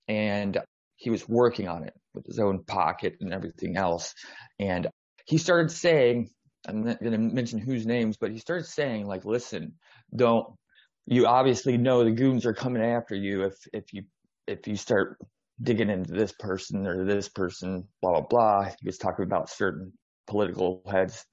And 0.09 0.59
he 0.97 1.11
was 1.11 1.29
working 1.29 1.69
on 1.69 1.85
it 1.85 1.95
with 2.15 2.27
his 2.27 2.39
own 2.39 2.65
pocket 2.65 3.17
and 3.21 3.33
everything 3.33 3.77
else. 3.77 4.15
And 4.59 4.89
he 5.27 5.39
started 5.39 5.71
saying, 5.71 6.31
I'm 6.67 6.85
not 6.85 7.01
going 7.01 7.13
to 7.13 7.19
mention 7.19 7.59
whose 7.59 7.87
names, 7.87 8.17
but 8.17 8.31
he 8.31 8.39
started 8.39 8.67
saying, 8.67 9.07
like, 9.07 9.25
listen, 9.25 9.75
don't, 10.15 10.47
you 11.07 11.27
obviously 11.27 11.77
know 11.77 12.05
the 12.05 12.11
goons 12.11 12.47
are 12.47 12.55
coming 12.55 12.83
after 12.83 13.15
you 13.15 13.45
if, 13.45 13.55
if 13.73 13.93
you, 13.93 14.03
if 14.47 14.67
you 14.67 14.77
start 14.77 15.19
digging 15.63 15.91
into 15.91 16.13
this 16.13 16.33
person 16.39 16.87
or 16.87 17.05
this 17.05 17.29
person, 17.29 17.87
blah, 18.03 18.13
blah, 18.13 18.27
blah. 18.29 18.65
He 18.65 18.87
was 18.87 18.99
talking 18.99 19.25
about 19.25 19.51
certain 19.51 19.93
political 20.27 20.83
heads. 20.91 21.25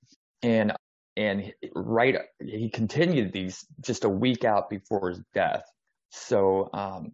And 0.42 0.74
and 1.16 1.54
right 1.76 2.18
he 2.40 2.70
continued 2.70 3.32
these 3.34 3.66
just 3.82 4.04
a 4.04 4.10
week 4.10 4.44
out 4.44 4.70
before 4.70 5.10
his 5.10 5.22
death. 5.34 5.64
So 6.10 6.70
um 6.74 7.14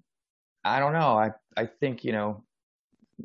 i 0.63 0.79
don't 0.79 0.93
know. 0.93 1.17
I 1.17 1.31
i 1.57 1.65
think 1.65 2.03
you 2.03 2.11
know 2.11 2.43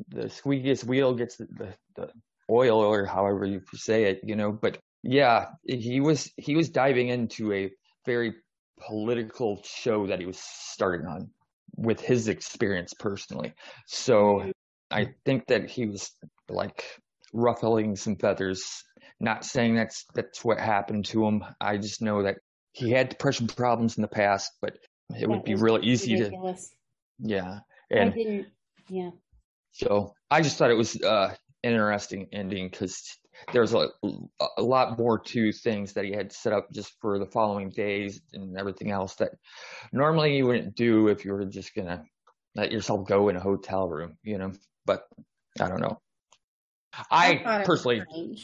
the 0.09 0.23
squeakiest 0.23 0.83
wheel 0.83 1.13
gets 1.13 1.37
the, 1.37 1.47
the, 1.57 1.73
the 1.95 2.09
oil 2.49 2.79
or 2.79 3.05
however 3.05 3.45
you 3.45 3.61
say 3.73 4.03
it 4.05 4.19
you 4.23 4.35
know 4.35 4.51
but 4.51 4.77
yeah 5.03 5.47
he 5.65 5.99
was 5.99 6.31
he 6.37 6.55
was 6.55 6.69
diving 6.69 7.07
into 7.09 7.53
a 7.53 7.71
very 8.05 8.35
political 8.87 9.61
show 9.63 10.07
that 10.07 10.19
he 10.19 10.25
was 10.25 10.37
starting 10.39 11.07
on 11.07 11.29
with 11.77 11.99
his 11.99 12.27
experience 12.27 12.93
personally. 12.93 13.53
So 13.87 14.51
i 14.91 15.07
think 15.25 15.47
that 15.47 15.69
he 15.69 15.87
was 15.87 16.11
like 16.49 16.83
ruffling 17.35 17.95
some 17.95 18.15
feathers 18.15 18.83
not 19.19 19.45
saying 19.45 19.75
that's 19.75 20.05
that's 20.13 20.43
what 20.43 20.59
happened 20.59 21.05
to 21.05 21.25
him. 21.25 21.43
I 21.61 21.77
just 21.77 22.01
know 22.01 22.23
that 22.23 22.37
he 22.73 22.91
had 22.91 23.09
depression 23.09 23.47
problems 23.47 23.97
in 23.97 24.01
the 24.01 24.07
past, 24.07 24.51
but 24.61 24.77
it 25.09 25.21
that 25.21 25.29
would 25.29 25.43
be 25.43 25.55
really 25.55 25.85
easy 25.85 26.13
ridiculous. 26.13 26.69
to. 26.69 26.75
Yeah, 27.29 27.59
and 27.89 28.11
I 28.11 28.15
didn't. 28.15 28.47
Yeah. 28.89 29.11
So 29.71 30.13
I 30.29 30.41
just 30.41 30.57
thought 30.57 30.71
it 30.71 30.75
was 30.75 31.01
uh 31.01 31.33
an 31.63 31.71
interesting 31.71 32.27
ending 32.31 32.69
because 32.69 33.17
there's 33.51 33.73
a, 33.73 33.87
a 34.57 34.61
lot 34.61 34.97
more 34.97 35.19
to 35.19 35.51
things 35.51 35.93
that 35.93 36.05
he 36.05 36.11
had 36.11 36.31
set 36.31 36.53
up 36.53 36.71
just 36.71 36.93
for 37.01 37.19
the 37.19 37.25
following 37.25 37.69
days 37.69 38.21
and 38.33 38.57
everything 38.57 38.91
else 38.91 39.15
that 39.15 39.31
normally 39.91 40.37
you 40.37 40.45
wouldn't 40.45 40.75
do 40.75 41.07
if 41.07 41.25
you 41.25 41.33
were 41.33 41.45
just 41.45 41.73
gonna 41.73 42.03
let 42.53 42.71
yourself 42.71 43.07
go 43.07 43.29
in 43.29 43.35
a 43.35 43.41
hotel 43.41 43.87
room, 43.87 44.17
you 44.23 44.37
know. 44.37 44.51
But 44.85 45.07
I 45.59 45.67
don't 45.67 45.81
know. 45.81 45.99
I, 47.11 47.41
I 47.45 47.63
personally, 47.63 48.03
yeah. 48.17 48.35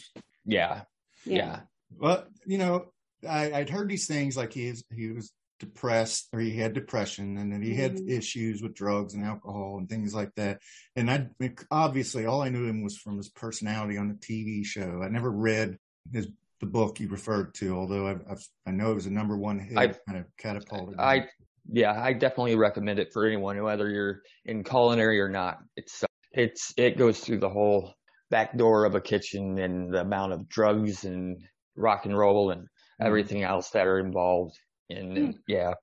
yeah. 0.46 0.82
Yeah. 1.26 1.60
Well, 1.98 2.26
you 2.46 2.58
know, 2.58 2.92
I, 3.28 3.50
would 3.52 3.70
heard 3.70 3.90
these 3.90 4.08
things 4.08 4.36
like 4.36 4.54
he 4.54 4.68
is, 4.68 4.84
he 4.94 5.12
was 5.12 5.32
depressed 5.60 6.28
or 6.34 6.40
he 6.40 6.58
had 6.58 6.74
depression 6.74 7.38
and 7.38 7.52
then 7.54 7.62
he 7.62 7.72
mm-hmm. 7.72 7.82
had 7.82 8.00
issues 8.08 8.62
with 8.62 8.74
drugs 8.74 9.14
and 9.14 9.24
alcohol 9.24 9.78
and 9.78 9.88
things 9.88 10.14
like 10.14 10.34
that. 10.36 10.60
And 10.96 11.10
I 11.10 11.28
obviously 11.70 12.26
all 12.26 12.42
I 12.42 12.50
knew 12.50 12.66
him 12.66 12.84
was 12.84 12.98
from 12.98 13.18
his 13.18 13.30
personality 13.30 13.98
on 13.98 14.08
the 14.08 14.16
TV 14.16 14.66
show. 14.66 15.02
I 15.04 15.10
never 15.10 15.32
read 15.32 15.78
his 16.12 16.28
the 16.62 16.68
book 16.68 17.00
you 17.00 17.08
referred 17.10 17.56
to, 17.56 17.76
although 17.76 18.08
I've, 18.08 18.22
I've, 18.30 18.48
i 18.68 18.72
know 18.72 18.92
it 18.92 18.96
was 18.96 19.08
a 19.08 19.12
number 19.12 19.36
one 19.36 19.60
hit, 19.60 19.78
I, 19.78 19.88
kind 19.88 20.20
of 20.20 20.26
catapulted. 20.38 21.00
I 21.00 21.28
yeah, 21.72 22.00
I 22.00 22.14
definitely 22.14 22.56
recommend 22.56 23.00
it 23.00 23.12
for 23.14 23.26
anyone, 23.26 23.62
whether 23.64 23.90
you're 23.90 24.22
in 24.46 24.64
culinary 24.64 25.20
or 25.20 25.30
not. 25.30 25.58
It's 25.76 26.04
it's 26.32 26.74
it 26.78 26.98
goes 26.98 27.20
through 27.20 27.40
the 27.40 27.50
whole 27.50 27.94
back 28.32 28.58
door 28.58 28.86
of 28.86 28.96
a 28.96 29.02
kitchen 29.02 29.60
and 29.60 29.94
the 29.94 30.02
amount 30.02 30.34
of 30.34 30.50
drugs 30.50 31.06
and 31.06 31.44
rock 31.76 32.06
and 32.06 32.18
roll 32.18 32.50
and 32.50 32.62
mm-hmm. 32.64 33.06
everything 33.06 33.44
else 33.44 33.70
that 33.70 33.86
are 33.86 34.00
involved. 34.00 34.58
And, 34.90 35.18
mm. 35.18 35.34
yeah. 35.48 35.74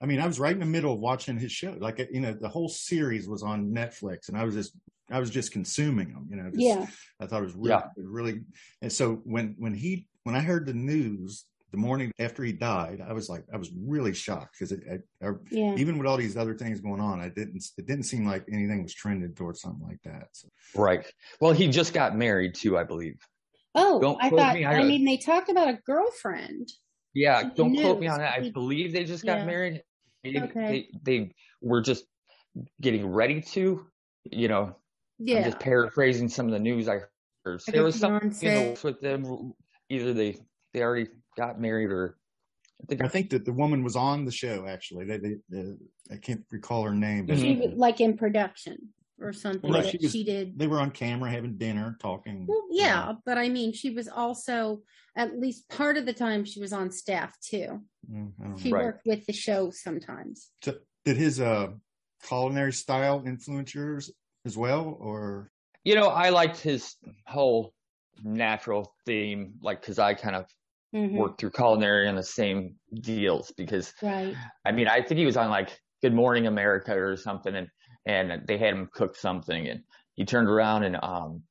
I 0.00 0.06
mean, 0.06 0.20
I 0.20 0.26
was 0.26 0.38
right 0.38 0.52
in 0.52 0.60
the 0.60 0.66
middle 0.66 0.92
of 0.92 1.00
watching 1.00 1.38
his 1.38 1.50
show. 1.50 1.74
Like, 1.78 1.98
you 2.12 2.20
know, 2.20 2.32
the 2.32 2.48
whole 2.48 2.68
series 2.68 3.26
was 3.26 3.42
on 3.42 3.72
Netflix 3.72 4.28
and 4.28 4.36
I 4.36 4.44
was 4.44 4.54
just 4.54 4.76
I 5.10 5.20
was 5.20 5.30
just 5.30 5.52
consuming 5.52 6.12
them, 6.12 6.26
you 6.30 6.36
know. 6.36 6.50
Just, 6.50 6.60
yeah. 6.60 6.86
I 7.20 7.26
thought 7.26 7.42
it 7.42 7.46
was 7.46 7.54
really, 7.54 7.68
yeah. 7.68 7.88
really. 7.96 8.40
And 8.80 8.92
so 8.92 9.20
when 9.24 9.54
when 9.58 9.74
he 9.74 10.06
when 10.22 10.34
I 10.34 10.40
heard 10.40 10.66
the 10.66 10.74
news 10.74 11.44
the 11.74 11.80
morning 11.80 12.12
after 12.20 12.44
he 12.44 12.52
died, 12.52 13.02
I 13.04 13.12
was 13.12 13.28
like, 13.28 13.44
I 13.52 13.56
was 13.56 13.72
really 13.76 14.14
shocked 14.14 14.56
because 14.58 14.72
yeah. 15.50 15.74
even 15.74 15.98
with 15.98 16.06
all 16.06 16.16
these 16.16 16.36
other 16.36 16.54
things 16.54 16.80
going 16.80 17.00
on, 17.00 17.20
I 17.20 17.30
didn't, 17.30 17.64
it 17.76 17.86
didn't 17.88 18.04
seem 18.04 18.24
like 18.24 18.44
anything 18.48 18.84
was 18.84 18.94
trending 18.94 19.34
towards 19.34 19.60
something 19.60 19.84
like 19.84 20.00
that. 20.04 20.28
So. 20.30 20.48
Right. 20.76 21.04
Well, 21.40 21.50
he 21.50 21.66
just 21.66 21.92
got 21.92 22.16
married 22.16 22.54
too, 22.54 22.78
I 22.78 22.84
believe. 22.84 23.16
Oh, 23.74 24.00
don't 24.00 24.22
I 24.22 24.30
thought, 24.30 24.54
me. 24.54 24.64
I, 24.64 24.74
I, 24.74 24.82
mean, 24.84 25.04
they 25.04 25.16
talked 25.16 25.50
about 25.50 25.66
a 25.66 25.78
girlfriend. 25.84 26.68
Yeah. 27.12 27.50
Don't 27.56 27.74
quote 27.74 27.98
me 27.98 28.06
on 28.06 28.20
that. 28.20 28.34
I 28.38 28.50
believe 28.50 28.92
they 28.92 29.02
just 29.02 29.26
got 29.26 29.38
yeah. 29.38 29.46
married. 29.46 29.82
They, 30.22 30.40
okay. 30.40 30.88
they, 31.04 31.18
they 31.18 31.34
were 31.60 31.80
just 31.80 32.04
getting 32.80 33.04
ready 33.04 33.40
to, 33.40 33.84
you 34.30 34.46
know, 34.46 34.76
yeah. 35.18 35.38
I'm 35.38 35.44
just 35.44 35.58
paraphrasing 35.58 36.28
some 36.28 36.46
of 36.46 36.52
the 36.52 36.60
news 36.60 36.88
I 36.88 37.00
heard. 37.44 37.62
So 37.62 37.72
there 37.72 37.82
was 37.82 37.98
something 37.98 38.32
you 38.40 38.48
know, 38.48 38.76
with 38.84 39.00
them. 39.00 39.52
Either 39.90 40.14
they 40.14 40.38
they 40.72 40.82
already 40.82 41.08
got 41.36 41.60
married 41.60 41.90
or 41.90 42.16
I 42.82 42.86
think, 42.86 43.04
I 43.04 43.08
think 43.08 43.30
that 43.30 43.44
the 43.44 43.52
woman 43.52 43.82
was 43.84 43.96
on 43.96 44.24
the 44.24 44.32
show 44.32 44.66
actually. 44.66 45.04
They, 45.04 45.18
they, 45.18 45.36
they 45.48 45.72
I 46.10 46.16
can't 46.16 46.44
recall 46.50 46.82
her 46.84 46.94
name, 46.94 47.26
but 47.26 47.38
she 47.38 47.56
was 47.56 47.72
like 47.76 48.00
in 48.00 48.16
production 48.16 48.76
or 49.20 49.32
something 49.32 49.70
well, 49.70 49.82
she, 49.82 49.98
was, 50.00 50.12
she, 50.12 50.24
did. 50.24 50.58
They 50.58 50.66
were 50.66 50.80
on 50.80 50.90
camera 50.90 51.30
having 51.30 51.56
dinner, 51.56 51.96
talking. 52.00 52.46
Well, 52.46 52.64
yeah, 52.70 53.12
but 53.24 53.38
I 53.38 53.48
mean, 53.48 53.72
she 53.72 53.90
was 53.90 54.08
also 54.08 54.82
at 55.16 55.38
least 55.38 55.68
part 55.68 55.96
of 55.96 56.06
the 56.06 56.12
time 56.12 56.44
she 56.44 56.60
was 56.60 56.72
on 56.72 56.90
staff 56.90 57.34
too. 57.40 57.80
Mm, 58.10 58.60
she 58.60 58.72
right. 58.72 58.84
worked 58.84 59.06
with 59.06 59.24
the 59.26 59.32
show 59.32 59.70
sometimes. 59.70 60.50
So, 60.62 60.74
did 61.04 61.16
his 61.16 61.40
uh, 61.40 61.68
culinary 62.26 62.72
style 62.72 63.22
influence 63.26 63.74
yours 63.74 64.10
as 64.44 64.56
well, 64.56 64.96
or? 65.00 65.50
You 65.84 65.94
know, 65.94 66.08
I 66.08 66.30
liked 66.30 66.60
his 66.60 66.96
whole 67.26 67.72
natural 68.22 68.94
theme, 69.06 69.54
like 69.62 69.80
because 69.80 69.98
I 69.98 70.14
kind 70.14 70.34
of 70.34 70.46
mm-hmm. 70.94 71.16
work 71.16 71.38
through 71.38 71.50
culinary 71.50 72.08
on 72.08 72.14
the 72.14 72.22
same 72.22 72.74
deals 73.00 73.52
because 73.56 73.92
right. 74.02 74.34
I 74.64 74.72
mean, 74.72 74.88
I 74.88 75.02
think 75.02 75.18
he 75.18 75.26
was 75.26 75.36
on 75.36 75.50
like 75.50 75.78
Good 76.02 76.14
Morning 76.14 76.46
America 76.46 76.96
or 76.96 77.16
something 77.16 77.54
and, 77.54 77.68
and 78.06 78.46
they 78.46 78.58
had 78.58 78.74
him 78.74 78.88
cook 78.92 79.16
something 79.16 79.68
and 79.68 79.82
he 80.14 80.24
turned 80.24 80.48
around 80.48 80.84
and, 80.84 80.96
um, 81.02 81.42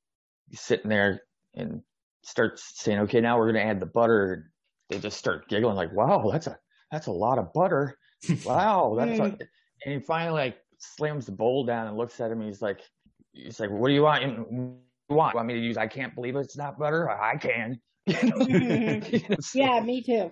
he's 0.50 0.62
sitting 0.62 0.90
there 0.90 1.22
and 1.56 1.82
starts 2.24 2.72
saying, 2.76 3.00
okay, 3.00 3.20
now 3.20 3.38
we're 3.38 3.52
going 3.52 3.64
to 3.64 3.70
add 3.70 3.80
the 3.80 3.86
butter. 3.86 4.52
They 4.90 5.00
just 5.00 5.18
start 5.18 5.50
giggling 5.50 5.76
like, 5.76 5.92
wow, 5.92 6.30
that's 6.32 6.48
a, 6.48 6.58
that's 6.92 7.08
a 7.08 7.12
lot 7.12 7.40
of 7.40 7.52
butter. 7.54 7.98
Wow. 8.46 8.96
That's 8.98 9.20
a, 9.20 9.24
and 9.24 9.40
he 9.96 10.00
finally 10.00 10.40
like 10.40 10.58
slams 10.78 11.26
the 11.26 11.32
bowl 11.32 11.66
down 11.66 11.88
and 11.88 11.98
looks 11.98 12.20
at 12.22 12.32
him. 12.32 12.40
he's 12.40 12.62
like, 12.62 12.80
he's 13.34 13.60
like, 13.60 13.70
what 13.70 13.90
do 13.90 13.94
you 13.94 14.04
want? 14.04 14.22
You 14.24 14.78
want? 15.14 15.34
You 15.34 15.38
want 15.38 15.48
me 15.48 15.54
to 15.56 15.60
use? 15.60 15.78
I 15.78 15.88
can't 15.88 16.14
believe 16.16 16.36
it's 16.36 16.58
not 16.58 16.78
butter. 16.78 17.10
I 17.10 17.38
can. 17.38 17.80
yeah, 18.06 19.80
me 19.80 20.04
too. 20.04 20.32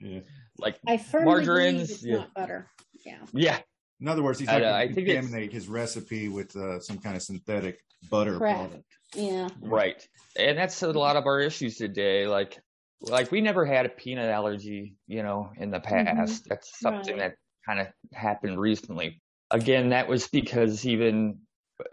Yeah. 0.00 0.20
Like 0.58 0.78
I 0.86 0.96
firmly 0.96 1.44
believe 1.44 1.80
it's 1.80 2.04
yeah. 2.04 2.16
not 2.18 2.34
butter. 2.34 2.70
Yeah. 3.04 3.18
Yeah. 3.32 3.58
In 4.00 4.08
other 4.08 4.22
words, 4.22 4.38
he's 4.38 4.48
not 4.48 4.60
going 4.60 4.88
to 4.88 4.94
contaminate 4.94 5.52
his 5.52 5.68
recipe 5.68 6.28
with 6.28 6.54
uh, 6.54 6.80
some 6.80 6.98
kind 6.98 7.16
of 7.16 7.22
synthetic 7.22 7.80
butter 8.10 8.38
Correct. 8.38 8.58
product. 8.58 8.84
Yeah. 9.14 9.48
Right. 9.60 10.06
And 10.38 10.56
that's 10.56 10.82
a 10.82 10.92
lot 10.92 11.16
of 11.16 11.26
our 11.26 11.40
issues 11.40 11.76
today. 11.76 12.26
Like, 12.26 12.60
like 13.00 13.32
we 13.32 13.40
never 13.40 13.64
had 13.64 13.86
a 13.86 13.88
peanut 13.88 14.30
allergy, 14.30 14.96
you 15.06 15.22
know, 15.22 15.50
in 15.56 15.70
the 15.70 15.78
mm-hmm. 15.78 16.18
past. 16.18 16.42
Mm-hmm. 16.42 16.48
That's 16.48 16.78
something 16.78 17.18
right. 17.18 17.30
that 17.30 17.36
kind 17.66 17.80
of 17.80 17.88
happened 18.12 18.58
recently. 18.58 19.20
Again, 19.50 19.90
that 19.90 20.08
was 20.08 20.28
because 20.28 20.86
even 20.86 21.38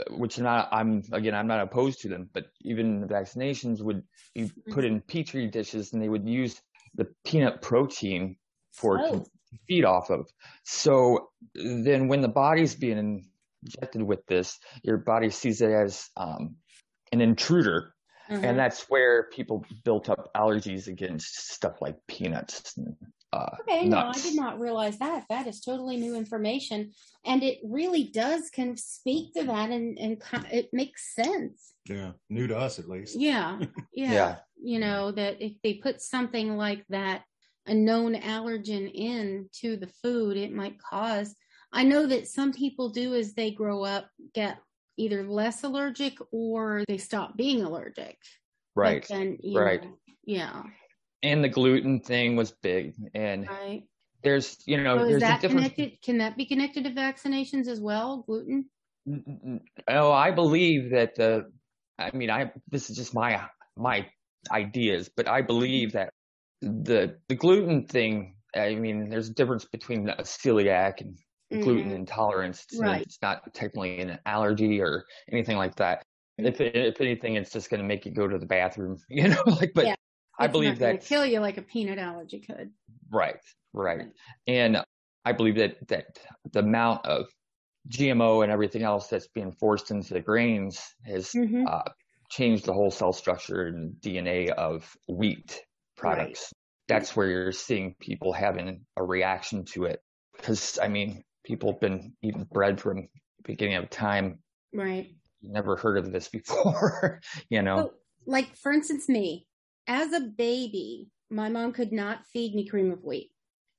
which 0.10 0.40
not 0.40 0.70
I'm 0.72 1.04
again 1.12 1.36
I'm 1.36 1.48
not 1.48 1.62
opposed 1.62 2.02
to 2.02 2.10
them, 2.10 2.30
but 2.34 2.46
even 2.62 3.08
vaccinations 3.08 3.82
would 3.82 4.04
be 4.34 4.52
put 4.72 4.86
in 4.86 5.02
petri 5.02 5.48
dishes 5.48 5.94
and 5.94 6.02
they 6.02 6.10
would 6.10 6.28
use 6.28 6.60
the 6.96 7.08
peanut 7.26 7.62
protein 7.62 8.38
for 8.72 9.00
oh. 9.00 9.12
to 9.12 9.26
feed 9.68 9.86
off 9.86 10.10
of. 10.10 10.28
So 10.64 11.30
then 11.54 12.08
when 12.08 12.22
the 12.22 12.28
body's 12.28 12.76
being 12.76 13.26
injected 13.64 14.02
with 14.02 14.26
this, 14.28 14.60
your 14.84 14.98
body 14.98 15.30
sees 15.30 15.62
it 15.62 15.72
as 15.72 16.10
um, 16.18 16.56
an 17.12 17.22
intruder. 17.22 17.94
Mm-hmm. 18.30 18.44
And 18.44 18.58
that's 18.58 18.86
where 18.90 19.30
people 19.30 19.64
built 19.84 20.10
up 20.10 20.32
allergies 20.36 20.88
against 20.88 21.52
stuff 21.52 21.80
like 21.80 21.96
peanuts 22.08 22.76
and 22.76 22.96
uh, 23.36 23.58
okay, 23.62 23.86
no, 23.86 23.98
I 23.98 24.14
did 24.14 24.36
not 24.36 24.60
realize 24.60 24.98
that. 25.00 25.26
That 25.30 25.46
is 25.46 25.60
totally 25.60 25.98
new 25.98 26.16
information, 26.16 26.92
and 27.26 27.44
it 27.44 27.60
really 27.64 28.06
does 28.06 28.50
kind 28.50 28.72
of 28.72 28.80
speak 28.80 29.34
to 29.34 29.44
that, 29.44 29.72
and 29.72 29.98
and 30.00 30.22
it 30.52 30.70
makes 30.72 31.14
sense. 31.14 31.74
Yeah, 31.90 32.12
new 32.30 32.48
to 32.48 32.58
us 32.58 32.80
at 32.80 32.88
least. 32.88 33.20
Yeah, 33.20 33.60
yeah, 33.94 34.12
yeah. 34.14 34.36
You 34.64 34.80
know 34.80 35.12
that 35.12 35.42
if 35.42 35.54
they 35.64 35.74
put 35.74 36.02
something 36.02 36.56
like 36.56 36.86
that, 36.90 37.24
a 37.66 37.74
known 37.74 38.16
allergen 38.16 38.90
in 38.94 39.50
to 39.62 39.76
the 39.76 39.92
food, 40.02 40.38
it 40.38 40.54
might 40.54 40.80
cause. 40.80 41.36
I 41.74 41.84
know 41.84 42.08
that 42.08 42.30
some 42.30 42.54
people 42.54 42.90
do 42.90 43.16
as 43.16 43.34
they 43.34 43.52
grow 43.52 43.84
up 43.84 44.08
get 44.34 44.60
either 44.96 45.28
less 45.28 45.62
allergic 45.66 46.18
or 46.32 46.86
they 46.88 46.98
stop 46.98 47.36
being 47.36 47.64
allergic. 47.64 48.18
Right. 48.76 49.06
Then, 49.06 49.40
right. 49.54 49.84
Know, 49.84 49.98
yeah 50.26 50.64
and 51.24 51.44
the 51.44 51.50
gluten 51.50 52.00
thing 52.00 52.36
was 52.36 52.52
big 52.52 52.94
and 53.14 53.48
right. 53.48 53.84
there's 54.24 54.58
you 54.66 54.82
know 54.82 54.98
so 54.98 55.06
there's 55.08 55.22
that 55.22 55.42
connected 55.42 56.02
can 56.02 56.18
that 56.20 56.38
be 56.38 56.46
connected 56.46 56.84
to 56.84 56.92
vaccinations 56.92 57.68
as 57.68 57.80
well 57.80 58.24
gluten 58.28 58.66
mm, 59.08 59.24
mm, 59.28 59.46
mm. 59.48 59.60
oh 59.90 60.12
i 60.12 60.32
believe 60.32 60.92
that 60.92 61.16
the 61.16 61.46
i 62.00 62.12
mean 62.12 62.30
i 62.30 62.52
this 62.70 62.90
is 62.90 62.96
just 62.96 63.14
my 63.14 63.42
my 63.78 64.06
ideas 64.52 65.10
but 65.16 65.28
i 65.28 65.42
believe 65.42 65.94
that 65.94 66.12
the 66.62 67.18
the 67.30 67.36
gluten 67.36 67.86
thing 67.86 68.36
i 68.56 68.76
mean 68.76 69.10
there's 69.10 69.30
a 69.30 69.34
difference 69.34 69.66
between 69.66 70.10
a 70.10 70.24
celiac 70.24 71.02
and 71.02 71.18
mm-hmm. 71.52 71.62
gluten 71.62 71.92
intolerance 71.92 72.66
right. 72.80 73.02
it's 73.02 73.20
not 73.22 73.42
technically 73.54 74.00
an 74.00 74.20
allergy 74.26 74.82
or 74.82 75.06
anything 75.32 75.58
like 75.58 75.76
that 75.76 76.04
if 76.38 76.60
if 76.60 77.00
anything, 77.00 77.36
it's 77.36 77.52
just 77.52 77.70
going 77.70 77.82
to 77.82 77.88
make 77.88 78.06
you 78.06 78.12
go 78.12 78.28
to 78.28 78.38
the 78.38 78.46
bathroom, 78.46 78.98
you 79.10 79.30
know. 79.30 79.42
Like, 79.46 79.72
but 79.74 79.86
yeah. 79.86 79.96
I 80.40 80.48
believe 80.48 80.80
that 80.80 81.06
kill 81.06 81.26
you 81.26 81.40
like 81.40 81.58
a 81.58 81.62
peanut 81.62 81.98
allergy 81.98 82.40
could. 82.40 82.72
Right, 83.12 83.40
right, 83.74 84.08
and 84.48 84.84
I 85.24 85.32
believe 85.32 85.56
that 85.56 85.88
that 85.88 86.06
the 86.52 86.60
amount 86.60 87.06
of 87.06 87.28
GMO 87.90 88.44
and 88.44 88.52
everything 88.52 88.84
else 88.84 89.08
that's 89.08 89.28
being 89.28 89.52
forced 89.52 89.92
into 89.92 90.14
the 90.14 90.22
grains 90.22 90.82
has 91.06 91.32
mm-hmm. 91.32 91.66
uh, 91.68 91.84
changed 92.30 92.66
the 92.66 92.74
whole 92.74 92.92
cell 92.92 93.14
structure 93.14 93.68
and 93.68 93.96
DNA 94.02 94.50
of 94.50 94.96
wheat 95.08 95.62
products. 95.96 96.52
Right. 96.54 96.98
That's 96.98 97.16
where 97.16 97.28
you're 97.28 97.52
seeing 97.52 97.96
people 98.00 98.34
having 98.34 98.86
a 98.96 99.04
reaction 99.04 99.66
to 99.74 99.86
it. 99.86 100.00
Because 100.36 100.80
I 100.82 100.88
mean, 100.88 101.24
people 101.44 101.72
have 101.72 101.82
been 101.82 102.14
eating 102.22 102.48
bread 102.52 102.80
from 102.80 103.08
beginning 103.44 103.76
of 103.76 103.90
time. 103.90 104.40
Right. 104.74 105.16
Never 105.42 105.76
heard 105.76 105.98
of 105.98 106.12
this 106.12 106.28
before, 106.30 107.22
you 107.50 107.62
know. 107.62 107.92
like 108.26 108.56
for 108.56 108.72
instance, 108.72 109.08
me 109.08 109.46
as 109.88 110.14
a 110.14 110.22
baby, 110.22 111.10
my 111.30 111.50
mom 111.50 111.74
could 111.74 111.92
not 111.92 112.26
feed 112.32 112.56
me 112.56 112.68
cream 112.68 112.92
of 112.92 113.04
wheat. 113.04 113.32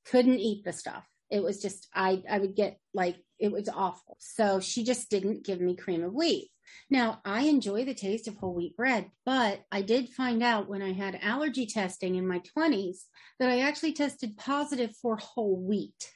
Couldn't 0.06 0.38
eat 0.38 0.64
the 0.64 0.72
stuff. 0.72 1.06
It 1.30 1.42
was 1.42 1.60
just 1.60 1.88
I 1.94 2.22
I 2.28 2.38
would 2.38 2.54
get 2.54 2.78
like 2.94 3.16
it 3.38 3.52
was 3.52 3.68
awful. 3.68 4.16
So 4.20 4.60
she 4.60 4.84
just 4.84 5.10
didn't 5.10 5.44
give 5.44 5.60
me 5.60 5.76
cream 5.76 6.04
of 6.04 6.14
wheat. 6.14 6.50
Now, 6.90 7.20
I 7.24 7.42
enjoy 7.42 7.84
the 7.84 7.94
taste 7.94 8.28
of 8.28 8.36
whole 8.36 8.54
wheat 8.54 8.76
bread, 8.76 9.10
but 9.24 9.62
I 9.70 9.82
did 9.82 10.08
find 10.10 10.42
out 10.42 10.68
when 10.68 10.82
I 10.82 10.92
had 10.92 11.18
allergy 11.22 11.66
testing 11.66 12.16
in 12.16 12.26
my 12.26 12.40
20s 12.56 12.98
that 13.38 13.50
I 13.50 13.60
actually 13.60 13.92
tested 13.92 14.36
positive 14.36 14.94
for 15.00 15.16
whole 15.16 15.56
wheat. 15.56 16.10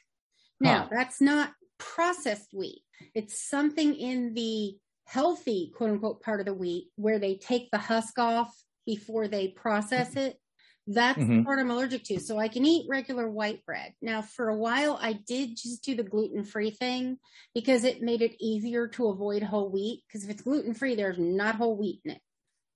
Now, 0.59 0.83
huh. 0.83 0.89
that's 0.91 1.21
not 1.21 1.51
processed 1.77 2.53
wheat. 2.53 2.81
It's 3.15 3.41
something 3.49 3.95
in 3.95 4.33
the 4.33 4.77
healthy, 5.05 5.71
quote 5.75 5.91
unquote, 5.91 6.21
part 6.21 6.39
of 6.39 6.45
the 6.45 6.53
wheat 6.53 6.87
where 6.95 7.19
they 7.19 7.35
take 7.35 7.69
the 7.71 7.77
husk 7.77 8.17
off 8.19 8.53
before 8.85 9.27
they 9.27 9.49
process 9.49 10.15
it. 10.15 10.37
That's 10.87 11.19
mm-hmm. 11.19 11.37
the 11.37 11.43
part 11.43 11.59
I'm 11.59 11.69
allergic 11.69 12.03
to. 12.05 12.19
So 12.19 12.39
I 12.39 12.47
can 12.47 12.65
eat 12.65 12.87
regular 12.89 13.29
white 13.29 13.63
bread. 13.65 13.93
Now, 14.01 14.21
for 14.21 14.49
a 14.49 14.57
while, 14.57 14.97
I 14.99 15.13
did 15.13 15.55
just 15.55 15.83
do 15.83 15.95
the 15.95 16.03
gluten 16.03 16.43
free 16.43 16.71
thing 16.71 17.17
because 17.53 17.83
it 17.83 18.01
made 18.01 18.21
it 18.21 18.35
easier 18.39 18.87
to 18.89 19.07
avoid 19.07 19.43
whole 19.43 19.69
wheat. 19.69 20.03
Because 20.07 20.23
if 20.23 20.31
it's 20.31 20.41
gluten 20.41 20.73
free, 20.73 20.95
there's 20.95 21.19
not 21.19 21.55
whole 21.55 21.77
wheat 21.77 22.01
in 22.03 22.11
it. 22.11 22.21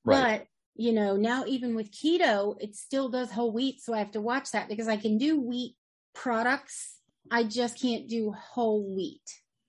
Right. 0.03 0.39
But, 0.39 0.47
you 0.75 0.93
know, 0.93 1.15
now 1.15 1.45
even 1.47 1.75
with 1.75 1.91
keto, 1.91 2.55
it 2.59 2.75
still 2.75 3.09
does 3.09 3.31
whole 3.31 3.51
wheat. 3.51 3.81
So 3.81 3.93
I 3.93 3.99
have 3.99 4.11
to 4.11 4.21
watch 4.21 4.51
that 4.51 4.69
because 4.69 4.87
I 4.87 4.97
can 4.97 5.17
do 5.17 5.41
wheat 5.41 5.75
products. 6.13 6.97
I 7.31 7.43
just 7.43 7.81
can't 7.81 8.07
do 8.07 8.31
whole 8.31 8.95
wheat. 8.95 9.23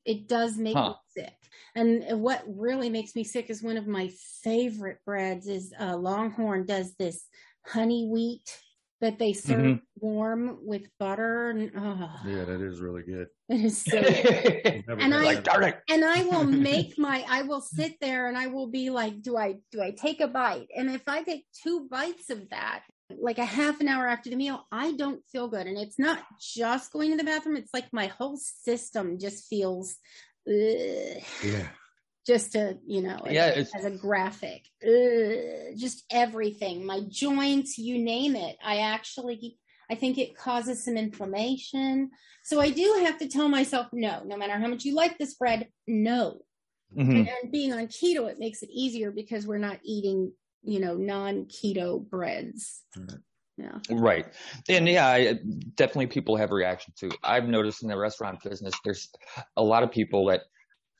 It 0.06 0.28
does 0.28 0.56
make 0.56 0.76
huh. 0.76 0.90
me 0.90 1.22
sick. 1.22 1.34
And 1.74 2.22
what 2.22 2.42
really 2.46 2.88
makes 2.88 3.14
me 3.14 3.24
sick 3.24 3.50
is 3.50 3.62
one 3.62 3.76
of 3.76 3.86
my 3.86 4.10
favorite 4.42 4.98
breads 5.04 5.46
is 5.46 5.74
uh, 5.78 5.96
Longhorn 5.96 6.64
does 6.64 6.94
this 6.94 7.26
honey 7.66 8.08
wheat 8.10 8.48
that 9.00 9.18
they 9.18 9.34
serve 9.34 9.58
mm-hmm. 9.58 10.06
warm 10.06 10.58
with 10.62 10.88
butter. 10.98 11.50
And, 11.50 11.70
oh. 11.76 12.10
Yeah, 12.26 12.44
that 12.44 12.62
is 12.62 12.80
really 12.80 13.02
good. 13.02 13.26
It 13.48 13.64
is 13.64 13.82
so 13.82 14.02
good. 14.02 14.84
and 14.88 15.14
I 15.14 15.22
like, 15.22 15.44
darn 15.44 15.64
it. 15.64 15.80
and 15.88 16.04
I 16.04 16.24
will 16.24 16.44
make 16.72 16.98
my 16.98 17.24
I 17.28 17.42
will 17.42 17.60
sit 17.60 17.94
there 18.00 18.26
and 18.26 18.36
I 18.36 18.48
will 18.48 18.66
be 18.68 18.90
like, 18.90 19.22
do 19.22 19.36
I 19.36 19.56
do 19.70 19.80
I 19.82 19.92
take 19.92 20.20
a 20.20 20.26
bite? 20.26 20.66
And 20.74 20.90
if 20.90 21.02
I 21.06 21.22
take 21.22 21.44
two 21.62 21.86
bites 21.88 22.30
of 22.30 22.48
that, 22.50 22.82
like 23.18 23.38
a 23.38 23.44
half 23.44 23.80
an 23.80 23.88
hour 23.88 24.06
after 24.06 24.30
the 24.30 24.36
meal, 24.36 24.66
I 24.72 24.92
don't 24.92 25.22
feel 25.30 25.48
good. 25.48 25.66
And 25.66 25.78
it's 25.78 25.98
not 25.98 26.20
just 26.40 26.92
going 26.92 27.10
to 27.10 27.16
the 27.16 27.24
bathroom, 27.24 27.56
it's 27.56 27.72
like 27.72 27.92
my 27.92 28.06
whole 28.06 28.36
system 28.36 29.18
just 29.18 29.46
feels 29.46 29.96
ugh. 30.48 31.22
yeah 31.44 31.68
just 32.26 32.52
to 32.52 32.76
you 32.86 33.02
know 33.02 33.20
yeah 33.30 33.52
as, 33.54 33.70
as 33.74 33.84
a 33.84 33.90
graphic 33.90 34.66
ugh, 34.84 35.76
just 35.76 36.04
everything 36.10 36.84
my 36.84 37.00
joints 37.08 37.78
you 37.78 37.98
name 37.98 38.34
it 38.34 38.56
i 38.64 38.78
actually 38.78 39.58
i 39.90 39.94
think 39.94 40.18
it 40.18 40.36
causes 40.36 40.84
some 40.84 40.96
inflammation 40.96 42.10
so 42.42 42.60
i 42.60 42.70
do 42.70 43.00
have 43.04 43.18
to 43.18 43.28
tell 43.28 43.48
myself 43.48 43.86
no 43.92 44.22
no 44.24 44.36
matter 44.36 44.54
how 44.54 44.66
much 44.66 44.84
you 44.84 44.94
like 44.94 45.16
this 45.18 45.34
bread 45.34 45.68
no 45.86 46.38
mm-hmm. 46.96 47.12
and 47.12 47.52
being 47.52 47.72
on 47.72 47.86
keto 47.86 48.28
it 48.28 48.38
makes 48.40 48.62
it 48.62 48.70
easier 48.72 49.10
because 49.10 49.46
we're 49.46 49.58
not 49.58 49.78
eating 49.84 50.32
you 50.66 50.80
know 50.80 50.94
non 50.94 51.44
keto 51.46 52.08
breads 52.08 52.82
right. 52.96 53.18
Yeah. 53.58 53.78
Right. 53.90 54.26
And 54.68 54.86
yeah, 54.86 55.06
I, 55.06 55.38
definitely 55.76 56.08
people 56.08 56.36
have 56.36 56.50
a 56.50 56.54
reaction 56.54 56.92
to. 56.98 57.10
I've 57.22 57.48
noticed 57.48 57.82
in 57.82 57.88
the 57.88 57.96
restaurant 57.96 58.42
business, 58.42 58.74
there's 58.84 59.08
a 59.56 59.62
lot 59.62 59.82
of 59.82 59.90
people 59.90 60.26
that 60.26 60.42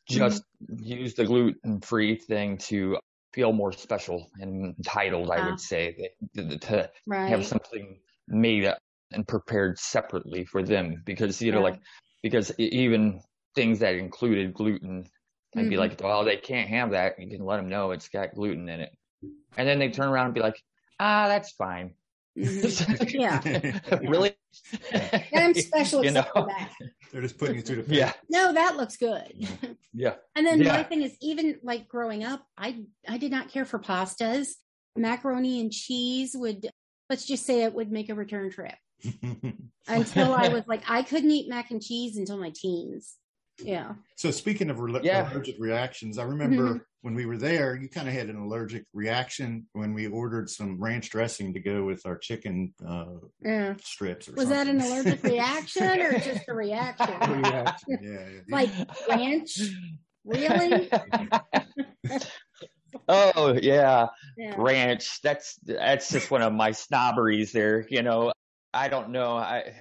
just 0.08 0.42
mm-hmm. 0.62 0.82
use 0.82 1.14
the 1.14 1.24
gluten 1.24 1.80
free 1.80 2.16
thing 2.16 2.56
to 2.58 2.96
feel 3.34 3.52
more 3.52 3.72
special 3.72 4.30
and 4.40 4.74
entitled, 4.78 5.30
I 5.30 5.44
would 5.44 5.60
say, 5.60 6.10
to 6.36 6.90
right. 7.06 7.28
have 7.28 7.44
something 7.44 7.98
made 8.28 8.64
up 8.64 8.78
and 9.12 9.28
prepared 9.28 9.78
separately 9.78 10.44
for 10.44 10.62
them 10.62 11.02
because, 11.04 11.42
you 11.42 11.52
know, 11.52 11.60
like, 11.60 11.78
because 12.22 12.50
even 12.58 13.20
things 13.54 13.80
that 13.80 13.94
included 13.96 14.54
gluten, 14.54 15.06
I'd 15.54 15.60
mm-hmm. 15.60 15.68
be 15.68 15.76
like, 15.76 16.00
well, 16.02 16.24
they 16.24 16.38
can't 16.38 16.70
have 16.70 16.92
that. 16.92 17.18
You 17.18 17.28
can 17.28 17.44
let 17.44 17.58
them 17.58 17.68
know 17.68 17.90
it's 17.90 18.08
got 18.08 18.34
gluten 18.34 18.68
in 18.70 18.80
it. 18.80 18.96
And 19.22 19.68
then 19.68 19.78
they 19.78 19.90
turn 19.90 20.08
around 20.08 20.26
and 20.26 20.34
be 20.34 20.40
like, 20.40 20.60
ah, 21.00 21.28
that's 21.28 21.52
fine. 21.52 21.94
Mm-hmm. 22.38 23.04
yeah. 23.08 24.00
really? 24.08 24.34
I'm 25.34 25.54
special 25.54 26.04
you 26.04 26.10
know? 26.10 26.22
for 26.22 26.46
that. 26.46 26.72
They're 27.12 27.22
just 27.22 27.38
putting 27.38 27.56
you 27.56 27.62
through 27.62 27.82
the 27.82 27.94
Yeah. 27.94 28.12
No, 28.28 28.52
that 28.52 28.76
looks 28.76 28.96
good. 28.96 29.32
Yeah. 29.92 30.14
And 30.34 30.46
then 30.46 30.60
yeah. 30.60 30.72
my 30.72 30.82
thing 30.82 31.02
is 31.02 31.16
even 31.20 31.58
like 31.62 31.88
growing 31.88 32.24
up, 32.24 32.44
I 32.58 32.84
I 33.08 33.18
did 33.18 33.30
not 33.30 33.48
care 33.50 33.64
for 33.64 33.78
pastas. 33.78 34.48
Macaroni 34.96 35.60
and 35.60 35.72
cheese 35.72 36.32
would 36.34 36.68
let's 37.08 37.26
just 37.26 37.46
say 37.46 37.62
it 37.62 37.74
would 37.74 37.90
make 37.90 38.10
a 38.10 38.14
return 38.14 38.50
trip. 38.50 38.74
until 39.88 40.32
I 40.32 40.48
was 40.48 40.64
like 40.66 40.82
I 40.88 41.02
couldn't 41.02 41.30
eat 41.30 41.48
mac 41.48 41.70
and 41.70 41.82
cheese 41.82 42.16
until 42.16 42.38
my 42.38 42.52
teens. 42.54 43.14
Yeah. 43.58 43.94
So 44.16 44.30
speaking 44.30 44.70
of 44.70 44.78
re- 44.78 45.00
yeah. 45.02 45.30
allergic 45.30 45.56
reactions, 45.58 46.18
I 46.18 46.24
remember 46.24 46.62
mm-hmm. 46.62 46.78
when 47.02 47.14
we 47.14 47.26
were 47.26 47.36
there, 47.36 47.74
you 47.74 47.88
kind 47.88 48.08
of 48.08 48.14
had 48.14 48.28
an 48.28 48.36
allergic 48.36 48.84
reaction 48.92 49.66
when 49.72 49.94
we 49.94 50.06
ordered 50.06 50.50
some 50.50 50.80
ranch 50.80 51.10
dressing 51.10 51.54
to 51.54 51.60
go 51.60 51.84
with 51.84 52.04
our 52.06 52.18
chicken 52.18 52.74
uh, 52.86 53.06
yeah. 53.42 53.74
strips. 53.82 54.28
Was 54.28 54.48
something. 54.48 54.50
that 54.50 54.68
an 54.68 54.80
allergic 54.80 55.22
reaction 55.22 56.00
or 56.00 56.18
just 56.18 56.48
a 56.48 56.54
reaction? 56.54 57.08
reaction. 57.42 57.98
Yeah, 58.02 58.10
yeah. 58.10 58.40
Like 58.48 58.70
ranch? 59.08 59.58
Really? 60.24 60.90
oh 63.08 63.58
yeah. 63.62 64.08
yeah, 64.36 64.54
ranch. 64.56 65.20
That's 65.22 65.56
that's 65.64 66.10
just 66.10 66.30
one 66.30 66.42
of 66.42 66.52
my 66.52 66.72
snobberies 66.72 67.52
there. 67.52 67.86
You 67.88 68.02
know, 68.02 68.32
I 68.74 68.88
don't 68.88 69.10
know. 69.10 69.36
I 69.36 69.72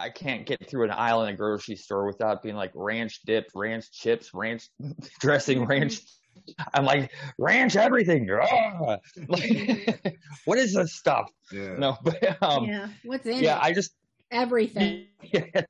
I 0.00 0.10
can't 0.10 0.46
get 0.46 0.68
through 0.68 0.84
an 0.84 0.90
aisle 0.90 1.24
in 1.24 1.34
a 1.34 1.36
grocery 1.36 1.76
store 1.76 2.06
without 2.06 2.42
being 2.42 2.56
like 2.56 2.72
ranch 2.74 3.20
dip, 3.26 3.50
ranch 3.54 3.92
chips, 3.92 4.30
ranch 4.32 4.68
dressing, 5.20 5.66
ranch. 5.66 6.00
I'm 6.74 6.84
like 6.84 7.12
ranch 7.38 7.76
everything. 7.76 8.28
Ah! 8.30 8.96
Like, 9.28 10.18
what 10.46 10.58
is 10.58 10.74
this 10.74 10.94
stuff? 10.94 11.30
Yeah. 11.52 11.76
No, 11.76 11.98
but 12.02 12.42
um, 12.42 12.64
yeah. 12.64 12.88
What's 13.04 13.26
in 13.26 13.42
yeah, 13.42 13.56
it? 13.56 13.62
I 13.62 13.72
just 13.72 13.92
everything. 14.30 15.08
Yeah, 15.22 15.62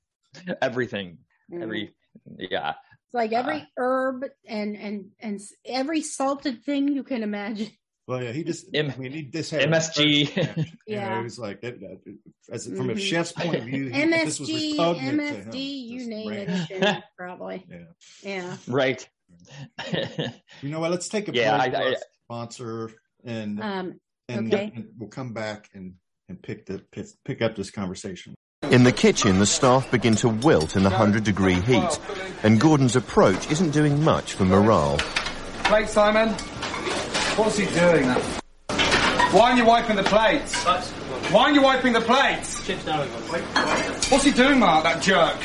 everything. 0.62 1.18
Mm. 1.52 1.62
Every 1.62 1.94
yeah. 2.38 2.74
It's 3.06 3.14
like 3.14 3.32
every 3.32 3.56
uh, 3.56 3.64
herb 3.76 4.24
and 4.46 4.76
and 4.76 5.06
and 5.18 5.40
every 5.64 6.02
salted 6.02 6.64
thing 6.64 6.88
you 6.88 7.02
can 7.02 7.24
imagine. 7.24 7.72
Well, 8.06 8.22
yeah, 8.22 8.32
he 8.32 8.42
just, 8.42 8.66
M- 8.74 8.92
I 8.94 8.98
mean, 8.98 9.12
he 9.12 9.22
just 9.22 9.50
had 9.50 9.68
MSG. 9.68 10.72
yeah. 10.86 11.10
Know, 11.10 11.20
it 11.20 11.22
was 11.24 11.38
like, 11.38 11.62
it, 11.62 11.80
as 12.50 12.66
from 12.66 12.74
mm-hmm. 12.74 12.90
a 12.90 12.98
chef's 12.98 13.32
point 13.32 13.54
of 13.54 13.64
view, 13.64 13.90
MSG, 13.90 14.76
MSD, 14.76 15.86
you 15.86 16.06
name 16.06 16.32
it, 16.32 17.02
probably. 17.16 17.64
Yeah. 17.70 17.84
Yeah. 18.22 18.56
Right. 18.66 19.08
you 20.60 20.70
know 20.70 20.80
what? 20.80 20.90
Let's 20.90 21.08
take 21.08 21.28
a 21.28 21.32
yeah, 21.32 21.56
break 21.56 21.74
I, 21.74 21.90
I, 21.90 21.96
sponsor 22.24 22.90
and, 23.24 23.62
um, 23.62 24.00
and, 24.28 24.52
okay. 24.52 24.72
and 24.74 24.88
we'll 24.98 25.08
come 25.08 25.32
back 25.32 25.68
and, 25.72 25.94
and 26.28 26.42
pick 26.42 26.66
the, 26.66 26.82
pick 27.24 27.42
up 27.42 27.54
this 27.54 27.70
conversation. 27.70 28.34
In 28.70 28.84
the 28.84 28.92
kitchen, 28.92 29.38
the 29.38 29.46
staff 29.46 29.90
begin 29.90 30.14
to 30.16 30.28
wilt 30.28 30.76
in 30.76 30.82
the 30.82 30.90
100 30.90 31.24
degree 31.24 31.54
heat, 31.54 31.98
and 32.42 32.60
Gordon's 32.60 32.94
approach 32.94 33.50
isn't 33.50 33.70
doing 33.70 34.04
much 34.04 34.34
for 34.34 34.44
morale. 34.44 34.98
Plate, 35.64 35.88
Simon. 35.88 36.36
What's 37.40 37.57
he 37.57 37.64
doing? 37.64 38.07
That? 38.07 38.20
Why 39.33 39.46
aren't 39.46 39.57
you 39.57 39.64
wiping 39.64 39.96
the 39.96 40.03
plates? 40.03 40.62
Why 40.62 41.44
aren't 41.44 41.55
you 41.55 41.62
wiping 41.62 41.94
the 41.94 42.03
plates? 42.03 42.68
What's 44.11 44.24
he 44.24 44.31
doing, 44.31 44.59
Mark, 44.59 44.85
that 44.85 45.00
jerk? 45.00 45.40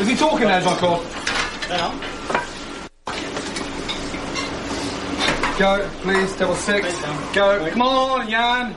Is 0.00 0.08
he 0.08 0.16
talking 0.16 0.48
there, 0.48 0.64
Michael? 0.64 1.04
Go, 5.58 5.90
please, 6.00 6.34
double 6.36 6.54
six. 6.54 6.98
Go. 7.34 7.68
Come 7.70 7.82
on, 7.82 8.30
Jan. 8.30 8.74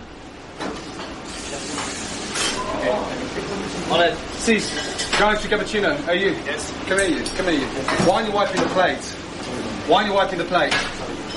On 3.90 4.02
it. 4.02 4.18
Cease. 4.34 5.18
Guys, 5.18 5.42
to 5.42 5.48
cappuccino. 5.48 6.06
Are 6.06 6.16
you? 6.16 6.32
Yes. 6.46 6.70
Come 6.86 7.00
here, 7.00 7.08
you. 7.08 7.24
Come 7.24 7.46
here, 7.46 7.62
you. 7.62 7.66
Why 8.06 8.16
aren't 8.16 8.28
you 8.28 8.34
wiping 8.34 8.62
the 8.62 8.68
plates? 8.68 9.14
Why 9.88 9.96
aren't 9.96 10.08
you 10.10 10.16
wiping 10.16 10.40
the 10.40 10.46
plate? 10.46 10.76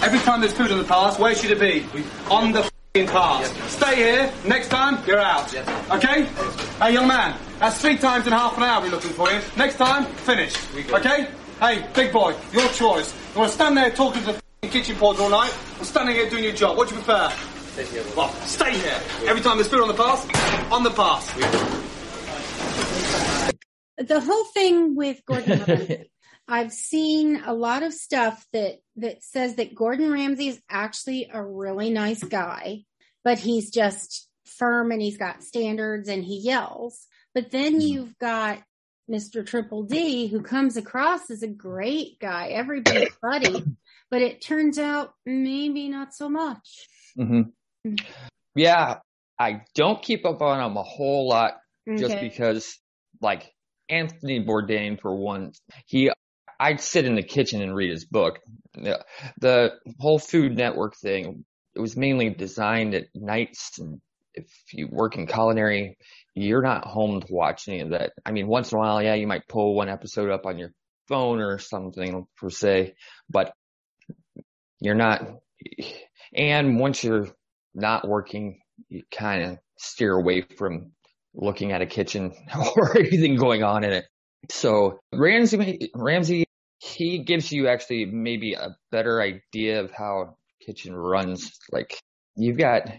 Every 0.02 0.18
time 0.20 0.40
there's 0.40 0.52
food 0.52 0.70
on 0.70 0.78
the 0.78 0.84
pass, 0.84 1.18
where 1.18 1.34
should 1.34 1.50
it 1.50 1.60
be? 1.60 1.86
On 2.30 2.52
the 2.52 2.70
pass. 2.94 3.52
Yes. 3.54 3.72
Stay 3.72 3.96
here. 3.96 4.32
Next 4.46 4.68
time, 4.68 5.02
you're 5.06 5.18
out. 5.18 5.52
Yes. 5.52 5.68
Okay? 5.90 6.20
Yes. 6.22 6.78
Hey, 6.78 6.92
young 6.92 7.08
man, 7.08 7.36
that's 7.58 7.80
three 7.80 7.96
times 7.96 8.26
in 8.26 8.32
half 8.32 8.56
an 8.56 8.62
hour 8.62 8.82
we're 8.82 8.90
looking 8.90 9.10
for 9.10 9.30
you. 9.30 9.40
Next 9.56 9.76
time, 9.76 10.04
finish. 10.04 10.54
Okay? 10.92 11.28
Hey, 11.60 11.86
big 11.94 12.12
boy, 12.12 12.34
your 12.52 12.68
choice. 12.68 13.14
You 13.34 13.40
want 13.40 13.50
to 13.50 13.54
stand 13.54 13.76
there 13.76 13.90
talking 13.90 14.22
to 14.24 14.40
the 14.60 14.68
kitchen 14.68 14.96
porter 14.96 15.22
all 15.22 15.30
night, 15.30 15.54
or 15.78 15.84
standing 15.84 16.14
here 16.14 16.28
doing 16.28 16.44
your 16.44 16.52
job? 16.52 16.76
What 16.76 16.88
do 16.88 16.94
you 16.94 17.00
prefer? 17.00 17.30
Stay 17.72 17.84
here. 17.84 18.04
Well, 18.16 18.28
stay 18.44 18.78
here. 18.78 19.00
Every 19.26 19.42
time 19.42 19.56
there's 19.56 19.68
food 19.68 19.80
on 19.80 19.88
the 19.88 19.94
pass, 19.94 20.26
on 20.72 20.82
the 20.82 20.90
pass. 20.90 21.32
The 23.98 24.20
whole 24.20 24.44
thing 24.44 24.94
with 24.94 25.24
Gordon 25.24 26.04
I've 26.48 26.72
seen 26.72 27.42
a 27.44 27.52
lot 27.52 27.82
of 27.82 27.92
stuff 27.92 28.46
that 28.52 28.76
that 28.96 29.22
says 29.22 29.56
that 29.56 29.74
Gordon 29.74 30.10
Ramsay 30.10 30.48
is 30.48 30.60
actually 30.70 31.28
a 31.32 31.42
really 31.42 31.90
nice 31.90 32.22
guy, 32.22 32.84
but 33.24 33.38
he's 33.38 33.70
just 33.70 34.28
firm 34.44 34.90
and 34.90 35.02
he's 35.02 35.18
got 35.18 35.42
standards 35.42 36.08
and 36.08 36.24
he 36.24 36.38
yells. 36.38 37.06
But 37.34 37.50
then 37.50 37.74
hmm. 37.74 37.80
you've 37.80 38.18
got 38.18 38.62
Mr. 39.10 39.46
Triple 39.46 39.84
D 39.84 40.26
who 40.26 40.42
comes 40.42 40.76
across 40.76 41.30
as 41.30 41.42
a 41.42 41.48
great 41.48 42.18
guy, 42.18 42.48
everybody's 42.48 43.14
buddy, 43.22 43.64
but 44.10 44.22
it 44.22 44.40
turns 44.40 44.78
out 44.78 45.12
maybe 45.24 45.88
not 45.88 46.14
so 46.14 46.28
much. 46.28 46.88
Mm-hmm. 47.18 47.42
Hmm. 47.84 47.94
Yeah, 48.54 48.98
I 49.38 49.62
don't 49.74 50.02
keep 50.02 50.24
up 50.24 50.40
on 50.40 50.64
him 50.64 50.76
a 50.76 50.82
whole 50.82 51.28
lot 51.28 51.58
okay. 51.88 52.00
just 52.00 52.20
because, 52.20 52.78
like, 53.20 53.52
Anthony 53.88 54.42
Bourdain, 54.42 54.98
for 55.00 55.14
one, 55.14 55.52
he 55.84 56.10
I'd 56.58 56.80
sit 56.80 57.04
in 57.04 57.16
the 57.16 57.22
kitchen 57.22 57.62
and 57.62 57.74
read 57.74 57.90
his 57.90 58.04
book. 58.04 58.40
The, 58.76 59.72
whole 59.98 60.18
Food 60.18 60.56
Network 60.56 60.96
thing, 60.96 61.44
it 61.74 61.80
was 61.80 61.96
mainly 61.96 62.30
designed 62.30 62.94
at 62.94 63.06
nights. 63.14 63.78
And 63.78 64.00
if 64.34 64.46
you 64.72 64.88
work 64.90 65.16
in 65.16 65.26
culinary, 65.26 65.98
you're 66.34 66.62
not 66.62 66.86
home 66.86 67.20
to 67.20 67.26
watch 67.30 67.68
any 67.68 67.80
of 67.80 67.90
that. 67.90 68.12
I 68.24 68.32
mean, 68.32 68.46
once 68.46 68.72
in 68.72 68.76
a 68.76 68.80
while, 68.80 69.02
yeah, 69.02 69.14
you 69.14 69.26
might 69.26 69.48
pull 69.48 69.74
one 69.74 69.88
episode 69.88 70.30
up 70.30 70.46
on 70.46 70.58
your 70.58 70.72
phone 71.08 71.40
or 71.40 71.58
something 71.58 72.26
per 72.36 72.50
se, 72.50 72.94
but 73.30 73.52
you're 74.80 74.94
not. 74.94 75.26
And 76.34 76.78
once 76.78 77.02
you're 77.02 77.28
not 77.74 78.06
working, 78.06 78.60
you 78.88 79.02
kind 79.10 79.42
of 79.42 79.58
steer 79.78 80.12
away 80.12 80.42
from 80.42 80.92
looking 81.34 81.72
at 81.72 81.82
a 81.82 81.86
kitchen 81.86 82.32
or 82.76 82.96
anything 82.96 83.36
going 83.36 83.62
on 83.62 83.84
in 83.84 83.92
it. 83.92 84.04
So 84.50 85.00
Ramsey, 85.12 85.90
Ramsay 85.94 86.45
he 86.86 87.18
gives 87.18 87.52
you 87.52 87.68
actually 87.68 88.06
maybe 88.06 88.54
a 88.54 88.76
better 88.90 89.20
idea 89.20 89.80
of 89.80 89.90
how 89.90 90.36
kitchen 90.64 90.94
runs. 90.94 91.52
Like 91.72 91.98
you've 92.36 92.58
got 92.58 92.90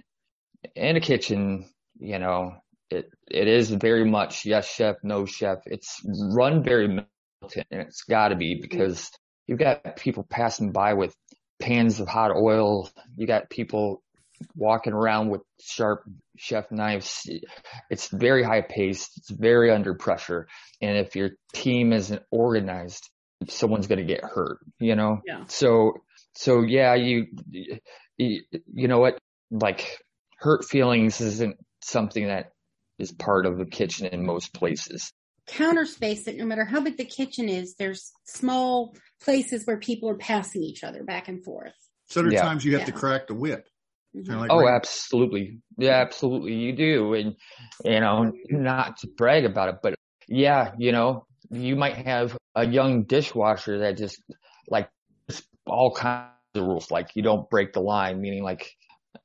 in 0.75 0.95
a 0.95 1.01
kitchen, 1.01 1.69
you 1.99 2.19
know, 2.19 2.53
it 2.89 3.09
it 3.29 3.47
is 3.47 3.69
very 3.69 4.05
much 4.05 4.45
yes 4.45 4.67
chef, 4.67 4.97
no 5.03 5.25
chef. 5.25 5.59
It's 5.65 6.01
run 6.35 6.63
very 6.63 6.87
militant, 6.87 7.67
and 7.71 7.81
it's 7.81 8.03
got 8.03 8.29
to 8.29 8.35
be 8.35 8.55
because 8.61 9.09
you've 9.47 9.59
got 9.59 9.95
people 9.97 10.25
passing 10.29 10.71
by 10.71 10.93
with 10.93 11.15
pans 11.59 11.99
of 11.99 12.07
hot 12.07 12.31
oil. 12.31 12.89
You 13.15 13.27
got 13.27 13.49
people 13.49 14.03
walking 14.55 14.93
around 14.93 15.29
with 15.29 15.41
sharp 15.59 16.03
chef 16.37 16.71
knives. 16.71 17.27
It's 17.89 18.07
very 18.09 18.43
high 18.43 18.61
paced. 18.61 19.17
It's 19.17 19.31
very 19.31 19.71
under 19.71 19.95
pressure. 19.95 20.47
And 20.81 20.97
if 20.97 21.15
your 21.15 21.31
team 21.53 21.91
isn't 21.93 22.21
organized, 22.31 23.09
someone's 23.47 23.87
going 23.87 23.99
to 23.99 24.05
get 24.05 24.23
hurt, 24.23 24.59
you 24.79 24.95
know? 24.95 25.21
Yeah. 25.25 25.43
So, 25.47 25.93
so 26.33 26.61
yeah, 26.61 26.95
you, 26.95 27.27
you, 28.17 28.41
you 28.73 28.87
know 28.87 28.99
what? 28.99 29.17
Like 29.51 29.99
hurt 30.39 30.65
feelings 30.65 31.21
isn't 31.21 31.57
something 31.81 32.27
that 32.27 32.51
is 32.99 33.11
part 33.11 33.45
of 33.45 33.57
the 33.57 33.65
kitchen 33.65 34.07
in 34.07 34.25
most 34.25 34.53
places. 34.53 35.11
Counter 35.47 35.85
space 35.85 36.25
that 36.25 36.35
no 36.35 36.45
matter 36.45 36.65
how 36.65 36.81
big 36.81 36.97
the 36.97 37.05
kitchen 37.05 37.47
is, 37.47 37.75
there's 37.75 38.11
small 38.25 38.93
places 39.21 39.65
where 39.65 39.77
people 39.77 40.09
are 40.09 40.17
passing 40.17 40.61
each 40.61 40.83
other 40.83 41.03
back 41.03 41.27
and 41.29 41.43
forth. 41.43 41.73
So 42.07 42.21
there 42.21 42.29
are 42.29 42.33
yeah. 42.33 42.41
times 42.41 42.65
you 42.65 42.73
have 42.73 42.81
yeah. 42.81 42.87
to 42.87 42.91
crack 42.91 43.27
the 43.27 43.33
whip. 43.33 43.65
Mm-hmm. 44.15 44.33
Like 44.33 44.51
oh, 44.51 44.67
absolutely. 44.67 45.59
Yeah, 45.77 46.01
absolutely. 46.01 46.53
You 46.53 46.73
do. 46.73 47.13
And, 47.13 47.35
you 47.85 47.99
know, 47.99 48.31
not 48.49 48.97
to 48.97 49.07
brag 49.07 49.45
about 49.45 49.69
it, 49.69 49.75
but 49.81 49.95
yeah, 50.27 50.71
you 50.77 50.91
know, 50.91 51.25
you 51.49 51.75
might 51.75 51.95
have 51.95 52.35
a 52.57 52.65
young 52.65 53.03
dishwasher 53.03 53.79
that 53.79 53.97
just 53.97 54.19
like 54.67 54.89
all 55.67 55.93
kinds 55.93 56.31
of 56.55 56.63
rules. 56.63 56.89
Like 56.89 57.11
you 57.13 57.21
don't 57.21 57.49
break 57.49 57.71
the 57.71 57.81
line, 57.81 58.19
meaning 58.19 58.43
like 58.43 58.71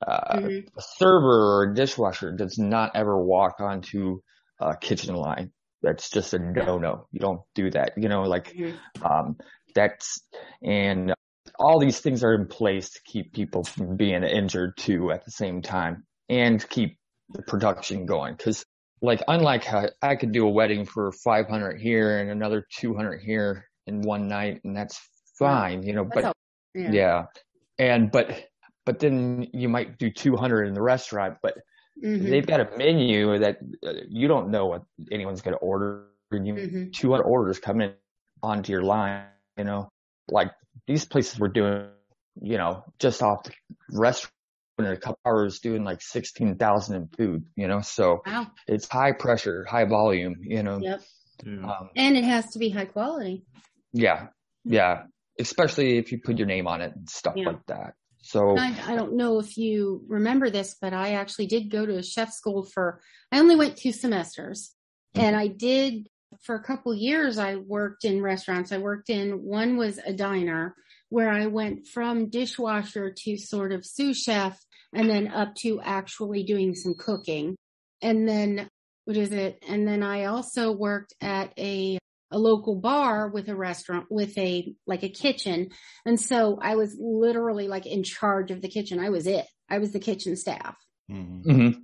uh, 0.06 0.36
mm-hmm. 0.36 0.78
a 0.78 0.82
server 0.96 1.62
or 1.62 1.70
a 1.70 1.74
dishwasher 1.74 2.32
does 2.36 2.58
not 2.58 2.92
ever 2.94 3.20
walk 3.20 3.60
onto 3.60 4.20
a 4.60 4.76
kitchen 4.76 5.14
line. 5.14 5.50
That's 5.80 6.10
just 6.10 6.34
a 6.34 6.38
no 6.38 6.78
no. 6.78 7.06
You 7.10 7.20
don't 7.20 7.40
do 7.54 7.70
that. 7.70 7.94
You 7.96 8.08
know, 8.08 8.22
like, 8.24 8.52
mm-hmm. 8.52 9.04
um, 9.04 9.36
that's, 9.74 10.20
and 10.62 11.14
all 11.58 11.80
these 11.80 12.00
things 12.00 12.22
are 12.22 12.34
in 12.34 12.46
place 12.46 12.90
to 12.90 13.00
keep 13.06 13.32
people 13.32 13.64
from 13.64 13.96
being 13.96 14.22
injured 14.24 14.76
too 14.76 15.10
at 15.10 15.24
the 15.24 15.30
same 15.30 15.62
time 15.62 16.04
and 16.28 16.68
keep 16.68 16.98
the 17.30 17.42
production 17.42 18.04
going. 18.04 18.36
Cause 18.36 18.64
like, 19.02 19.20
unlike 19.26 19.64
how 19.64 19.88
I 20.00 20.14
could 20.14 20.32
do 20.32 20.46
a 20.46 20.50
wedding 20.50 20.86
for 20.86 21.12
500 21.12 21.80
here 21.80 22.20
and 22.20 22.30
another 22.30 22.66
200 22.78 23.20
here 23.20 23.68
in 23.86 24.00
one 24.00 24.28
night 24.28 24.60
and 24.64 24.76
that's 24.76 25.00
fine, 25.38 25.82
you 25.82 25.92
know, 25.92 26.04
but 26.04 26.34
yeah. 26.74 26.92
yeah. 26.92 27.24
And, 27.78 28.10
but, 28.12 28.30
but 28.86 29.00
then 29.00 29.48
you 29.52 29.68
might 29.68 29.98
do 29.98 30.08
200 30.08 30.68
in 30.68 30.74
the 30.74 30.82
restaurant, 30.82 31.38
but 31.42 31.54
mm-hmm. 32.02 32.30
they've 32.30 32.46
got 32.46 32.60
a 32.60 32.76
menu 32.76 33.38
that 33.38 33.58
uh, 33.84 33.92
you 34.08 34.28
don't 34.28 34.50
know 34.50 34.66
what 34.66 34.84
anyone's 35.10 35.42
going 35.42 35.54
to 35.54 35.60
order. 35.60 36.06
And 36.30 36.46
you, 36.46 36.54
mm-hmm. 36.54 36.90
200 36.92 37.24
orders 37.24 37.58
coming 37.58 37.92
onto 38.42 38.72
your 38.72 38.82
line, 38.82 39.24
you 39.58 39.64
know, 39.64 39.90
like 40.30 40.52
these 40.86 41.04
places 41.04 41.38
were 41.38 41.48
doing, 41.48 41.88
you 42.40 42.56
know, 42.56 42.84
just 42.98 43.22
off 43.22 43.42
the 43.42 43.52
restaurant 43.90 44.32
in 44.84 44.92
a 44.92 44.96
couple 44.96 45.18
hours 45.26 45.60
doing 45.60 45.84
like 45.84 46.00
16,000 46.00 46.96
in 46.96 47.08
food, 47.08 47.44
you 47.56 47.68
know, 47.68 47.80
so 47.80 48.22
wow. 48.26 48.46
it's 48.66 48.88
high 48.88 49.12
pressure, 49.12 49.64
high 49.68 49.84
volume, 49.84 50.36
you 50.40 50.62
know. 50.62 50.78
Yep. 50.80 51.02
Um, 51.46 51.90
and 51.96 52.16
it 52.16 52.24
has 52.24 52.50
to 52.52 52.58
be 52.58 52.68
high 52.70 52.84
quality. 52.84 53.44
Yeah. 53.92 54.28
Yeah. 54.64 55.04
Especially 55.40 55.98
if 55.98 56.12
you 56.12 56.20
put 56.22 56.38
your 56.38 56.46
name 56.46 56.66
on 56.66 56.80
it 56.80 56.94
and 56.94 57.08
stuff 57.08 57.34
yeah. 57.36 57.46
like 57.46 57.66
that. 57.66 57.94
So 58.22 58.56
I, 58.56 58.76
I, 58.86 58.94
don't 58.94 59.16
know 59.16 59.40
if 59.40 59.56
you 59.56 60.04
remember 60.06 60.48
this, 60.48 60.76
but 60.80 60.92
I 60.92 61.14
actually 61.14 61.46
did 61.46 61.70
go 61.70 61.84
to 61.84 61.96
a 61.96 62.02
chef 62.04 62.32
school 62.32 62.64
for, 62.64 63.00
I 63.32 63.40
only 63.40 63.56
went 63.56 63.76
two 63.76 63.90
semesters 63.90 64.76
mm-hmm. 65.16 65.26
and 65.26 65.36
I 65.36 65.48
did 65.48 66.06
for 66.40 66.54
a 66.54 66.62
couple 66.62 66.94
years, 66.94 67.38
I 67.38 67.56
worked 67.56 68.04
in 68.04 68.22
restaurants. 68.22 68.72
I 68.72 68.78
worked 68.78 69.10
in 69.10 69.42
one 69.42 69.76
was 69.76 69.98
a 69.98 70.12
diner 70.12 70.74
where 71.12 71.31
I 71.31 71.46
went 71.46 71.87
from 71.87 72.31
dishwasher 72.31 73.12
to 73.14 73.37
sort 73.37 73.72
of 73.72 73.85
sous 73.85 74.18
chef 74.18 74.59
and 74.94 75.11
then 75.11 75.29
up 75.29 75.55
to 75.57 75.79
actually 75.83 76.42
doing 76.42 76.75
some 76.75 76.94
cooking. 76.94 77.55
And 78.01 78.27
then 78.27 78.66
what 79.05 79.18
is 79.18 79.31
it? 79.31 79.62
And 79.68 79.87
then 79.87 80.03
I 80.03 80.25
also 80.25 80.72
worked 80.72 81.12
at 81.20 81.53
a 81.59 81.98
a 82.31 82.38
local 82.38 82.77
bar 82.77 83.29
with 83.29 83.51
a 83.51 83.55
restaurant 83.55 84.07
with 84.09 84.38
a 84.38 84.75
like 84.87 85.03
a 85.03 85.11
kitchen. 85.11 85.68
And 86.07 86.18
so 86.18 86.59
I 86.62 86.77
was 86.77 86.96
literally 86.98 87.68
like 87.68 87.85
in 87.85 88.05
charge 88.05 88.51
of 88.51 88.62
the 88.62 88.70
kitchen. 88.70 88.98
I 88.98 89.11
was 89.11 89.27
it. 89.27 89.44
I 89.68 89.81
was 89.81 89.92
the 89.92 90.01
kitchen 90.01 90.35
staff. 90.35 90.77
Mm-hmm. 91.11 91.51
mm-hmm. 91.51 91.79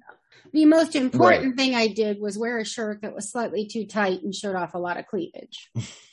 The 0.55 0.65
most 0.65 0.97
important 0.97 1.49
right. 1.49 1.57
thing 1.59 1.75
I 1.75 1.89
did 1.89 2.19
was 2.19 2.39
wear 2.39 2.59
a 2.59 2.65
shirt 2.65 3.03
that 3.03 3.15
was 3.15 3.31
slightly 3.31 3.69
too 3.71 3.85
tight 3.85 4.23
and 4.23 4.35
showed 4.35 4.57
off 4.57 4.73
a 4.73 4.79
lot 4.79 4.97
of 4.97 5.07
cleavage. 5.07 5.71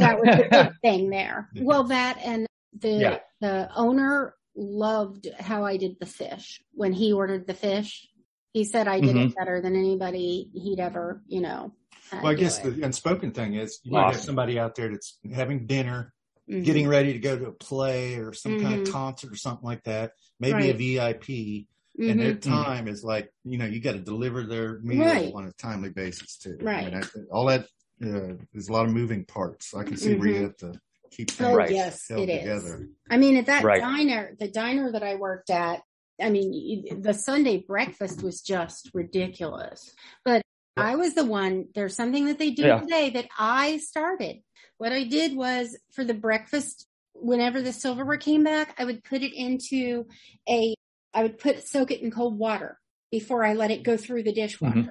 that 0.00 0.18
was 0.18 0.36
the 0.36 0.48
big 0.50 0.72
thing 0.82 1.10
there. 1.10 1.48
Well, 1.56 1.84
that 1.84 2.18
and 2.24 2.46
the 2.78 2.90
yeah. 2.90 3.18
the 3.40 3.70
owner 3.74 4.34
loved 4.56 5.28
how 5.38 5.64
I 5.64 5.76
did 5.76 5.96
the 6.00 6.06
fish 6.06 6.60
when 6.72 6.92
he 6.92 7.12
ordered 7.12 7.46
the 7.46 7.54
fish. 7.54 8.08
He 8.52 8.64
said 8.64 8.88
I 8.88 9.00
did 9.00 9.10
mm-hmm. 9.10 9.28
it 9.28 9.36
better 9.36 9.60
than 9.60 9.76
anybody 9.76 10.50
he'd 10.52 10.80
ever, 10.80 11.22
you 11.26 11.40
know. 11.40 11.72
Well, 12.12 12.26
I 12.26 12.34
guess 12.34 12.58
it. 12.64 12.76
the 12.76 12.82
unspoken 12.82 13.30
thing 13.30 13.54
is 13.54 13.78
you 13.84 13.92
awesome. 13.92 14.06
might 14.06 14.12
have 14.14 14.22
somebody 14.22 14.58
out 14.58 14.74
there 14.74 14.90
that's 14.90 15.18
having 15.32 15.66
dinner, 15.66 16.12
mm-hmm. 16.50 16.62
getting 16.62 16.88
ready 16.88 17.12
to 17.12 17.20
go 17.20 17.38
to 17.38 17.46
a 17.46 17.52
play 17.52 18.16
or 18.16 18.32
some 18.32 18.52
mm-hmm. 18.52 18.62
kind 18.62 18.74
of 18.74 18.80
mm-hmm. 18.82 18.92
concert 18.92 19.32
or 19.32 19.36
something 19.36 19.64
like 19.64 19.84
that, 19.84 20.12
maybe 20.40 20.72
right. 20.72 20.74
a 20.74 20.76
VIP, 20.76 21.66
Mm-hmm. 21.98 22.10
and 22.10 22.20
their 22.20 22.34
mm-hmm. 22.34 22.50
time 22.50 22.88
is 22.88 23.02
like 23.04 23.30
you 23.44 23.58
know 23.58 23.66
you 23.66 23.80
got 23.80 23.92
to 23.92 23.98
deliver 23.98 24.44
their 24.44 24.78
meal 24.78 25.04
right. 25.04 25.32
on 25.34 25.44
a 25.46 25.52
timely 25.54 25.90
basis 25.90 26.36
too. 26.36 26.56
Right. 26.60 26.86
I 26.86 26.90
mean, 26.90 27.02
all 27.30 27.46
that 27.46 27.66
uh, 28.02 28.34
there's 28.52 28.68
a 28.68 28.72
lot 28.72 28.86
of 28.86 28.92
moving 28.92 29.24
parts. 29.24 29.74
I 29.74 29.84
can 29.84 29.96
see 29.96 30.10
mm-hmm. 30.10 30.20
where 30.20 30.28
you 30.28 30.34
mm-hmm. 30.34 30.44
have 30.44 30.56
to 30.56 30.80
keep 31.10 31.36
them 31.36 31.52
oh, 31.52 31.56
right. 31.56 31.70
yes, 31.70 32.10
it 32.10 32.16
together. 32.16 32.76
Is. 32.82 32.86
I 33.10 33.16
mean, 33.16 33.36
at 33.36 33.46
that 33.46 33.64
right. 33.64 33.80
diner, 33.80 34.36
the 34.38 34.48
diner 34.48 34.92
that 34.92 35.02
I 35.02 35.16
worked 35.16 35.50
at, 35.50 35.82
I 36.20 36.30
mean, 36.30 37.00
the 37.00 37.14
Sunday 37.14 37.58
breakfast 37.58 38.22
was 38.22 38.40
just 38.42 38.90
ridiculous. 38.94 39.92
But 40.24 40.42
I 40.76 40.96
was 40.96 41.14
the 41.14 41.24
one. 41.24 41.66
There's 41.74 41.96
something 41.96 42.26
that 42.26 42.38
they 42.38 42.50
do 42.50 42.62
yeah. 42.62 42.80
today 42.80 43.10
that 43.10 43.28
I 43.38 43.78
started. 43.78 44.36
What 44.78 44.92
I 44.92 45.04
did 45.04 45.36
was 45.36 45.76
for 45.92 46.04
the 46.04 46.14
breakfast 46.14 46.86
whenever 47.14 47.60
the 47.62 47.72
silverware 47.72 48.16
came 48.16 48.44
back, 48.44 48.74
I 48.78 48.84
would 48.84 49.04
put 49.04 49.22
it 49.22 49.34
into 49.34 50.06
a 50.48 50.74
I 51.12 51.22
would 51.22 51.38
put 51.38 51.66
soak 51.66 51.90
it 51.90 52.02
in 52.02 52.10
cold 52.10 52.38
water 52.38 52.78
before 53.10 53.44
I 53.44 53.54
let 53.54 53.70
it 53.70 53.82
go 53.82 53.96
through 53.96 54.22
the 54.22 54.32
dishwasher. 54.32 54.76
Mm-hmm. 54.76 54.88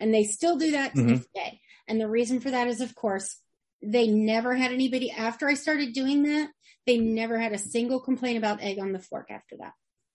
And 0.00 0.14
they 0.14 0.24
still 0.24 0.56
do 0.56 0.72
that 0.72 0.94
to 0.94 1.00
mm-hmm. 1.00 1.14
this 1.14 1.26
day. 1.34 1.60
And 1.90 2.00
the 2.00 2.08
reason 2.08 2.38
for 2.38 2.52
that 2.52 2.68
is, 2.68 2.80
of 2.80 2.94
course, 2.94 3.36
they 3.82 4.06
never 4.06 4.54
had 4.54 4.72
anybody 4.72 5.10
after 5.10 5.48
I 5.48 5.54
started 5.54 5.92
doing 5.92 6.22
that. 6.22 6.48
They 6.86 6.98
never 6.98 7.36
had 7.38 7.52
a 7.52 7.58
single 7.58 8.00
complaint 8.00 8.38
about 8.38 8.62
egg 8.62 8.78
on 8.78 8.92
the 8.92 9.00
fork 9.00 9.28
after 9.30 9.56
that. 9.58 9.72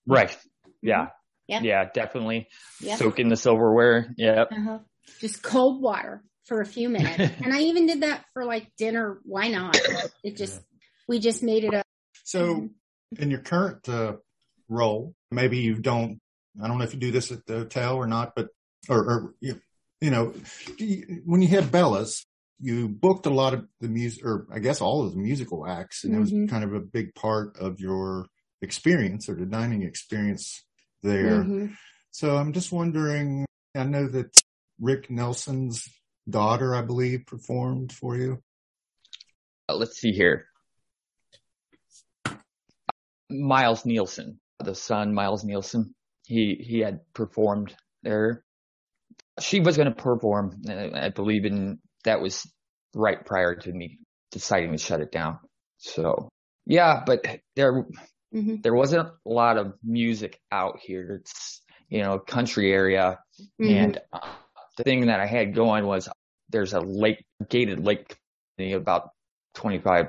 Right. 0.07 0.29
Mm-hmm. 0.29 0.69
Yeah. 0.81 1.07
Yeah. 1.47 1.59
Yeah, 1.61 1.85
definitely. 1.93 2.47
Yep. 2.81 2.97
Soak 2.97 3.19
in 3.19 3.27
the 3.27 3.35
silverware. 3.35 4.13
Yep. 4.17 4.51
Uh-huh. 4.51 4.79
Just 5.19 5.43
cold 5.43 5.81
water 5.81 6.23
for 6.45 6.61
a 6.61 6.65
few 6.65 6.87
minutes. 6.87 7.33
and 7.43 7.53
I 7.53 7.59
even 7.61 7.87
did 7.87 8.01
that 8.01 8.23
for 8.33 8.45
like 8.45 8.71
dinner. 8.77 9.19
Why 9.23 9.49
not? 9.49 9.77
It 10.23 10.37
just, 10.37 10.61
we 11.09 11.19
just 11.19 11.43
made 11.43 11.65
it 11.65 11.73
up. 11.73 11.85
So 12.23 12.55
mm-hmm. 12.55 13.21
in 13.21 13.31
your 13.31 13.41
current 13.41 13.87
uh, 13.89 14.13
role, 14.69 15.13
maybe 15.29 15.57
you 15.57 15.75
don't, 15.75 16.19
I 16.63 16.67
don't 16.67 16.77
know 16.77 16.85
if 16.85 16.93
you 16.93 16.99
do 16.99 17.11
this 17.11 17.31
at 17.31 17.45
the 17.45 17.59
hotel 17.59 17.97
or 17.97 18.07
not, 18.07 18.33
but, 18.33 18.47
or, 18.87 18.97
or 18.97 19.35
you, 19.41 19.59
you 20.05 20.11
know, 20.11 20.33
when 21.25 21.41
you 21.41 21.47
had 21.47 21.71
Bella's, 21.71 22.25
you 22.59 22.87
booked 22.87 23.25
a 23.25 23.31
lot 23.31 23.55
of 23.55 23.65
the 23.81 23.89
music, 23.89 24.23
or 24.23 24.45
I 24.53 24.59
guess 24.59 24.79
all 24.79 25.03
of 25.03 25.11
the 25.11 25.17
musical 25.17 25.65
acts, 25.65 26.03
and 26.03 26.13
mm-hmm. 26.13 26.17
it 26.17 26.21
was 26.21 26.31
mm-hmm. 26.31 26.45
kind 26.47 26.63
of 26.63 26.73
a 26.73 26.79
big 26.79 27.15
part 27.15 27.57
of 27.57 27.79
your 27.79 28.27
experience 28.61 29.27
or 29.27 29.35
the 29.35 29.47
dining 29.47 29.81
experience 29.81 30.63
there. 31.01 31.43
Mm-hmm. 31.43 31.73
So 32.11 32.37
I'm 32.37 32.53
just 32.53 32.71
wondering, 32.71 33.45
I 33.75 33.83
know 33.83 34.07
that 34.07 34.39
Rick 34.79 35.09
Nielsen's 35.09 35.89
daughter, 36.29 36.75
I 36.75 36.83
believe, 36.83 37.25
performed 37.25 37.91
for 37.91 38.15
you. 38.15 38.43
Uh, 39.67 39.75
let's 39.75 39.97
see 39.97 40.11
here. 40.11 40.45
Miles 43.27 43.85
Nielsen 43.85 44.39
the 44.59 44.75
son, 44.75 45.13
Miles 45.13 45.43
Nielsen. 45.43 45.93
He 46.25 46.55
he 46.55 46.79
had 46.79 47.01
performed 47.13 47.75
there. 48.03 48.44
She 49.39 49.59
was 49.59 49.77
going 49.77 49.89
to 49.89 49.95
perform, 49.95 50.61
I 50.69 51.09
believe, 51.09 51.45
in 51.45 51.79
that 52.05 52.21
was 52.21 52.49
right 52.93 53.23
prior 53.25 53.55
to 53.55 53.71
me 53.71 53.99
deciding 54.31 54.71
to 54.71 54.77
shut 54.77 55.01
it 55.01 55.11
down. 55.11 55.39
So 55.77 56.29
yeah, 56.65 57.03
but 57.05 57.25
there 57.55 57.83
mm-hmm. 58.33 58.55
there 58.61 58.73
wasn't 58.73 59.07
a 59.07 59.29
lot 59.29 59.57
of 59.57 59.73
music 59.83 60.39
out 60.51 60.79
here. 60.81 61.21
It's 61.21 61.61
you 61.89 62.01
know 62.01 62.19
country 62.19 62.71
area, 62.71 63.19
mm-hmm. 63.61 63.73
and 63.73 64.01
uh, 64.13 64.27
the 64.77 64.83
thing 64.83 65.07
that 65.07 65.19
I 65.19 65.25
had 65.25 65.53
going 65.53 65.85
was 65.85 66.09
there's 66.49 66.73
a 66.73 66.79
lake 66.79 67.23
gated 67.49 67.83
lake 67.83 68.15
about 68.57 69.09
25 69.55 70.07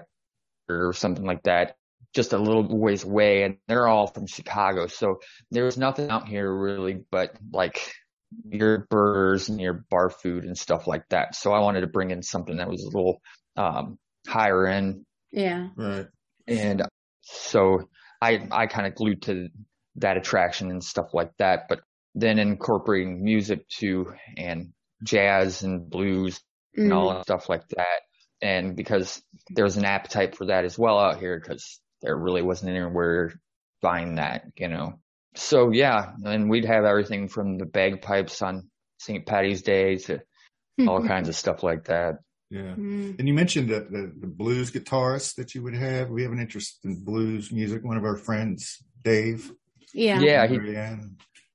or 0.68 0.92
something 0.92 1.24
like 1.24 1.42
that 1.44 1.76
just 2.14 2.32
a 2.32 2.38
little 2.38 2.66
ways 2.78 3.04
away 3.04 3.42
and 3.42 3.58
they're 3.68 3.88
all 3.88 4.06
from 4.06 4.26
Chicago. 4.26 4.86
So 4.86 5.20
there 5.50 5.64
was 5.64 5.76
nothing 5.76 6.08
out 6.08 6.26
here 6.28 6.50
really 6.50 7.04
but 7.10 7.36
like 7.52 7.92
your 8.48 8.86
burgers 8.90 9.48
and 9.48 9.60
your 9.60 9.84
bar 9.90 10.10
food 10.10 10.44
and 10.44 10.56
stuff 10.56 10.86
like 10.86 11.08
that. 11.10 11.34
So 11.34 11.52
I 11.52 11.60
wanted 11.60 11.82
to 11.82 11.86
bring 11.86 12.10
in 12.10 12.22
something 12.22 12.56
that 12.56 12.68
was 12.68 12.82
a 12.82 12.96
little 12.96 13.20
um, 13.56 13.98
higher 14.26 14.66
end. 14.66 15.04
Yeah. 15.32 15.68
Right. 15.76 16.06
And 16.46 16.82
so 17.22 17.88
I 18.20 18.46
I 18.50 18.66
kind 18.66 18.86
of 18.86 18.94
glued 18.94 19.22
to 19.22 19.48
that 19.96 20.16
attraction 20.16 20.70
and 20.70 20.82
stuff 20.82 21.14
like 21.14 21.32
that. 21.38 21.66
But 21.68 21.80
then 22.14 22.38
incorporating 22.38 23.22
music 23.22 23.68
too 23.68 24.14
and 24.36 24.72
jazz 25.02 25.62
and 25.62 25.90
blues 25.90 26.40
mm. 26.76 26.84
and 26.84 26.92
all 26.92 27.10
mm. 27.10 27.14
that 27.16 27.24
stuff 27.24 27.48
like 27.48 27.66
that. 27.68 28.00
And 28.42 28.76
because 28.76 29.22
there 29.50 29.64
was 29.64 29.76
an 29.76 29.84
appetite 29.84 30.36
for 30.36 30.46
that 30.46 30.64
as 30.64 30.78
well 30.78 30.98
out 30.98 31.18
here 31.18 31.40
because 31.40 31.80
there 32.02 32.16
really 32.16 32.42
wasn't 32.42 32.70
anywhere 32.70 33.28
to 33.28 33.38
find 33.80 34.18
that, 34.18 34.44
you 34.56 34.68
know. 34.68 34.98
So 35.36 35.70
yeah, 35.70 36.12
and 36.24 36.48
we'd 36.50 36.64
have 36.64 36.84
everything 36.84 37.28
from 37.28 37.58
the 37.58 37.66
bagpipes 37.66 38.42
on 38.42 38.68
St. 38.98 39.26
Patty's 39.26 39.62
Day 39.62 39.96
to 39.96 40.20
all 40.86 41.02
kinds 41.06 41.28
of 41.28 41.36
stuff 41.36 41.62
like 41.62 41.84
that. 41.84 42.16
Yeah. 42.50 42.74
Mm. 42.76 43.18
And 43.18 43.26
you 43.26 43.34
mentioned 43.34 43.68
the, 43.68 43.80
the, 43.80 44.12
the, 44.20 44.26
blues 44.26 44.70
guitarist 44.70 45.34
that 45.34 45.54
you 45.54 45.62
would 45.62 45.74
have. 45.74 46.10
We 46.10 46.22
have 46.22 46.32
an 46.32 46.38
interest 46.38 46.78
in 46.84 47.02
blues 47.02 47.50
music. 47.50 47.82
One 47.84 47.96
of 47.96 48.04
our 48.04 48.16
friends, 48.16 48.78
Dave. 49.02 49.52
Yeah. 49.92 50.20
Yeah. 50.20 50.46
He, 50.46 50.58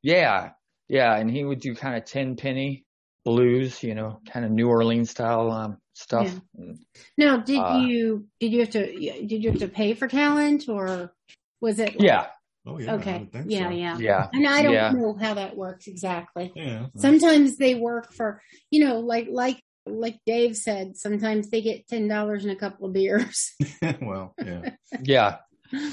yeah. 0.04 0.50
Yeah. 0.90 1.16
And 1.16 1.32
he 1.32 1.46
would 1.46 1.62
do 1.62 1.76
kind 1.76 1.96
of 1.96 2.04
10 2.06 2.36
penny 2.36 2.86
blues, 3.24 3.82
you 3.82 3.96
know, 3.96 4.20
kind 4.32 4.44
of 4.44 4.52
New 4.52 4.68
Orleans 4.68 5.12
style 5.12 5.50
um, 5.52 5.78
stuff. 5.94 6.34
Yeah. 6.58 6.74
Now, 7.18 7.38
did 7.38 7.60
uh, 7.60 7.84
you, 7.86 8.28
did 8.42 8.52
you 8.52 8.60
have 8.60 8.72
to, 8.72 8.86
did 8.86 9.44
you 9.44 9.52
have 9.52 9.60
to 9.60 9.70
pay 9.70 9.94
for 9.94 10.10
talent 10.10 10.68
or 10.68 11.14
was 11.62 11.80
it? 11.80 12.00
Like, 12.00 12.02
yeah. 12.02 12.28
Oh 12.66 12.80
yeah. 12.80 12.95
Okay. 12.95 13.28
Yeah, 13.45 13.70
so. 13.70 13.76
yeah. 13.76 13.97
Yeah. 13.97 14.28
And 14.32 14.47
I 14.47 14.62
don't 14.62 14.74
yeah. 14.74 14.91
know 14.91 15.16
how 15.20 15.34
that 15.34 15.57
works 15.57 15.88
exactly. 15.88 16.51
Yeah. 16.55 16.88
Sometimes 16.95 17.57
they 17.57 17.76
work 17.76 18.14
for, 18.14 18.41
you 18.70 18.86
know, 18.86 18.99
like 18.99 19.28
like 19.32 19.62
like 19.86 20.20
Dave 20.28 20.55
said, 20.55 20.95
sometimes 20.95 21.49
they 21.49 21.62
get 21.62 21.88
ten 21.88 22.07
dollars 22.07 22.43
and 22.43 22.51
a 22.51 22.55
couple 22.55 22.88
of 22.88 22.93
beers. 22.93 23.53
well, 24.01 24.36
yeah. 24.43 24.72
yeah. 25.01 25.38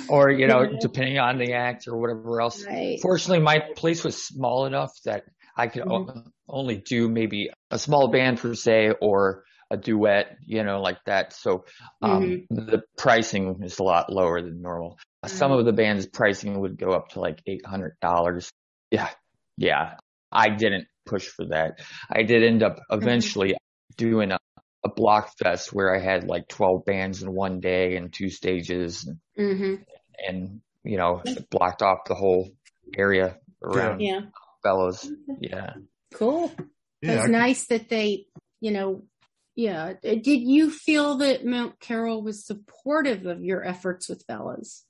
Or, 0.08 0.30
you 0.30 0.46
know, 0.48 0.76
depending 0.80 1.18
on 1.18 1.38
the 1.38 1.54
act 1.54 1.86
or 1.86 1.96
whatever 1.96 2.40
else. 2.40 2.64
Right. 2.66 3.00
Fortunately 3.00 3.42
my 3.42 3.60
place 3.76 4.04
was 4.04 4.22
small 4.22 4.66
enough 4.66 4.92
that 5.04 5.24
I 5.56 5.68
could 5.68 5.84
mm-hmm. 5.84 6.18
o- 6.18 6.24
only 6.48 6.76
do 6.76 7.08
maybe 7.08 7.50
a 7.70 7.78
small 7.78 8.08
band 8.08 8.38
per 8.38 8.54
se 8.54 8.94
or 9.00 9.44
a 9.70 9.76
duet, 9.76 10.36
you 10.46 10.64
know, 10.64 10.80
like 10.80 10.98
that. 11.06 11.32
So 11.32 11.64
um, 12.02 12.22
mm-hmm. 12.22 12.54
the 12.54 12.82
pricing 12.96 13.60
is 13.62 13.78
a 13.78 13.82
lot 13.82 14.12
lower 14.12 14.40
than 14.40 14.62
normal. 14.62 14.98
Mm-hmm. 15.24 15.36
Some 15.36 15.52
of 15.52 15.64
the 15.64 15.72
band's 15.72 16.06
pricing 16.06 16.60
would 16.60 16.78
go 16.78 16.92
up 16.92 17.08
to 17.10 17.20
like 17.20 17.42
eight 17.46 17.66
hundred 17.66 17.96
dollars. 18.00 18.50
Yeah, 18.90 19.08
yeah. 19.56 19.94
I 20.30 20.50
didn't 20.50 20.86
push 21.06 21.26
for 21.26 21.46
that. 21.46 21.80
I 22.10 22.22
did 22.22 22.44
end 22.44 22.62
up 22.62 22.76
mm-hmm. 22.76 23.02
eventually 23.02 23.56
doing 23.96 24.30
a, 24.30 24.38
a 24.84 24.88
block 24.88 25.32
fest 25.38 25.72
where 25.72 25.94
I 25.94 26.00
had 26.00 26.24
like 26.24 26.48
twelve 26.48 26.84
bands 26.84 27.22
in 27.22 27.32
one 27.32 27.60
day 27.60 27.96
and 27.96 28.12
two 28.12 28.28
stages, 28.28 29.06
and, 29.06 29.18
mm-hmm. 29.38 29.82
and 30.26 30.60
you 30.84 30.98
know 30.98 31.22
blocked 31.50 31.82
off 31.82 32.04
the 32.06 32.14
whole 32.14 32.50
area 32.96 33.36
around 33.62 34.00
yeah. 34.00 34.20
Bellows. 34.62 35.10
Yeah. 35.40 35.74
Cool. 36.14 36.52
Yeah, 37.02 37.12
it's 37.12 37.28
nice 37.28 37.66
that 37.66 37.88
they, 37.88 38.26
you 38.60 38.72
know, 38.72 39.02
yeah. 39.54 39.92
Did 40.02 40.24
you 40.24 40.70
feel 40.70 41.18
that 41.18 41.44
Mount 41.44 41.78
Carroll 41.80 42.22
was 42.22 42.46
supportive 42.46 43.26
of 43.26 43.44
your 43.44 43.64
efforts 43.64 44.08
with 44.08 44.26
Bellows? 44.26 44.84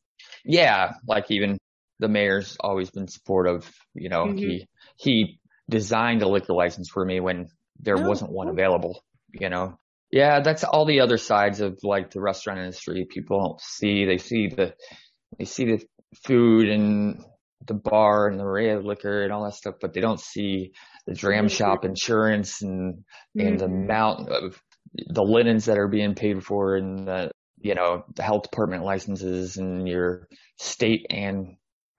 Yeah, 0.44 0.92
like 1.06 1.30
even 1.30 1.58
the 1.98 2.08
mayor's 2.08 2.56
always 2.60 2.90
been 2.90 3.08
supportive. 3.08 3.70
You 3.94 4.08
know, 4.08 4.26
mm-hmm. 4.26 4.38
he 4.38 4.68
he 4.96 5.40
designed 5.68 6.22
a 6.22 6.28
liquor 6.28 6.54
license 6.54 6.88
for 6.92 7.04
me 7.04 7.20
when 7.20 7.48
there 7.80 7.98
oh, 7.98 8.08
wasn't 8.08 8.32
one 8.32 8.48
available. 8.48 9.02
You 9.32 9.50
know, 9.50 9.78
yeah, 10.10 10.40
that's 10.40 10.64
all 10.64 10.86
the 10.86 11.00
other 11.00 11.18
sides 11.18 11.60
of 11.60 11.78
like 11.82 12.10
the 12.10 12.20
restaurant 12.20 12.60
industry. 12.60 13.06
People 13.08 13.40
don't 13.40 13.60
see. 13.60 14.04
They 14.04 14.18
see 14.18 14.48
the 14.48 14.74
they 15.38 15.44
see 15.44 15.64
the 15.64 15.84
food 16.24 16.68
and 16.68 17.22
the 17.66 17.74
bar 17.74 18.28
and 18.28 18.38
the 18.38 18.44
array 18.44 18.70
of 18.70 18.84
liquor 18.84 19.24
and 19.24 19.32
all 19.32 19.44
that 19.44 19.54
stuff, 19.54 19.74
but 19.80 19.92
they 19.92 20.00
don't 20.00 20.20
see 20.20 20.72
the 21.06 21.14
dram 21.14 21.48
shop 21.48 21.84
insurance 21.84 22.62
and 22.62 22.94
mm-hmm. 22.94 23.40
and 23.46 23.60
the 23.60 23.66
mm-hmm. 23.66 23.84
amount 23.84 24.28
of 24.30 24.60
the 24.94 25.22
linens 25.22 25.66
that 25.66 25.78
are 25.78 25.88
being 25.88 26.14
paid 26.14 26.42
for 26.42 26.76
and 26.76 27.06
the 27.06 27.30
you 27.60 27.74
know 27.74 28.04
the 28.14 28.22
health 28.22 28.42
department 28.42 28.84
licenses 28.84 29.56
and 29.56 29.88
your 29.88 30.28
state 30.56 31.06
and 31.10 31.56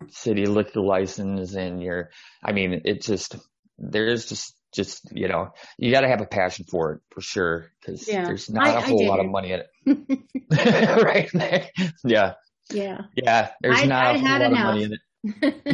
city 0.09 0.45
liquor 0.45 0.81
license 0.81 1.55
and 1.55 1.81
your 1.81 2.09
I 2.43 2.51
mean 2.53 2.81
it 2.85 3.01
just 3.01 3.35
there 3.77 4.07
is 4.07 4.27
just 4.27 4.55
just 4.73 5.11
you 5.11 5.27
know 5.27 5.49
you 5.77 5.91
got 5.91 6.01
to 6.01 6.07
have 6.07 6.21
a 6.21 6.25
passion 6.25 6.65
for 6.69 6.93
it 6.93 7.01
for 7.11 7.21
sure 7.21 7.71
because 7.79 8.07
yeah. 8.07 8.25
there's 8.25 8.49
not 8.49 8.67
I, 8.67 8.77
a 8.77 8.81
whole 8.81 9.07
lot 9.07 9.19
of 9.19 9.25
money 9.27 9.51
in 9.51 9.61
it 9.61 10.19
right 11.03 11.71
yeah 12.03 12.33
yeah 12.71 13.01
yeah 13.15 13.49
there's 13.61 13.79
I, 13.79 13.85
not 13.85 14.05
I 14.05 14.09
a 14.11 14.19
whole 14.19 14.29
lot 14.29 14.41
enough. 14.41 14.51
of 14.51 14.65
money 14.65 14.83
in 14.83 14.93
it 14.93 14.99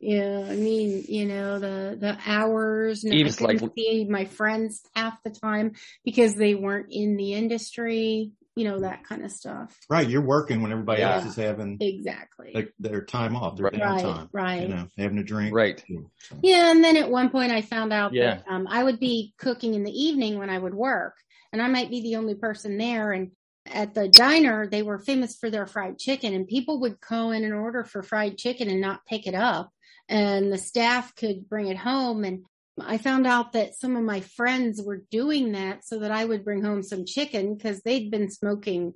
yeah, 0.00 0.46
I 0.48 0.56
mean, 0.56 1.04
you 1.08 1.26
know, 1.26 1.58
the 1.58 1.96
the 2.00 2.16
hours. 2.26 3.04
And 3.04 3.12
I 3.12 3.30
couldn't 3.30 3.62
like, 3.62 3.72
see 3.76 4.06
my 4.08 4.24
friends 4.24 4.80
half 4.94 5.22
the 5.22 5.30
time 5.30 5.72
because 6.04 6.34
they 6.34 6.54
weren't 6.54 6.86
in 6.90 7.16
the 7.16 7.34
industry. 7.34 8.32
You 8.56 8.64
know 8.64 8.80
that 8.80 9.04
kind 9.04 9.24
of 9.24 9.32
stuff. 9.32 9.76
Right, 9.90 10.08
you're 10.08 10.22
working 10.22 10.62
when 10.62 10.70
everybody 10.70 11.00
yeah. 11.00 11.16
else 11.16 11.26
is 11.26 11.36
having 11.36 11.76
exactly 11.80 12.52
like 12.54 12.72
their 12.78 13.04
time 13.04 13.34
off, 13.34 13.56
their 13.56 13.64
right. 13.66 13.74
downtime, 13.74 14.28
right? 14.32 14.62
You 14.62 14.68
know, 14.68 14.88
having 14.96 15.18
a 15.18 15.24
drink, 15.24 15.54
right? 15.54 15.82
So. 16.18 16.36
Yeah, 16.42 16.70
and 16.70 16.82
then 16.82 16.96
at 16.96 17.10
one 17.10 17.30
point 17.30 17.52
I 17.52 17.62
found 17.62 17.92
out 17.92 18.12
yeah. 18.12 18.36
that 18.36 18.44
um, 18.48 18.66
I 18.68 18.84
would 18.84 19.00
be 19.00 19.34
cooking 19.38 19.74
in 19.74 19.82
the 19.82 19.92
evening 19.92 20.38
when 20.38 20.50
I 20.50 20.58
would 20.58 20.74
work, 20.74 21.14
and 21.52 21.60
I 21.60 21.68
might 21.68 21.90
be 21.90 22.02
the 22.02 22.16
only 22.16 22.34
person 22.34 22.78
there, 22.78 23.12
and 23.12 23.32
at 23.66 23.94
the 23.94 24.08
diner, 24.08 24.66
they 24.66 24.82
were 24.82 24.98
famous 24.98 25.36
for 25.36 25.50
their 25.50 25.66
fried 25.66 25.98
chicken 25.98 26.34
and 26.34 26.46
people 26.46 26.80
would 26.80 27.00
go 27.00 27.30
in 27.30 27.44
and 27.44 27.54
order 27.54 27.84
for 27.84 28.02
fried 28.02 28.36
chicken 28.36 28.68
and 28.68 28.80
not 28.80 29.06
pick 29.06 29.26
it 29.26 29.34
up. 29.34 29.70
And 30.08 30.52
the 30.52 30.58
staff 30.58 31.14
could 31.14 31.48
bring 31.48 31.68
it 31.68 31.78
home. 31.78 32.24
And 32.24 32.44
I 32.80 32.98
found 32.98 33.26
out 33.26 33.52
that 33.52 33.74
some 33.76 33.96
of 33.96 34.02
my 34.02 34.20
friends 34.20 34.82
were 34.82 35.02
doing 35.10 35.52
that 35.52 35.84
so 35.84 36.00
that 36.00 36.10
I 36.10 36.24
would 36.24 36.44
bring 36.44 36.62
home 36.62 36.82
some 36.82 37.04
chicken 37.06 37.54
because 37.54 37.82
they'd 37.82 38.10
been 38.10 38.30
smoking, 38.30 38.94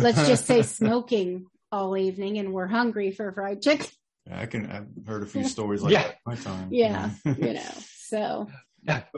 let's 0.00 0.26
just 0.26 0.46
say 0.46 0.62
smoking 0.62 1.46
all 1.70 1.96
evening 1.96 2.38
and 2.38 2.52
were 2.52 2.66
hungry 2.66 3.12
for 3.12 3.32
fried 3.32 3.62
chicken. 3.62 3.86
Yeah, 4.26 4.40
I 4.40 4.46
can, 4.46 4.70
I've 4.70 5.06
heard 5.06 5.22
a 5.22 5.26
few 5.26 5.44
stories 5.44 5.82
like 5.82 5.92
yeah. 5.92 6.02
that 6.04 6.16
my 6.24 6.36
time. 6.36 6.68
Yeah. 6.70 7.10
you 7.24 7.54
know, 7.54 7.70
so 7.96 8.48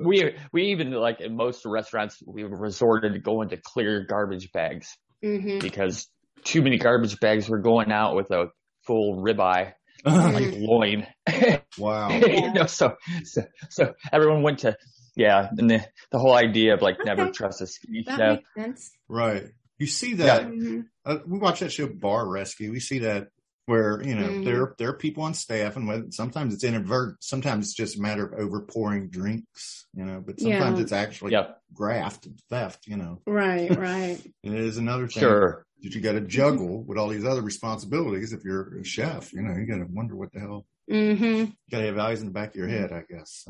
we 0.03 0.35
we 0.53 0.65
even 0.67 0.93
like 0.93 1.21
in 1.21 1.37
most 1.37 1.65
restaurants 1.65 2.23
we 2.27 2.45
resorted 2.45 3.15
to 3.15 3.19
going 3.19 3.49
to 3.51 3.57
clear 3.57 4.05
garbage 4.05 4.53
bags 4.53 4.97
mm-hmm. 5.25 5.59
because 5.59 6.09
too 6.45 6.63
many 6.63 6.79
garbage 6.79 7.19
bags 7.21 7.49
were 7.49 7.59
going 7.59 7.91
out 7.91 8.15
with 8.15 8.31
a 8.31 8.49
full 8.87 9.23
ribeye 9.23 9.73
like 10.05 10.55
loin. 10.57 11.07
wow. 11.79 12.09
you 12.11 12.53
know, 12.53 12.67
so, 12.67 12.97
so 13.25 13.43
so 13.71 13.95
everyone 14.13 14.43
went 14.43 14.61
to 14.61 14.77
yeah, 15.17 15.49
and 15.57 15.71
the 15.71 15.87
the 16.11 16.19
whole 16.19 16.35
idea 16.35 16.75
of 16.75 16.83
like 16.83 17.01
okay. 17.01 17.05
never 17.05 17.31
trust 17.31 17.61
a 17.61 17.67
ski 17.67 18.05
that 18.07 18.17
chef. 18.17 18.39
Makes 18.57 18.67
sense. 18.67 18.91
Right. 19.09 19.49
You 19.79 19.87
see 19.87 20.15
that. 20.15 20.43
Yeah. 20.43 20.49
Mm-hmm. 20.49 20.81
Uh, 21.05 21.19
we 21.27 21.39
watch 21.39 21.61
that 21.61 21.73
show 21.73 21.87
Bar 21.87 22.29
Rescue. 22.29 22.73
We 22.73 22.81
see 22.81 23.01
that 23.01 23.29
where 23.67 24.03
you 24.03 24.15
know 24.15 24.27
mm-hmm. 24.27 24.45
there 24.45 24.75
there 24.79 24.91
are 24.91 24.97
people 24.97 25.23
on 25.23 25.35
staff 25.35 25.77
and 25.77 25.89
whether, 25.89 26.05
sometimes 26.11 26.53
it's 26.53 26.65
inadvertent 26.65 27.23
sometimes 27.23 27.67
it's 27.67 27.75
just 27.75 27.97
a 27.97 28.01
matter 28.01 28.27
of 28.27 28.39
over 28.39 28.61
pouring 28.63 29.09
drinks 29.09 29.87
you 29.95 30.05
know 30.05 30.23
but 30.25 30.39
sometimes 30.39 30.79
yeah. 30.79 30.83
it's 30.83 30.93
actually 30.93 31.33
yep. 31.33 31.59
graft 31.73 32.27
and 32.27 32.39
theft 32.51 32.87
you 32.87 32.97
know 32.97 33.21
right 33.27 33.75
right 33.77 34.21
and 34.43 34.55
it 34.55 34.61
is 34.61 34.77
another 34.77 35.09
thing 35.09 35.23
sure 35.23 35.65
that 35.85 35.95
you 35.95 36.01
got 36.01 36.13
to 36.13 36.21
juggle 36.21 36.83
with 36.85 36.99
all 36.99 37.09
these 37.09 37.25
other 37.25 37.43
responsibilities 37.43 38.33
if 38.33 38.45
you're 38.45 38.79
a 38.79 38.85
chef 38.85 39.33
you 39.33 39.43
know 39.43 39.55
you 39.57 39.67
got 39.67 39.79
to 39.79 39.87
wonder 39.93 40.17
what 40.17 40.33
the 40.33 40.41
hell 40.41 40.67
mm-hmm. 40.91 41.25
you 41.25 41.53
got 41.71 41.79
to 41.79 41.87
have 41.87 41.99
eyes 41.99 42.21
in 42.21 42.27
the 42.27 42.33
back 42.33 42.51
of 42.51 42.57
your 42.57 42.69
head 42.69 42.93
i 42.93 43.03
guess 43.09 43.47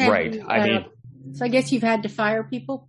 right 0.00 0.40
i 0.46 0.60
uh, 0.60 0.64
mean 0.64 0.84
so 1.34 1.44
i 1.44 1.48
guess 1.48 1.72
you've 1.72 1.82
had 1.82 2.02
to 2.02 2.08
fire 2.08 2.44
people 2.44 2.88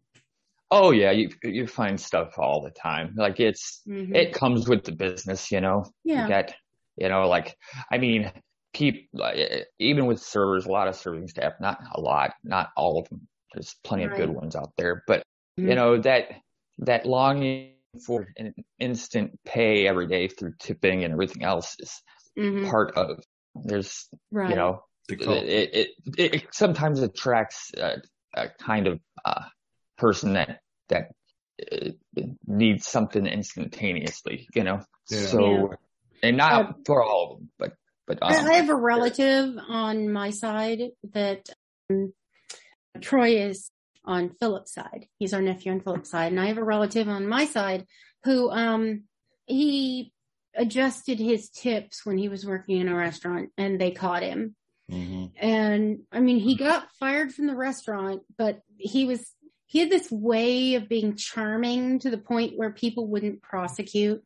Oh 0.71 0.91
yeah, 0.91 1.09
you 1.09 1.31
you 1.43 1.65
find 1.65 1.99
stuff 1.99 2.37
all 2.37 2.61
the 2.61 2.69
time. 2.69 3.15
Like 3.17 3.39
it's 3.39 3.81
mm-hmm. 3.87 4.13
it 4.13 4.33
comes 4.33 4.69
with 4.69 4.83
the 4.83 4.91
business, 4.91 5.51
you 5.51 5.61
know. 5.61 5.91
Yeah. 6.03 6.21
You 6.21 6.27
get 6.27 6.53
you 6.99 7.07
know, 7.07 7.27
like, 7.27 7.55
I 7.91 7.97
mean, 7.97 8.31
people, 8.73 9.31
even 9.79 10.05
with 10.05 10.19
servers, 10.19 10.65
a 10.65 10.71
lot 10.71 10.89
of 10.89 10.95
serving 10.95 11.29
staff, 11.29 11.53
not 11.61 11.79
a 11.93 12.01
lot, 12.01 12.33
not 12.43 12.69
all 12.75 12.99
of 12.99 13.09
them. 13.09 13.27
There's 13.53 13.75
plenty 13.83 14.05
right. 14.05 14.11
of 14.11 14.17
good 14.17 14.29
ones 14.35 14.55
out 14.55 14.73
there, 14.77 15.03
but 15.07 15.23
mm-hmm. 15.57 15.69
you 15.69 15.75
know, 15.75 15.97
that, 16.01 16.31
that 16.79 17.05
longing 17.05 17.71
for 18.05 18.27
an 18.37 18.53
instant 18.79 19.39
pay 19.45 19.87
every 19.87 20.07
day 20.07 20.27
through 20.27 20.53
tipping 20.59 21.03
and 21.03 21.13
everything 21.13 21.43
else 21.43 21.75
is 21.79 22.01
mm-hmm. 22.37 22.69
part 22.69 22.95
of, 22.95 23.19
there's, 23.55 24.07
right. 24.31 24.49
you 24.49 24.55
know, 24.55 24.83
it, 25.09 25.21
it, 25.21 25.89
it, 26.17 26.33
it, 26.35 26.43
sometimes 26.51 27.01
attracts 27.01 27.71
a, 27.75 27.97
a 28.35 28.49
kind 28.59 28.87
of, 28.87 28.99
uh, 29.25 29.43
person 29.97 30.33
that, 30.33 30.59
that 30.89 31.11
uh, 31.71 31.89
needs 32.47 32.87
something 32.87 33.25
instantaneously, 33.25 34.47
you 34.53 34.63
know. 34.63 34.81
Yeah. 35.09 35.19
So, 35.19 35.69
yeah. 35.71 35.75
and 36.29 36.37
not 36.37 36.53
uh, 36.53 36.73
for 36.85 37.03
all 37.03 37.33
of 37.33 37.39
them, 37.39 37.49
but 37.57 37.73
but 38.09 38.17
um, 38.23 38.33
I 38.33 38.53
have 38.53 38.69
a 38.69 38.75
relative 38.75 39.55
on 39.69 40.11
my 40.11 40.31
side 40.31 40.81
that 41.13 41.47
um, 41.91 42.11
Troy 43.01 43.37
is 43.37 43.69
on 44.05 44.35
Philip's 44.39 44.73
side. 44.73 45.07
He's 45.17 45.33
our 45.33 45.41
nephew 45.41 45.71
on 45.71 45.81
Philip's 45.81 46.09
side, 46.09 46.31
and 46.31 46.39
I 46.39 46.47
have 46.47 46.57
a 46.57 46.63
relative 46.63 47.07
on 47.07 47.27
my 47.27 47.45
side 47.45 47.85
who 48.23 48.49
um 48.51 49.03
he 49.45 50.13
adjusted 50.55 51.19
his 51.19 51.49
tips 51.49 52.05
when 52.05 52.17
he 52.17 52.29
was 52.29 52.45
working 52.45 52.79
in 52.79 52.87
a 52.87 52.95
restaurant, 52.95 53.49
and 53.57 53.79
they 53.79 53.91
caught 53.91 54.23
him. 54.23 54.55
Mm-hmm. 54.91 55.25
And 55.37 55.99
I 56.11 56.19
mean, 56.19 56.39
he 56.39 56.55
got 56.55 56.87
fired 56.99 57.33
from 57.33 57.47
the 57.47 57.55
restaurant, 57.55 58.21
but 58.37 58.61
he 58.77 59.05
was 59.05 59.25
he 59.67 59.79
had 59.79 59.91
this 59.91 60.09
way 60.09 60.75
of 60.75 60.89
being 60.89 61.15
charming 61.15 61.99
to 61.99 62.09
the 62.09 62.17
point 62.17 62.57
where 62.57 62.71
people 62.71 63.07
wouldn't 63.07 63.43
prosecute. 63.43 64.23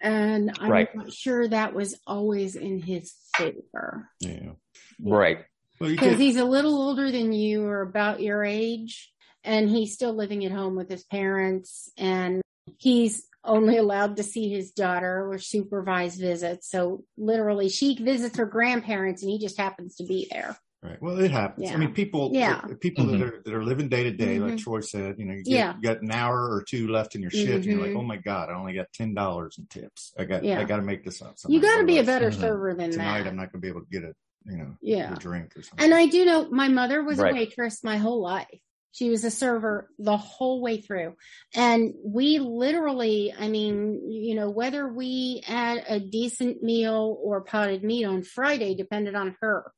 And 0.00 0.52
I'm 0.60 0.70
right. 0.70 0.94
not 0.94 1.12
sure 1.12 1.48
that 1.48 1.74
was 1.74 1.98
always 2.06 2.54
in 2.54 2.80
his 2.80 3.12
favor. 3.36 4.08
Yeah. 4.20 4.52
Right. 5.00 5.44
Because 5.78 6.08
well, 6.08 6.16
he's 6.16 6.36
a 6.36 6.44
little 6.44 6.74
older 6.74 7.10
than 7.10 7.32
you 7.32 7.64
or 7.64 7.82
about 7.82 8.20
your 8.20 8.44
age, 8.44 9.12
and 9.44 9.68
he's 9.68 9.94
still 9.94 10.14
living 10.14 10.44
at 10.44 10.52
home 10.52 10.76
with 10.76 10.90
his 10.90 11.04
parents, 11.04 11.90
and 11.96 12.42
he's 12.78 13.26
only 13.44 13.76
allowed 13.76 14.16
to 14.16 14.22
see 14.22 14.48
his 14.48 14.72
daughter 14.72 15.30
or 15.30 15.38
supervised 15.38 16.20
visits. 16.20 16.70
So 16.70 17.04
literally, 17.16 17.68
she 17.68 17.94
visits 17.94 18.36
her 18.38 18.46
grandparents, 18.46 19.22
and 19.22 19.30
he 19.30 19.38
just 19.38 19.58
happens 19.58 19.96
to 19.96 20.04
be 20.04 20.28
there. 20.30 20.56
Right. 20.82 21.02
Well, 21.02 21.18
it 21.18 21.30
happens. 21.30 21.68
Yeah. 21.68 21.74
I 21.74 21.78
mean, 21.78 21.94
people, 21.94 22.30
yeah. 22.32 22.60
people 22.80 23.06
mm-hmm. 23.06 23.18
that 23.18 23.26
are 23.26 23.42
that 23.44 23.54
are 23.54 23.64
living 23.64 23.88
day 23.88 24.04
to 24.04 24.12
day, 24.12 24.38
like 24.38 24.52
mm-hmm. 24.52 24.56
Troy 24.58 24.80
said, 24.80 25.16
you 25.18 25.24
know, 25.24 25.34
you, 25.34 25.42
get, 25.42 25.52
yeah. 25.52 25.74
you 25.76 25.82
got 25.82 26.02
an 26.02 26.12
hour 26.12 26.38
or 26.38 26.62
two 26.62 26.88
left 26.88 27.14
in 27.16 27.22
your 27.22 27.30
shift, 27.30 27.46
mm-hmm. 27.46 27.54
and 27.54 27.64
you're 27.64 27.80
like, 27.80 27.90
mm-hmm. 27.90 27.98
oh 27.98 28.02
my 28.04 28.18
god, 28.18 28.50
I 28.50 28.54
only 28.54 28.74
got 28.74 28.86
ten 28.92 29.14
dollars 29.14 29.56
in 29.58 29.66
tips. 29.66 30.12
I 30.18 30.24
got, 30.24 30.44
yeah. 30.44 30.60
I 30.60 30.64
got 30.64 30.76
to 30.76 30.82
make 30.82 31.04
this 31.04 31.22
up. 31.22 31.34
You 31.48 31.60
got 31.60 31.78
to 31.78 31.84
be 31.84 31.98
a 31.98 32.04
better 32.04 32.30
mm-hmm. 32.30 32.40
server 32.40 32.74
than 32.74 32.92
Tonight, 32.92 33.22
that. 33.22 33.28
I'm 33.28 33.36
not 33.36 33.52
going 33.52 33.60
to 33.62 33.66
be 33.66 33.68
able 33.68 33.80
to 33.80 33.90
get 33.90 34.04
a, 34.04 34.12
you 34.48 34.56
know, 34.56 34.76
yeah, 34.80 35.14
a 35.14 35.16
drink 35.16 35.56
or 35.56 35.62
something. 35.62 35.84
And 35.84 35.94
I 35.94 36.06
do 36.06 36.24
know 36.24 36.48
my 36.50 36.68
mother 36.68 37.02
was 37.02 37.18
right. 37.18 37.32
a 37.32 37.34
waitress 37.34 37.82
my 37.84 37.96
whole 37.98 38.22
life. 38.22 38.46
She 38.92 39.10
was 39.10 39.24
a 39.24 39.30
server 39.30 39.90
the 39.98 40.16
whole 40.16 40.62
way 40.62 40.80
through. 40.80 41.16
And 41.54 41.92
we 42.02 42.38
literally, 42.38 43.34
I 43.38 43.48
mean, 43.48 44.10
you 44.10 44.34
know, 44.34 44.48
whether 44.48 44.88
we 44.88 45.42
had 45.44 45.84
a 45.86 46.00
decent 46.00 46.62
meal 46.62 47.18
or 47.22 47.42
potted 47.42 47.84
meat 47.84 48.06
on 48.06 48.22
Friday 48.22 48.74
depended 48.74 49.14
on 49.14 49.36
her 49.42 49.70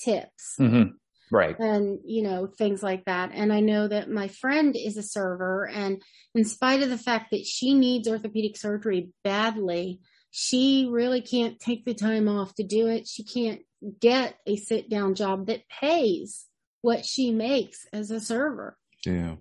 tips. 0.00 0.56
Mm-hmm. 0.58 0.90
Right. 1.30 1.56
And, 1.58 2.00
you 2.04 2.22
know, 2.22 2.48
things 2.48 2.82
like 2.82 3.04
that. 3.04 3.30
And 3.32 3.52
I 3.52 3.60
know 3.60 3.86
that 3.86 4.10
my 4.10 4.26
friend 4.26 4.76
is 4.76 4.96
a 4.96 5.02
server 5.02 5.68
and 5.68 6.02
in 6.34 6.44
spite 6.44 6.82
of 6.82 6.90
the 6.90 6.98
fact 6.98 7.30
that 7.30 7.46
she 7.46 7.74
needs 7.74 8.08
orthopedic 8.08 8.56
surgery 8.56 9.10
badly, 9.22 10.00
she 10.32 10.88
really 10.90 11.20
can't 11.20 11.60
take 11.60 11.84
the 11.84 11.94
time 11.94 12.28
off 12.28 12.54
to 12.56 12.64
do 12.64 12.88
it. 12.88 13.06
She 13.06 13.22
can't 13.22 13.60
get 14.00 14.36
a 14.46 14.56
sit 14.56 14.88
down 14.88 15.14
job 15.14 15.46
that 15.46 15.62
pays 15.68 16.46
what 16.82 17.04
she 17.04 17.30
makes 17.30 17.86
as 17.92 18.10
a 18.10 18.20
server. 18.20 18.76
Yeah. 19.04 19.36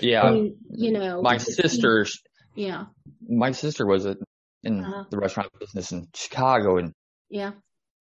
Yeah. 0.00 0.22
I 0.22 0.30
mean, 0.30 0.56
you 0.70 0.92
know, 0.92 1.22
my 1.22 1.38
sister, 1.38 2.06
yeah, 2.54 2.86
my 3.28 3.52
sister 3.52 3.86
was 3.86 4.06
a, 4.06 4.16
in 4.62 4.84
uh-huh. 4.84 5.04
the 5.10 5.18
restaurant 5.18 5.50
business 5.58 5.92
in 5.92 6.08
Chicago 6.14 6.78
and 6.78 6.92
yeah, 7.28 7.52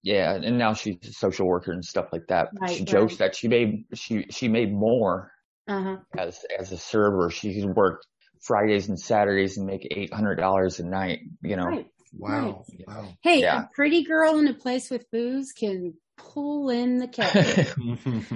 yeah, 0.01 0.33
and 0.33 0.57
now 0.57 0.73
she's 0.73 0.97
a 1.03 1.13
social 1.13 1.47
worker 1.47 1.71
and 1.71 1.83
stuff 1.83 2.07
like 2.11 2.27
that. 2.27 2.49
Right, 2.59 2.71
she 2.71 2.85
jokes 2.85 3.13
right. 3.13 3.19
that 3.19 3.35
she 3.35 3.47
made 3.47 3.85
she 3.93 4.25
she 4.29 4.47
made 4.47 4.73
more 4.73 5.31
uh-huh. 5.67 5.97
as 6.17 6.39
as 6.57 6.71
a 6.71 6.77
server. 6.77 7.29
She 7.29 7.59
could 7.59 7.75
work 7.75 8.03
Fridays 8.41 8.87
and 8.87 8.99
Saturdays 8.99 9.57
and 9.57 9.67
make 9.67 9.87
eight 9.91 10.13
hundred 10.13 10.35
dollars 10.35 10.79
a 10.79 10.85
night. 10.85 11.19
You 11.41 11.57
know. 11.57 11.65
Right. 11.65 11.87
Wow. 12.13 12.65
Wow. 12.87 13.13
Hey, 13.21 13.41
yeah. 13.41 13.63
a 13.63 13.67
pretty 13.73 14.03
girl 14.03 14.39
in 14.39 14.47
a 14.47 14.53
place 14.53 14.89
with 14.89 15.09
booze 15.11 15.51
can 15.51 15.93
pull 16.17 16.69
in 16.69 16.97
the 16.97 17.07
cash. 17.07 17.73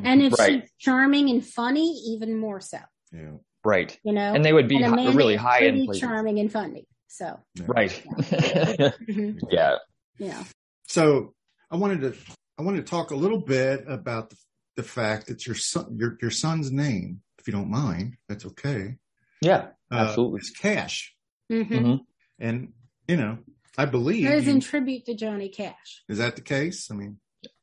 and 0.04 0.22
if 0.22 0.34
she's 0.40 0.70
charming 0.80 1.30
and 1.30 1.46
funny, 1.46 1.92
even 2.10 2.38
more 2.38 2.62
so. 2.62 2.80
Yeah. 3.12 3.38
Right. 3.66 3.98
You 4.04 4.14
know, 4.14 4.34
and 4.34 4.44
they 4.44 4.52
would 4.52 4.68
be 4.68 4.84
really 4.84 5.36
high 5.36 5.64
in 5.64 5.92
charming 5.94 6.40
and 6.40 6.52
funny. 6.52 6.88
So. 7.08 7.40
Yeah. 7.56 7.66
Right. 7.68 8.04
Yeah. 8.06 8.16
mm-hmm. 9.08 9.38
yeah. 9.50 9.76
Yeah. 10.18 10.44
So 10.88 11.34
I 11.72 11.78
wanted 11.78 12.02
to 12.02 12.16
I 12.58 12.62
wanted 12.64 12.86
to 12.86 12.90
talk 12.90 13.12
a 13.12 13.16
little 13.16 13.40
bit 13.40 13.86
about 13.88 14.30
the, 14.30 14.36
the 14.76 14.84
fact 14.84 15.28
that 15.28 15.46
your 15.46 15.56
son 15.56 15.98
your 15.98 16.18
your 16.22 16.32
son's 16.32 16.72
name, 16.72 17.22
if 17.40 17.48
you 17.48 17.54
don't 17.54 17.70
mind, 17.70 18.18
that's 18.28 18.46
okay. 18.46 18.98
Yeah, 19.42 19.70
uh, 19.92 19.96
absolutely. 19.96 20.40
Is 20.42 20.50
Cash. 20.52 21.16
Mm-hmm. 21.52 21.74
Mm-hmm. 21.74 21.96
And 22.40 22.74
you 23.08 23.18
know, 23.18 23.38
I 23.78 23.86
believe 23.86 24.28
that 24.28 24.38
is 24.38 24.48
in 24.48 24.60
tribute 24.60 25.06
to 25.06 25.16
Johnny 25.16 25.50
Cash. 25.50 26.04
Is 26.08 26.20
that 26.20 26.36
the 26.36 26.42
case? 26.42 26.90
I 26.92 26.96
mean, 26.96 27.18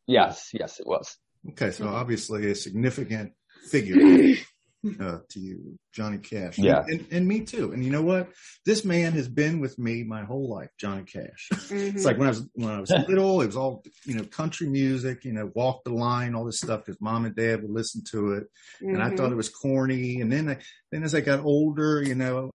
yes, 0.07 0.51
yes, 0.53 0.81
it 0.81 0.87
was. 0.87 1.17
Okay, 1.51 1.71
so 1.71 1.89
obviously 1.89 2.51
a 2.51 2.55
significant 2.55 3.33
figure 3.71 4.37
uh, 5.01 5.19
to 5.29 5.41
you, 5.41 5.79
Johnny 5.93 6.19
Cash. 6.19 6.59
Yeah. 6.59 6.83
And, 6.87 7.07
and, 7.11 7.27
me 7.27 7.41
too. 7.41 7.73
And 7.73 7.85
you 7.85 7.91
know 7.91 8.03
what? 8.03 8.31
This 8.65 8.85
man 8.85 9.13
has 9.13 9.29
been 9.29 9.61
with 9.61 9.79
me 9.79 10.05
my 10.05 10.25
whole 10.25 10.49
life, 10.49 10.71
Johnny 10.79 11.05
Cash. 11.05 11.49
Mm-hmm. 11.53 11.97
It's 11.97 12.05
like 12.05 12.19
when 12.19 12.27
I 12.27 12.31
was, 12.31 12.47
when 12.55 12.71
I 12.71 12.81
was 12.81 12.91
little, 13.09 13.41
it 13.41 13.47
was 13.47 13.57
all, 13.57 13.83
you 14.05 14.15
know, 14.15 14.25
country 14.25 14.69
music, 14.69 15.25
you 15.25 15.33
know, 15.33 15.51
walk 15.55 15.85
the 15.85 15.93
line, 15.93 16.35
all 16.35 16.45
this 16.45 16.59
stuff 16.59 16.85
because 16.85 17.01
mom 17.01 17.25
and 17.25 17.37
dad 17.37 17.63
would 17.63 17.71
listen 17.71 18.03
to 18.11 18.35
it. 18.35 18.45
Mm-hmm. 18.83 18.95
And 18.95 19.03
I 19.03 19.11
thought 19.11 19.19
mm-hmm. 19.19 19.33
it 19.33 19.37
was 19.37 19.49
corny. 19.49 20.21
And 20.21 20.33
then, 20.33 20.51
I, 20.51 20.59
then 20.91 21.05
as 21.05 21.15
I 21.15 21.21
got 21.21 21.41
older, 21.41 22.03
you 22.03 22.15
know, 22.15 22.51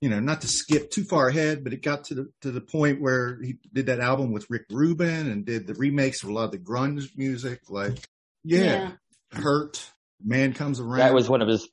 you 0.00 0.10
know, 0.10 0.20
not 0.20 0.42
to 0.42 0.48
skip 0.48 0.90
too 0.90 1.04
far 1.04 1.28
ahead, 1.28 1.64
but 1.64 1.72
it 1.72 1.82
got 1.82 2.04
to 2.04 2.14
the 2.14 2.32
to 2.42 2.50
the 2.50 2.60
point 2.60 3.00
where 3.00 3.40
he 3.42 3.56
did 3.72 3.86
that 3.86 4.00
album 4.00 4.32
with 4.32 4.46
Rick 4.50 4.66
Rubin 4.70 5.30
and 5.30 5.46
did 5.46 5.66
the 5.66 5.74
remakes 5.74 6.22
of 6.22 6.28
a 6.28 6.32
lot 6.32 6.44
of 6.44 6.50
the 6.52 6.58
grunge 6.58 7.16
music, 7.16 7.60
like 7.68 7.98
yeah, 8.44 8.92
yeah. 9.32 9.40
Hurt, 9.40 9.90
Man 10.24 10.52
Comes 10.52 10.80
Around. 10.80 10.98
That 10.98 11.14
was 11.14 11.28
one 11.28 11.42
of 11.42 11.48
his, 11.48 11.68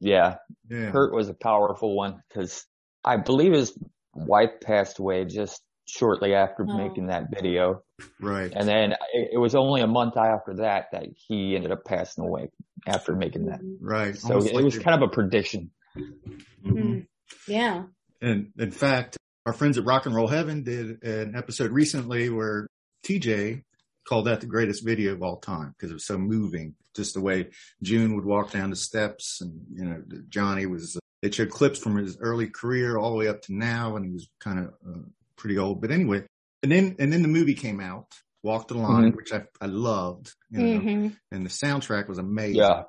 yeah. 0.00 0.36
yeah. 0.68 0.90
Hurt 0.90 1.14
was 1.14 1.28
a 1.28 1.34
powerful 1.34 1.94
one 1.94 2.22
because 2.28 2.64
I 3.04 3.16
believe 3.16 3.52
his 3.52 3.76
wife 4.14 4.60
passed 4.62 4.98
away 4.98 5.24
just 5.24 5.62
shortly 5.86 6.34
after 6.34 6.66
oh. 6.68 6.76
making 6.76 7.06
that 7.06 7.30
video. 7.30 7.82
Right. 8.20 8.52
And 8.54 8.68
then 8.68 8.92
it, 9.12 9.30
it, 9.34 9.38
was 9.38 9.54
only 9.54 9.80
a 9.80 9.86
month 9.86 10.16
after 10.16 10.54
that 10.56 10.86
that 10.92 11.06
he 11.14 11.54
ended 11.54 11.70
up 11.70 11.84
passing 11.84 12.24
away 12.24 12.50
after 12.86 13.14
making 13.14 13.46
that. 13.46 13.60
Right. 13.80 14.16
So 14.16 14.34
Almost 14.34 14.48
it 14.48 14.54
like 14.54 14.64
was 14.64 14.78
kind 14.78 15.02
of 15.02 15.08
a 15.08 15.12
prediction. 15.12 15.70
Mm-hmm. 15.96 17.00
Yeah. 17.46 17.84
And 18.20 18.52
in 18.58 18.70
fact, 18.70 19.16
our 19.44 19.52
friends 19.52 19.78
at 19.78 19.84
Rock 19.84 20.06
and 20.06 20.14
Roll 20.14 20.26
Heaven 20.26 20.62
did 20.62 21.02
an 21.02 21.34
episode 21.36 21.70
recently 21.70 22.30
where 22.30 22.66
TJ 23.04 23.62
called 24.06 24.26
that 24.26 24.40
the 24.40 24.46
greatest 24.46 24.84
video 24.84 25.12
of 25.12 25.22
all 25.22 25.36
time 25.36 25.74
because 25.76 25.90
it 25.90 25.94
was 25.94 26.06
so 26.06 26.18
moving. 26.18 26.74
Just 26.94 27.14
the 27.14 27.20
way 27.20 27.48
June 27.82 28.14
would 28.16 28.24
walk 28.24 28.52
down 28.52 28.70
the 28.70 28.76
steps 28.76 29.40
and, 29.40 29.60
you 29.72 29.84
know, 29.84 30.02
Johnny 30.28 30.66
was, 30.66 30.98
it 31.22 31.34
showed 31.34 31.50
clips 31.50 31.78
from 31.78 31.96
his 31.96 32.16
early 32.20 32.48
career 32.48 32.96
all 32.96 33.10
the 33.10 33.16
way 33.16 33.28
up 33.28 33.42
to 33.42 33.54
now 33.54 33.96
and 33.96 34.04
he 34.04 34.12
was 34.12 34.28
kind 34.40 34.58
of 34.58 34.66
uh, 34.88 35.00
pretty 35.36 35.58
old. 35.58 35.80
But 35.80 35.90
anyway, 35.90 36.24
and 36.62 36.72
then, 36.72 36.96
and 36.98 37.12
then 37.12 37.22
the 37.22 37.28
movie 37.28 37.54
came 37.54 37.80
out, 37.80 38.06
Walk 38.42 38.68
the 38.68 38.74
Line, 38.78 39.08
mm-hmm. 39.08 39.16
which 39.16 39.32
I, 39.32 39.42
I 39.60 39.66
loved, 39.66 40.32
you 40.50 40.58
know, 40.58 40.80
mm-hmm. 40.80 41.08
and 41.30 41.46
the 41.46 41.50
soundtrack 41.50 42.08
was 42.08 42.18
amazing. 42.18 42.56
Yeah. 42.56 42.82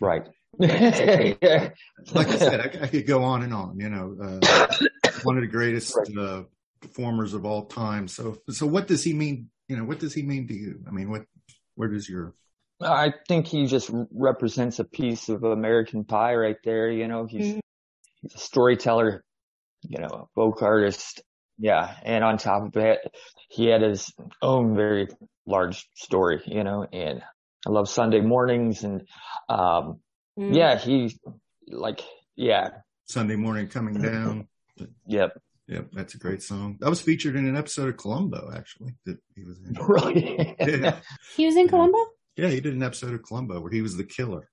Right. 0.00 0.26
like 0.58 2.28
I 2.28 2.38
said, 2.38 2.60
I, 2.60 2.84
I, 2.84 2.86
could 2.88 3.06
go 3.06 3.22
on 3.24 3.42
and 3.42 3.52
on, 3.52 3.78
you 3.78 3.88
know, 3.88 4.16
uh, 4.22 4.76
one 5.22 5.36
of 5.36 5.42
the 5.42 5.48
greatest, 5.48 5.96
uh, 6.18 6.42
performers 6.80 7.34
of 7.34 7.44
all 7.44 7.66
time. 7.66 8.08
So, 8.08 8.38
so 8.48 8.66
what 8.66 8.86
does 8.86 9.02
he 9.02 9.12
mean 9.12 9.50
you 9.68 9.76
know, 9.76 9.84
what 9.84 9.98
does 9.98 10.14
he 10.14 10.22
mean 10.22 10.46
to 10.48 10.54
you? 10.54 10.84
I 10.86 10.90
mean, 10.90 11.10
what, 11.10 11.24
where 11.74 11.88
does 11.88 12.08
your 12.08 12.34
I 12.80 13.14
think 13.26 13.46
he 13.46 13.66
just 13.66 13.90
represents 14.12 14.78
a 14.78 14.84
piece 14.84 15.30
of 15.30 15.44
American 15.44 16.04
pie 16.04 16.34
right 16.34 16.58
there. 16.62 16.90
You 16.90 17.08
know, 17.08 17.24
he's, 17.24 17.46
mm-hmm. 17.46 17.60
he's 18.20 18.34
a 18.34 18.38
storyteller, 18.38 19.24
you 19.80 19.98
know, 19.98 20.08
a 20.08 20.26
folk 20.34 20.60
artist. 20.60 21.22
Yeah. 21.58 21.94
And 22.02 22.22
on 22.22 22.36
top 22.36 22.66
of 22.66 22.76
it, 22.76 22.98
he 23.48 23.66
had 23.68 23.80
his 23.80 24.12
own 24.42 24.76
very 24.76 25.08
large 25.46 25.88
story, 25.94 26.42
you 26.44 26.64
know, 26.64 26.86
and 26.92 27.22
I 27.66 27.70
love 27.70 27.88
Sunday 27.88 28.20
mornings 28.20 28.84
and, 28.84 29.08
um, 29.48 30.00
mm-hmm. 30.38 30.52
yeah, 30.52 30.78
he 30.78 31.18
like, 31.68 32.02
yeah. 32.36 32.70
Sunday 33.04 33.36
morning 33.36 33.68
coming 33.68 34.00
down. 34.00 34.48
yep. 35.06 35.32
Yep, 35.68 35.88
that's 35.92 36.14
a 36.14 36.18
great 36.18 36.42
song. 36.42 36.76
That 36.80 36.90
was 36.90 37.00
featured 37.00 37.34
in 37.34 37.48
an 37.48 37.56
episode 37.56 37.88
of 37.88 37.96
Columbo, 37.96 38.52
actually. 38.54 38.94
That 39.04 39.18
he 39.34 39.42
was 39.42 39.58
in. 39.58 39.74
Really? 39.80 40.54
yeah. 40.60 41.00
He 41.36 41.46
was 41.46 41.56
in 41.56 41.68
Columbo. 41.68 41.98
Yeah, 42.36 42.48
he 42.48 42.60
did 42.60 42.74
an 42.74 42.82
episode 42.82 43.14
of 43.14 43.22
Columbo 43.22 43.60
where 43.60 43.72
he 43.72 43.82
was 43.82 43.96
the 43.96 44.04
killer. 44.04 44.48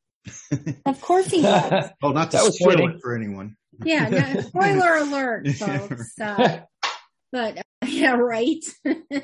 of 0.86 1.02
course 1.02 1.28
he 1.28 1.44
was. 1.44 1.90
oh, 2.02 2.12
not 2.12 2.32
to 2.32 2.38
that 2.38 2.54
spoil 2.54 2.90
it 2.90 3.02
for 3.02 3.16
anyone. 3.16 3.58
Yeah, 3.84 4.10
no, 4.10 4.42
spoiler 4.42 4.96
alert, 4.96 5.48
folks. 5.50 6.18
Uh, 6.20 6.60
but 7.32 7.58
uh, 7.58 7.86
yeah, 7.86 8.14
right. 8.14 8.64
but 8.84 9.24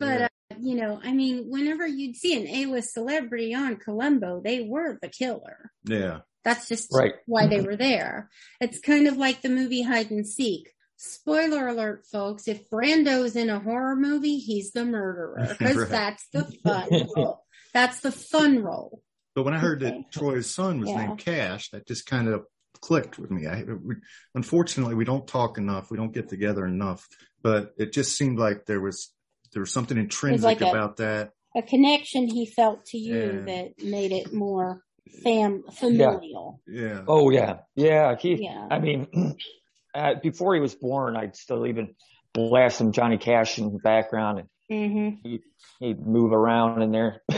yeah. 0.00 0.24
Uh, 0.26 0.28
you 0.58 0.74
know, 0.74 1.00
I 1.02 1.12
mean, 1.12 1.46
whenever 1.48 1.86
you'd 1.86 2.16
see 2.16 2.36
an 2.36 2.46
A-list 2.46 2.92
celebrity 2.92 3.54
on 3.54 3.76
Columbo, 3.76 4.40
they 4.42 4.62
were 4.62 4.98
the 5.00 5.08
killer. 5.08 5.70
Yeah. 5.84 6.20
That's 6.44 6.68
just 6.68 6.92
right. 6.92 7.14
why 7.26 7.46
they 7.46 7.58
mm-hmm. 7.58 7.66
were 7.66 7.76
there. 7.76 8.30
It's 8.60 8.80
kind 8.80 9.06
of 9.06 9.16
like 9.16 9.42
the 9.42 9.48
movie 9.48 9.82
Hide 9.82 10.10
and 10.10 10.26
Seek. 10.26 10.70
Spoiler 10.96 11.68
alert, 11.68 12.04
folks. 12.10 12.48
If 12.48 12.68
Brando's 12.68 13.36
in 13.36 13.50
a 13.50 13.58
horror 13.58 13.96
movie, 13.96 14.38
he's 14.38 14.72
the 14.72 14.84
murderer 14.84 15.46
because 15.58 15.76
right. 15.76 15.88
that's 15.88 16.26
the 16.32 16.44
fun 16.62 17.08
role. 17.16 17.44
That's 17.72 18.00
the 18.00 18.12
fun 18.12 18.62
role. 18.62 19.02
But 19.34 19.44
when 19.44 19.54
I 19.54 19.58
heard 19.58 19.82
okay. 19.82 19.96
that 19.96 20.12
Troy's 20.12 20.50
son 20.50 20.80
was 20.80 20.90
yeah. 20.90 21.06
named 21.06 21.18
Cash, 21.18 21.70
that 21.70 21.86
just 21.86 22.06
kind 22.06 22.28
of 22.28 22.44
clicked 22.80 23.18
with 23.18 23.30
me. 23.30 23.46
I, 23.46 23.62
we, 23.62 23.96
unfortunately, 24.34 24.94
we 24.94 25.04
don't 25.04 25.26
talk 25.26 25.58
enough. 25.58 25.90
We 25.90 25.96
don't 25.96 26.12
get 26.12 26.28
together 26.28 26.66
enough. 26.66 27.06
But 27.42 27.72
it 27.78 27.92
just 27.92 28.16
seemed 28.16 28.38
like 28.38 28.66
there 28.66 28.80
was 28.80 29.12
there 29.52 29.60
was 29.60 29.72
something 29.72 29.98
intrinsic 29.98 30.44
like 30.44 30.60
about 30.60 31.00
a, 31.00 31.02
that. 31.02 31.32
A 31.56 31.62
connection 31.62 32.28
he 32.28 32.46
felt 32.46 32.86
to 32.86 32.98
you 32.98 33.16
yeah. 33.16 33.44
that 33.46 33.84
made 33.84 34.12
it 34.12 34.32
more 34.32 34.82
fam 35.22 35.64
familial. 35.72 36.60
Yeah. 36.66 36.82
yeah. 36.82 37.04
Oh 37.08 37.30
yeah. 37.30 37.56
Yeah. 37.74 38.16
He, 38.16 38.44
yeah. 38.44 38.68
I 38.70 38.78
mean, 38.78 39.36
uh, 39.94 40.14
before 40.22 40.54
he 40.54 40.60
was 40.60 40.74
born, 40.74 41.16
I'd 41.16 41.36
still 41.36 41.66
even 41.66 41.94
blast 42.32 42.78
some 42.78 42.92
Johnny 42.92 43.18
Cash 43.18 43.58
in 43.58 43.72
the 43.72 43.78
background 43.78 44.38
and 44.38 44.48
mm-hmm. 44.70 45.28
he'd, 45.28 45.42
he'd, 45.80 46.06
move 46.06 46.32
around 46.32 46.82
in 46.82 46.92
there. 46.92 47.22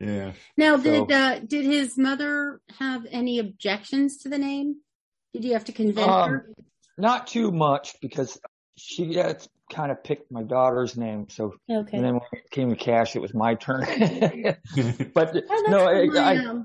yeah. 0.00 0.32
Now, 0.56 0.76
did, 0.76 1.08
so, 1.08 1.14
uh, 1.14 1.38
did 1.38 1.64
his 1.64 1.96
mother 1.96 2.60
have 2.78 3.06
any 3.10 3.38
objections 3.38 4.18
to 4.18 4.28
the 4.28 4.38
name? 4.38 4.76
Did 5.32 5.44
you 5.44 5.54
have 5.54 5.64
to 5.64 5.72
convince 5.72 6.06
um, 6.06 6.30
her? 6.30 6.50
Not 6.98 7.26
too 7.26 7.50
much 7.50 7.96
because 8.00 8.38
she 8.76 9.14
had 9.14 9.46
kind 9.72 9.90
of 9.90 10.02
picked 10.04 10.30
my 10.30 10.42
daughter's 10.42 10.96
name. 10.96 11.28
So 11.28 11.54
okay. 11.70 11.96
and 11.96 12.04
then 12.04 12.14
when 12.14 12.22
it 12.32 12.50
came 12.50 12.70
to 12.70 12.76
cash, 12.76 13.16
it 13.16 13.22
was 13.22 13.34
my 13.34 13.54
turn. 13.54 13.80
but 15.14 15.36
oh, 15.36 15.64
no, 15.68 15.86
I, 15.86 16.08
I, 16.18 16.60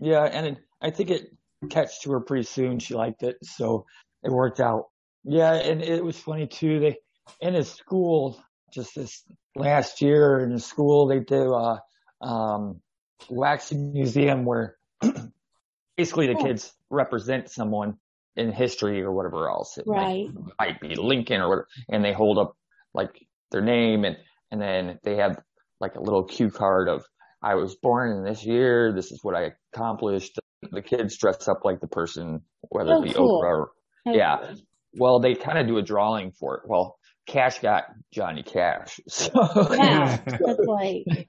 yeah, 0.00 0.24
and 0.24 0.46
it, 0.46 0.58
I 0.80 0.90
think 0.90 1.10
it 1.10 1.32
catched 1.70 2.02
to 2.02 2.12
her 2.12 2.20
pretty 2.20 2.44
soon. 2.44 2.78
She 2.78 2.94
liked 2.94 3.22
it, 3.22 3.36
so 3.42 3.86
it 4.22 4.30
worked 4.30 4.60
out. 4.60 4.86
Yeah, 5.24 5.54
and 5.54 5.82
it 5.82 6.04
was 6.04 6.18
funny 6.18 6.46
too. 6.46 6.80
They 6.80 6.96
in 7.40 7.54
his 7.54 7.70
school 7.70 8.42
just 8.72 8.94
this 8.94 9.24
last 9.54 10.00
year 10.02 10.40
in 10.40 10.50
his 10.50 10.64
school 10.64 11.06
they 11.06 11.20
do 11.20 11.54
a 11.54 11.82
um, 12.20 12.80
waxing 13.28 13.92
museum 13.92 14.44
where 14.44 14.76
basically 15.96 16.26
the 16.26 16.38
oh. 16.38 16.44
kids 16.44 16.72
represent 16.90 17.50
someone 17.50 17.96
in 18.38 18.52
history 18.52 19.02
or 19.02 19.12
whatever 19.12 19.48
else. 19.48 19.76
It 19.76 19.84
right. 19.86 20.28
Might, 20.32 20.54
might 20.58 20.80
be 20.80 20.94
Lincoln 20.94 21.40
or 21.40 21.48
whatever. 21.48 21.68
And 21.88 22.04
they 22.04 22.12
hold 22.12 22.38
up 22.38 22.56
like 22.94 23.10
their 23.50 23.60
name 23.60 24.04
and, 24.04 24.16
and 24.50 24.60
then 24.60 24.98
they 25.02 25.16
have 25.16 25.38
like 25.80 25.96
a 25.96 26.00
little 26.00 26.24
cue 26.24 26.50
card 26.50 26.88
of, 26.88 27.04
I 27.42 27.56
was 27.56 27.74
born 27.76 28.16
in 28.16 28.24
this 28.24 28.44
year. 28.44 28.92
This 28.92 29.12
is 29.12 29.20
what 29.22 29.34
I 29.34 29.52
accomplished. 29.74 30.38
The 30.70 30.82
kids 30.82 31.18
dress 31.18 31.46
up 31.48 31.60
like 31.64 31.80
the 31.80 31.88
person, 31.88 32.42
whether 32.68 32.92
oh, 32.92 33.02
it 33.02 33.08
be 33.08 33.12
cool. 33.12 33.42
Oprah 33.42 33.48
or, 33.48 33.70
okay. 34.08 34.18
yeah. 34.18 34.54
Well, 34.94 35.20
they 35.20 35.34
kind 35.34 35.58
of 35.58 35.66
do 35.66 35.78
a 35.78 35.82
drawing 35.82 36.32
for 36.32 36.56
it. 36.56 36.62
Well, 36.66 36.96
Cash 37.26 37.58
got 37.58 37.84
Johnny 38.12 38.42
Cash. 38.42 39.00
So, 39.08 39.30
yeah, 39.74 40.16
that's 40.26 40.60
like. 40.66 41.28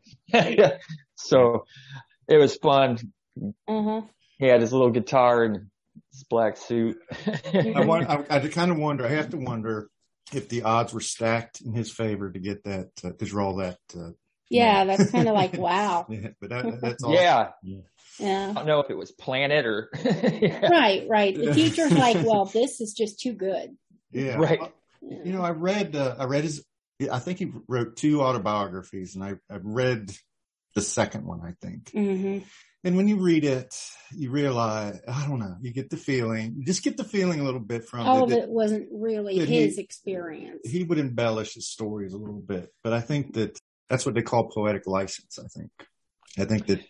so 1.16 1.66
it 2.28 2.38
was 2.38 2.56
fun. 2.56 2.98
Uh-huh. 3.68 4.02
He 4.38 4.48
had 4.48 4.62
his 4.62 4.72
little 4.72 4.92
guitar 4.92 5.44
and 5.44 5.68
black 6.30 6.58
suit. 6.58 6.98
I, 7.54 7.86
want, 7.86 8.10
I, 8.10 8.24
I 8.30 8.40
kind 8.48 8.72
of 8.72 8.78
wonder. 8.78 9.06
I 9.06 9.10
have 9.10 9.30
to 9.32 9.38
wonder 9.38 9.90
if 10.34 10.50
the 10.50 10.64
odds 10.64 10.94
were 10.94 11.02
stacked 11.02 11.62
in 11.62 11.74
his 11.74 11.92
favor 11.92 12.32
to 12.32 12.40
get 12.40 12.64
that 12.64 12.94
because 12.96 13.12
uh, 13.12 13.18
to 13.18 13.26
draw 13.26 13.54
that. 13.58 13.78
Uh, 13.96 14.12
yeah, 14.50 14.86
that's 14.86 15.12
kind 15.12 15.28
of 15.28 15.36
like 15.36 15.54
wow. 15.58 16.06
yeah, 16.10 16.30
but 16.40 16.50
that, 16.50 16.82
that's 16.82 17.04
awesome. 17.04 17.14
yeah. 17.14 17.50
Yeah. 18.20 18.50
I 18.50 18.54
don't 18.54 18.66
know 18.66 18.82
if 18.82 18.90
it 18.90 18.98
was 18.98 19.12
planted 19.12 19.66
or. 19.66 19.90
yeah. 20.04 20.68
Right, 20.68 21.06
right. 21.08 21.36
The 21.36 21.54
teacher's 21.54 21.94
like, 21.94 22.18
well, 22.26 22.46
this 22.46 22.82
is 22.82 22.94
just 22.94 23.20
too 23.20 23.34
good. 23.34 23.78
Yeah. 24.12 24.36
Right. 24.36 24.60
You 25.02 25.32
know, 25.32 25.42
I 25.42 25.52
read, 25.52 25.96
uh, 25.96 26.16
I 26.20 26.26
read 26.26 26.44
his, 26.44 26.66
I 27.10 27.20
think 27.20 27.40
he 27.40 27.52
wrote 27.68 27.96
two 27.96 28.22
autobiographies 28.22 29.16
and 29.16 29.24
I, 29.24 29.36
I 29.50 29.60
read 29.62 30.12
the 30.76 30.82
second 30.82 31.26
one, 31.26 31.42
I 31.42 31.54
think. 31.62 31.92
Mm-hmm. 31.92 32.46
And 32.84 32.96
when 32.96 33.10
you 33.10 33.18
read 33.18 33.44
it, 33.44 33.76
you 34.12 34.32
realize, 34.32 35.00
I 35.06 35.28
don't 35.28 35.40
know, 35.40 35.58
you 35.60 35.74
get 35.74 35.90
the 35.90 35.98
feeling, 35.98 36.56
you 36.58 36.66
just 36.66 36.82
get 36.82 36.96
the 36.96 37.04
feeling 37.04 37.42
a 37.42 37.44
little 37.44 37.60
bit 37.60 37.86
from 37.86 38.08
all 38.08 38.24
of 38.24 38.32
it 38.32 38.48
wasn't 38.48 38.88
really 38.92 39.38
his 39.38 39.76
he, 39.76 39.82
experience. 39.82 40.62
He 40.64 40.84
would 40.84 40.98
embellish 40.98 41.56
his 41.56 41.70
stories 41.70 42.14
a 42.14 42.18
little 42.18 42.40
bit, 42.40 42.72
but 42.82 42.94
I 42.94 43.02
think 43.02 43.34
that 43.34 43.60
that's 43.90 44.06
what 44.06 44.16
they 44.16 44.22
call 44.22 44.50
poetic 44.50 44.88
license. 44.88 45.38
I 45.38 45.48
think, 45.48 45.72
I 46.38 46.46
think 46.46 46.68
that 46.68 46.82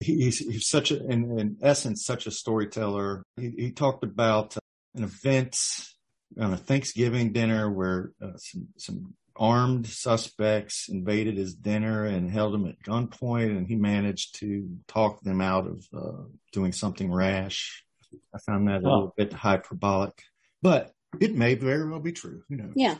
he's, 0.00 0.38
he's 0.38 0.68
such 0.68 0.90
a, 0.90 1.06
in, 1.06 1.38
in 1.38 1.56
essence, 1.62 2.04
such 2.04 2.26
a 2.26 2.32
storyteller. 2.32 3.22
He, 3.36 3.50
he 3.56 3.70
talked 3.70 4.02
about 4.02 4.56
an 4.96 5.04
event 5.04 5.56
on 6.36 6.52
a 6.52 6.56
Thanksgiving 6.56 7.32
dinner 7.32 7.70
where 7.70 8.10
uh, 8.20 8.36
some, 8.38 8.68
some 8.76 9.14
armed 9.38 9.86
suspects 9.86 10.88
invaded 10.88 11.36
his 11.36 11.54
dinner 11.54 12.04
and 12.04 12.30
held 12.30 12.54
him 12.54 12.66
at 12.66 12.82
gunpoint, 12.82 13.56
and 13.56 13.66
he 13.66 13.76
managed 13.76 14.36
to 14.40 14.68
talk 14.86 15.20
them 15.22 15.40
out 15.40 15.66
of 15.66 15.86
uh, 15.96 16.22
doing 16.52 16.72
something 16.72 17.12
rash. 17.12 17.84
I 18.34 18.38
found 18.38 18.68
that 18.68 18.82
a 18.82 18.88
little 18.88 19.14
bit 19.16 19.32
hyperbolic, 19.32 20.22
but 20.62 20.92
it 21.20 21.34
may 21.34 21.54
very 21.54 21.88
well 21.88 22.00
be 22.00 22.12
true. 22.12 22.42
You 22.48 22.56
know, 22.56 22.70
yeah. 22.74 22.96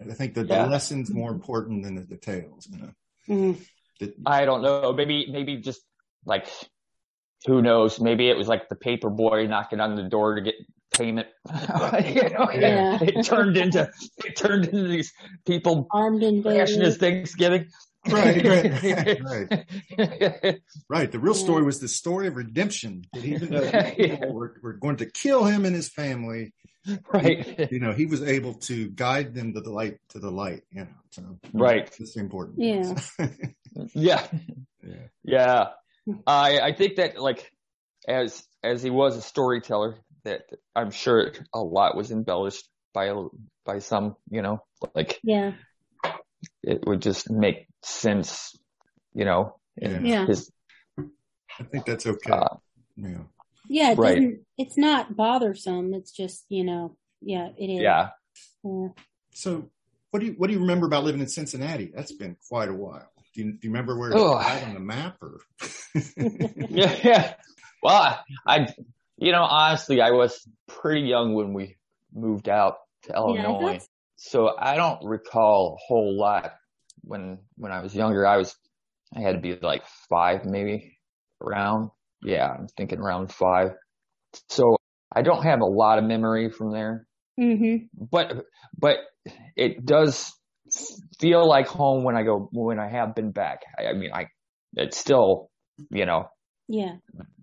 I 0.00 0.14
think 0.14 0.34
that 0.34 0.48
yeah. 0.48 0.64
the 0.64 0.70
lesson's 0.70 1.10
more 1.10 1.30
important 1.30 1.84
than 1.84 1.96
the 1.96 2.04
details. 2.04 2.68
You 2.70 2.78
know, 2.78 2.90
mm-hmm. 3.28 4.10
I 4.26 4.44
don't 4.44 4.62
know. 4.62 4.92
Maybe, 4.92 5.26
maybe 5.30 5.56
just 5.56 5.82
like 6.24 6.48
who 7.46 7.62
knows? 7.62 8.00
Maybe 8.00 8.28
it 8.28 8.36
was 8.36 8.48
like 8.48 8.68
the 8.68 8.76
paper 8.76 9.10
boy 9.10 9.46
knocking 9.46 9.80
on 9.80 9.94
the 9.96 10.04
door 10.04 10.34
to 10.34 10.42
get 10.42 10.54
payment. 10.92 11.28
you 11.50 12.28
know, 12.30 12.50
yeah. 12.52 12.98
it, 13.00 13.24
turned 13.24 13.56
into 13.56 13.90
it 14.24 14.36
turned 14.36 14.66
into 14.66 14.88
these 14.88 15.12
people 15.46 15.86
armed 15.90 16.22
invaders. 16.22 16.74
his 16.74 16.96
Thanksgiving. 16.96 17.68
Right, 18.08 18.44
right, 18.44 19.20
right. 19.98 20.60
right. 20.88 21.10
The 21.10 21.18
real 21.18 21.34
story 21.34 21.64
was 21.64 21.80
the 21.80 21.88
story 21.88 22.28
of 22.28 22.36
redemption. 22.36 23.04
That 23.12 23.24
even 23.24 23.50
though 23.50 23.92
people 23.96 24.32
were, 24.32 24.60
were 24.62 24.74
going 24.74 24.98
to 24.98 25.06
kill 25.06 25.44
him 25.44 25.64
and 25.64 25.74
his 25.74 25.88
family, 25.88 26.52
right? 27.12 27.44
He, 27.44 27.74
you 27.74 27.80
know, 27.80 27.92
he 27.92 28.06
was 28.06 28.22
able 28.22 28.54
to 28.54 28.90
guide 28.90 29.34
them 29.34 29.54
to 29.54 29.60
the 29.60 29.70
light, 29.70 29.98
to 30.10 30.20
the 30.20 30.30
light. 30.30 30.62
You 30.70 30.82
know, 30.82 30.88
so 31.10 31.38
right. 31.52 31.90
It's 31.98 32.16
important. 32.16 32.60
Yeah. 32.60 32.94
yeah. 33.94 34.26
Yeah. 34.84 34.94
Yeah. 35.24 35.66
I 36.26 36.60
I 36.60 36.72
think 36.74 36.96
that 36.96 37.20
like 37.20 37.50
as 38.06 38.44
as 38.62 38.82
he 38.82 38.90
was 38.90 39.16
a 39.16 39.22
storyteller, 39.22 39.98
that 40.26 40.42
I'm 40.74 40.90
sure 40.90 41.32
a 41.54 41.60
lot 41.60 41.96
was 41.96 42.10
embellished 42.10 42.68
by 42.92 43.12
by 43.64 43.78
some, 43.78 44.16
you 44.30 44.42
know, 44.42 44.62
like 44.94 45.18
yeah, 45.22 45.52
it 46.62 46.84
would 46.86 47.00
just 47.00 47.30
make 47.30 47.66
sense, 47.82 48.58
you 49.14 49.24
know. 49.24 49.56
Yeah. 49.76 50.26
His, 50.26 50.50
I 50.98 51.64
think 51.64 51.86
that's 51.86 52.06
okay. 52.06 52.32
Uh, 52.32 52.56
yeah. 52.96 53.22
Yeah, 53.68 53.92
it 53.92 53.98
right. 53.98 54.32
It's 54.58 54.76
not 54.76 55.16
bothersome. 55.16 55.94
It's 55.94 56.10
just 56.10 56.44
you 56.48 56.64
know, 56.64 56.96
yeah, 57.20 57.48
it 57.58 57.66
is. 57.66 57.80
Yeah. 57.80 58.10
yeah. 58.64 58.88
So, 59.32 59.70
what 60.10 60.20
do 60.20 60.26
you 60.26 60.34
what 60.36 60.48
do 60.48 60.54
you 60.54 60.60
remember 60.60 60.86
about 60.86 61.04
living 61.04 61.20
in 61.20 61.28
Cincinnati? 61.28 61.92
That's 61.94 62.12
been 62.12 62.36
quite 62.48 62.68
a 62.68 62.74
while. 62.74 63.10
Do 63.34 63.42
you, 63.42 63.52
do 63.52 63.58
you 63.62 63.70
remember 63.70 63.98
where 63.98 64.12
it's 64.12 64.64
on 64.64 64.74
the 64.74 64.80
map 64.80 65.16
or? 65.20 65.40
yeah, 66.70 66.96
yeah. 67.04 67.34
Well, 67.82 67.94
I, 67.94 68.20
I 68.46 68.66
you 69.16 69.32
know, 69.32 69.42
honestly, 69.42 70.00
I 70.00 70.10
was 70.10 70.46
pretty 70.68 71.02
young 71.02 71.34
when 71.34 71.52
we 71.52 71.76
moved 72.14 72.48
out 72.48 72.76
to 73.04 73.14
Illinois. 73.14 73.72
Yeah, 73.72 73.78
so 74.16 74.50
I 74.58 74.76
don't 74.76 75.04
recall 75.04 75.76
a 75.76 75.80
whole 75.86 76.18
lot 76.18 76.52
when, 77.02 77.38
when 77.56 77.72
I 77.72 77.82
was 77.82 77.94
younger. 77.94 78.26
I 78.26 78.36
was, 78.36 78.54
I 79.14 79.20
had 79.20 79.32
to 79.34 79.40
be 79.40 79.56
like 79.60 79.84
five, 80.08 80.44
maybe 80.44 80.98
around. 81.40 81.90
Yeah, 82.22 82.48
I'm 82.48 82.68
thinking 82.76 82.98
around 82.98 83.32
five. 83.32 83.72
So 84.48 84.76
I 85.14 85.22
don't 85.22 85.44
have 85.44 85.60
a 85.60 85.66
lot 85.66 85.98
of 85.98 86.04
memory 86.04 86.50
from 86.50 86.72
there. 86.72 87.06
Mm-hmm. 87.38 87.86
But, 88.10 88.44
but 88.78 88.98
it 89.56 89.84
does 89.84 90.32
feel 91.20 91.48
like 91.48 91.68
home 91.68 92.04
when 92.04 92.16
I 92.16 92.22
go, 92.22 92.48
when 92.52 92.78
I 92.78 92.88
have 92.90 93.14
been 93.14 93.30
back. 93.30 93.60
I, 93.78 93.86
I 93.86 93.92
mean, 93.92 94.10
I, 94.12 94.26
it's 94.74 94.98
still, 94.98 95.50
you 95.90 96.06
know, 96.06 96.28
yeah. 96.68 96.96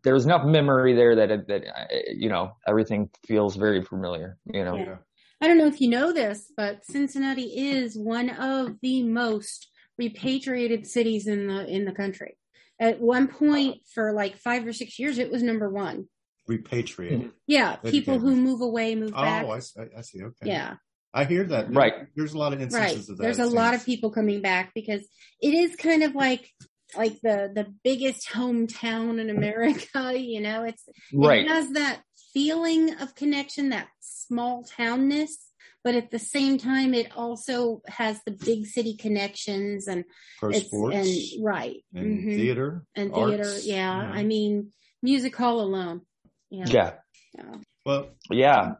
There's 0.04 0.26
enough 0.26 0.46
memory 0.46 0.94
there 0.96 1.16
that, 1.16 1.48
that, 1.48 1.64
uh, 1.66 1.86
you 2.14 2.30
know, 2.30 2.58
everything 2.68 3.10
feels 3.26 3.56
very 3.56 3.82
familiar, 3.84 4.38
you 4.46 4.64
know. 4.64 4.76
Yeah. 4.76 4.96
I 5.42 5.48
don't 5.48 5.58
know 5.58 5.68
if 5.68 5.82
you 5.82 5.90
know 5.90 6.14
this, 6.14 6.52
but 6.56 6.86
Cincinnati 6.86 7.72
is 7.72 7.98
one 7.98 8.30
of 8.30 8.78
the 8.82 9.04
most 9.04 9.70
repatriated 9.98 10.88
cities 10.88 11.28
in 11.28 11.48
the, 11.48 11.66
in 11.68 11.86
the 11.86 11.92
country. 11.92 12.38
At 12.80 13.00
one 13.00 13.28
point 13.28 13.82
for 13.94 14.14
like 14.14 14.38
five 14.38 14.66
or 14.66 14.74
six 14.74 15.00
years, 15.00 15.18
it 15.18 15.32
was 15.32 15.44
number 15.44 15.70
one. 15.70 16.08
Repatriated. 16.48 17.32
Yeah. 17.48 17.78
People 17.78 18.20
who 18.20 18.36
move 18.36 18.62
away, 18.62 18.96
move 18.96 19.14
oh, 19.16 19.22
back. 19.22 19.46
Oh, 19.46 19.52
I, 19.52 19.58
I 19.98 20.02
see. 20.02 20.24
Okay. 20.24 20.48
Yeah. 20.48 20.76
I 21.14 21.26
hear 21.26 21.44
that. 21.46 21.74
Right. 21.74 21.94
There's 22.16 22.34
a 22.34 22.38
lot 22.38 22.54
of 22.54 22.62
instances 22.62 22.96
right. 22.96 23.10
of 23.10 23.18
that. 23.18 23.24
There's 23.24 23.40
a 23.40 23.46
lot 23.46 23.76
of 23.76 23.86
people 23.86 24.12
coming 24.12 24.42
back 24.42 24.72
because 24.74 25.08
it 25.42 25.54
is 25.54 25.76
kind 25.76 26.04
of 26.04 26.16
like 26.16 26.50
like 26.96 27.20
the 27.22 27.52
the 27.54 27.68
biggest 27.84 28.30
hometown 28.30 29.20
in 29.20 29.30
America. 29.30 30.14
You 30.24 30.42
know, 30.42 30.64
it's 30.64 30.84
right. 31.14 31.46
It 31.46 31.48
has 31.48 31.70
that 31.72 32.02
feeling 32.34 32.96
of 33.00 33.16
connection, 33.16 33.70
that 33.70 33.88
small 34.00 34.66
townness, 34.78 35.32
but 35.84 35.96
at 35.96 36.12
the 36.12 36.20
same 36.20 36.58
time, 36.58 36.94
it 36.94 37.16
also 37.16 37.82
has 37.88 38.20
the 38.26 38.32
big 38.32 38.66
city 38.66 38.96
connections 38.96 39.88
and 39.88 40.06
sports 40.54 40.98
and 40.98 41.44
right 41.44 41.78
and 41.94 42.20
mm-hmm. 42.20 42.36
theater 42.36 42.86
and 42.96 43.14
theater. 43.14 43.44
Arts, 43.44 43.66
yeah. 43.66 44.02
yeah. 44.02 44.12
I 44.12 44.24
mean, 44.24 44.72
music 45.02 45.36
hall 45.36 45.60
alone. 45.62 46.02
Yeah. 46.50 46.66
Yeah. 46.68 46.94
yeah. 47.38 47.56
Well, 47.86 48.10
yeah. 48.32 48.74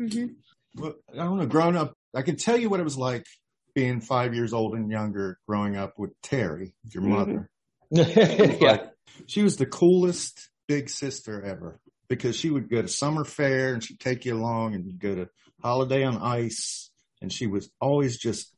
Mm-hmm. 0.00 0.26
Well, 0.74 0.94
I 1.12 1.16
don't 1.16 1.38
know. 1.38 1.46
Growing 1.46 1.76
up, 1.76 1.94
I 2.14 2.22
can 2.22 2.36
tell 2.36 2.56
you 2.56 2.68
what 2.68 2.80
it 2.80 2.84
was 2.84 2.98
like 2.98 3.26
being 3.74 4.00
five 4.00 4.34
years 4.34 4.52
old 4.52 4.74
and 4.74 4.90
younger, 4.90 5.38
growing 5.46 5.76
up 5.76 5.98
with 5.98 6.10
Terry, 6.22 6.74
your 6.92 7.02
mm-hmm. 7.02 7.12
mother. 7.12 7.50
Mm-hmm. 7.94 8.62
yeah. 8.64 8.86
she 9.26 9.42
was 9.42 9.56
the 9.56 9.66
coolest 9.66 10.48
big 10.68 10.88
sister 10.88 11.42
ever 11.42 11.80
because 12.08 12.36
she 12.36 12.50
would 12.50 12.70
go 12.70 12.80
to 12.80 12.88
summer 12.88 13.24
fair 13.24 13.74
and 13.74 13.82
she'd 13.82 14.00
take 14.00 14.24
you 14.24 14.34
along 14.34 14.74
and 14.74 14.86
you'd 14.86 15.00
go 15.00 15.14
to 15.14 15.28
holiday 15.62 16.04
on 16.04 16.18
ice 16.18 16.90
and 17.20 17.32
she 17.32 17.46
was 17.46 17.70
always 17.80 18.18
just 18.18 18.54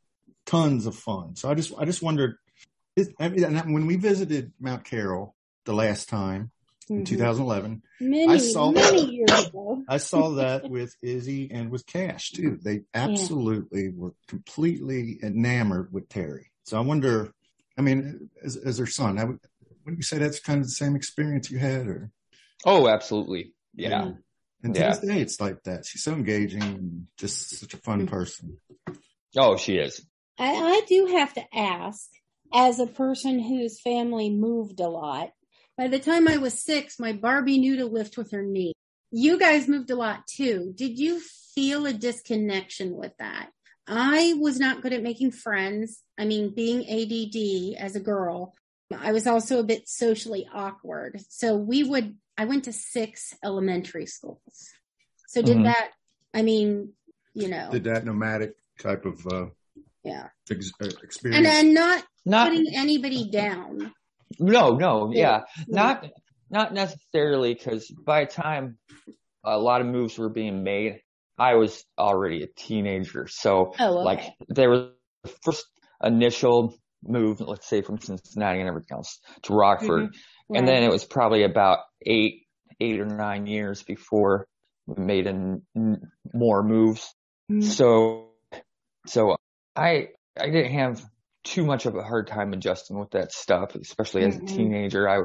tons 0.47 0.87
of 0.87 0.95
fun. 0.95 1.37
So 1.37 1.51
I 1.51 1.55
just, 1.55 1.73
I 1.79 1.85
just 1.85 2.03
wondered, 2.03 2.37
I 3.19 3.29
mean, 3.29 3.73
when 3.73 3.87
we 3.87 3.97
visited 3.97 4.53
Mount 4.61 4.85
Carroll 4.85 5.35
the 5.65 5.73
last 5.73 6.09
time, 6.09 6.52
in 6.91 6.97
mm-hmm. 6.99 7.05
2011. 7.05 7.83
Many, 8.01 8.33
I 8.33 8.37
saw 8.39 8.71
many 8.71 9.01
that, 9.01 9.13
years 9.13 9.47
ago. 9.49 9.83
I 9.89 9.99
saw 9.99 10.31
that 10.37 10.69
with 10.69 10.95
Izzy 11.03 11.51
and 11.51 11.71
with 11.71 11.87
Cash 11.87 12.31
too. 12.33 12.59
They 12.63 12.83
absolutely 12.95 13.85
yeah. 13.85 13.91
were 13.95 14.15
completely 14.29 15.19
enamored 15.23 15.93
with 15.93 16.09
Terry. 16.09 16.51
So 16.65 16.77
I 16.77 16.81
wonder, 16.81 17.33
I 17.79 17.83
mean, 17.83 18.31
as, 18.43 18.57
as 18.57 18.77
their 18.77 18.87
son, 18.87 19.19
I 19.19 19.25
would, 19.25 19.39
would 19.85 19.97
you 19.97 20.03
say 20.03 20.19
that's 20.19 20.41
kind 20.41 20.61
of 20.61 20.67
the 20.67 20.71
same 20.71 20.97
experience 20.97 21.51
you 21.51 21.59
had 21.59 21.87
or? 21.87 22.11
Oh, 22.65 22.89
absolutely. 22.89 23.55
Yeah. 23.75 23.89
yeah. 23.89 24.13
And 24.63 24.75
to 24.75 24.81
yeah. 24.81 24.91
this 24.91 24.99
day, 25.01 25.21
it's 25.21 25.41
like 25.41 25.63
that. 25.65 25.85
She's 25.87 26.05
so 26.05 26.13
engaging 26.13 26.63
and 26.63 27.07
just 27.17 27.59
such 27.59 27.75
a 27.75 27.79
fun 27.79 28.07
mm-hmm. 28.07 28.15
person. 28.15 28.59
Oh, 29.37 29.57
she 29.57 29.77
is. 29.77 30.05
I, 30.39 30.53
I 30.53 30.83
do 30.89 31.07
have 31.17 31.35
to 31.35 31.43
ask, 31.53 32.09
as 32.55 32.79
a 32.79 32.87
person 32.87 33.41
whose 33.41 33.81
family 33.81 34.31
moved 34.31 34.81
a 34.81 34.89
lot, 34.89 35.31
by 35.77 35.89
the 35.89 35.99
time 35.99 36.29
I 36.29 36.37
was 36.37 36.63
six, 36.63 36.99
my 36.99 37.13
Barbie 37.13 37.59
knew 37.59 37.77
to 37.77 37.87
lift 37.87 38.17
with 38.17 38.33
her 38.33 38.43
knee. 38.43 38.75
You 39.11 39.39
guys 39.39 39.69
moved 39.69 39.91
a 39.91 39.97
lot 39.97 40.27
too. 40.27 40.73
Did 40.77 40.99
you 40.99 41.21
feel 41.55 41.87
a 41.87 41.93
disconnection 41.93 42.95
with 42.97 43.13
that? 43.19 43.51
I 43.87 44.35
was 44.39 44.59
not 44.59 44.81
good 44.81 44.93
at 44.93 45.03
making 45.03 45.33
friends. 45.33 46.01
I 46.19 46.25
mean, 46.25 46.55
being 46.55 46.81
ADD 46.89 47.83
as 47.83 47.97
a 47.97 48.01
girl, 48.01 48.55
I 48.97 49.13
was 49.13 49.27
also 49.27 49.59
a 49.59 49.65
bit 49.65 49.89
socially 49.89 50.47
awkward. 50.53 51.21
So 51.29 51.57
we 51.57 51.83
would, 51.83 52.17
I 52.39 52.45
went 52.45 52.65
to 52.65 52.73
six 52.73 53.35
elementary 53.45 54.07
schools. 54.07 54.71
So 55.29 55.43
did 55.43 55.57
mm-hmm. 55.57 55.65
that, 55.65 55.91
I 56.33 56.43
mean, 56.43 56.93
you 57.35 57.49
know. 57.49 57.71
Did 57.71 57.85
that 57.85 58.05
nomadic 58.05 58.55
type 58.79 59.05
of, 59.05 59.27
uh, 59.27 59.47
yeah. 60.05 60.29
Ex- 60.51 60.73
uh, 60.81 60.89
experience. 61.03 61.47
And, 61.47 61.47
and 61.47 61.75
not, 61.75 62.05
not 62.25 62.51
putting 62.51 62.75
anybody 62.75 63.31
down. 63.31 63.93
No, 64.39 64.77
no, 64.77 65.11
yeah, 65.13 65.43
not 65.67 66.07
not 66.51 66.75
necessarily 66.75 67.55
because 67.55 67.91
by 67.91 68.25
the 68.25 68.31
time 68.31 68.79
a 69.45 69.59
lot 69.59 69.81
of 69.81 69.87
moves 69.87 70.19
were 70.19 70.29
being 70.29 70.63
made, 70.63 71.01
I 71.39 71.55
was 71.55 71.85
already 71.99 72.43
a 72.43 72.47
teenager. 72.47 73.27
So 73.29 73.75
oh, 73.79 73.99
okay. 73.99 74.05
like 74.05 74.35
there 74.49 74.71
was 74.71 74.89
the 75.25 75.33
first 75.43 75.67
initial 76.03 76.75
move, 77.03 77.41
let's 77.41 77.69
say 77.69 77.83
from 77.83 77.99
Cincinnati 77.99 78.61
and 78.61 78.69
everything 78.69 78.97
else 78.97 79.19
to 79.43 79.55
Rockford, 79.55 80.05
mm-hmm. 80.05 80.53
right. 80.53 80.59
and 80.59 80.69
then 80.69 80.83
it 80.83 80.91
was 80.91 81.05
probably 81.05 81.45
about 81.45 81.79
eight 82.05 82.47
eight 82.81 83.01
or 83.01 83.07
nine 83.07 83.47
years 83.47 83.83
before 83.83 84.47
we 84.87 85.03
made 85.03 85.27
an, 85.27 85.63
more 86.33 86.63
moves. 86.63 87.15
Mm-hmm. 87.51 87.63
So 87.63 88.31
so 89.07 89.37
I 89.75 90.09
I 90.39 90.47
didn't 90.47 90.73
have 90.73 91.03
too 91.45 91.65
much 91.65 91.87
of 91.87 91.97
a 91.97 92.03
hard 92.03 92.27
time 92.27 92.53
adjusting 92.53 92.99
with 92.99 93.11
that 93.11 93.33
stuff, 93.33 93.75
especially 93.75 94.25
as 94.25 94.37
a 94.37 94.39
mm-hmm. 94.39 94.57
teenager. 94.57 95.09
I, 95.09 95.23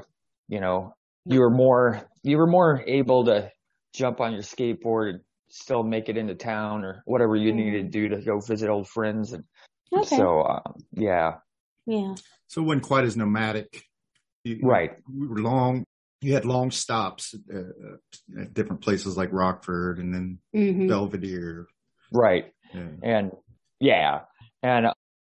you 0.47 0.59
know, 0.59 0.93
you 1.25 1.39
were 1.39 1.49
more, 1.49 2.01
you 2.23 2.37
were 2.37 2.47
more 2.47 2.83
able 2.87 3.25
to 3.25 3.51
jump 3.93 4.21
on 4.21 4.33
your 4.33 4.41
skateboard 4.41 5.09
and 5.09 5.19
still 5.49 5.83
make 5.83 6.09
it 6.09 6.17
into 6.17 6.35
town 6.35 6.83
or 6.83 7.03
whatever 7.05 7.35
you 7.35 7.49
mm-hmm. 7.49 7.59
needed 7.59 7.91
to 7.91 7.99
do 7.99 8.09
to 8.09 8.21
go 8.21 8.39
visit 8.39 8.69
old 8.69 8.87
friends. 8.87 9.33
And 9.33 9.43
okay. 9.95 10.15
so, 10.15 10.43
um, 10.43 10.75
yeah. 10.93 11.35
Yeah. 11.85 12.15
So 12.47 12.61
it 12.61 12.65
wasn't 12.65 12.83
quite 12.83 13.03
as 13.05 13.17
nomadic. 13.17 13.83
You, 14.43 14.59
right. 14.63 14.91
We 15.13 15.27
were 15.27 15.39
long, 15.39 15.83
you 16.21 16.33
had 16.33 16.45
long 16.45 16.71
stops 16.71 17.33
at, 17.33 17.55
uh, 17.55 18.41
at 18.41 18.53
different 18.53 18.81
places 18.81 19.17
like 19.17 19.29
Rockford 19.31 19.99
and 19.99 20.13
then 20.13 20.39
mm-hmm. 20.55 20.87
Belvidere. 20.87 21.65
Right. 22.11 22.51
Yeah. 22.73 22.87
And 23.03 23.31
yeah. 23.79 24.21
And 24.63 24.87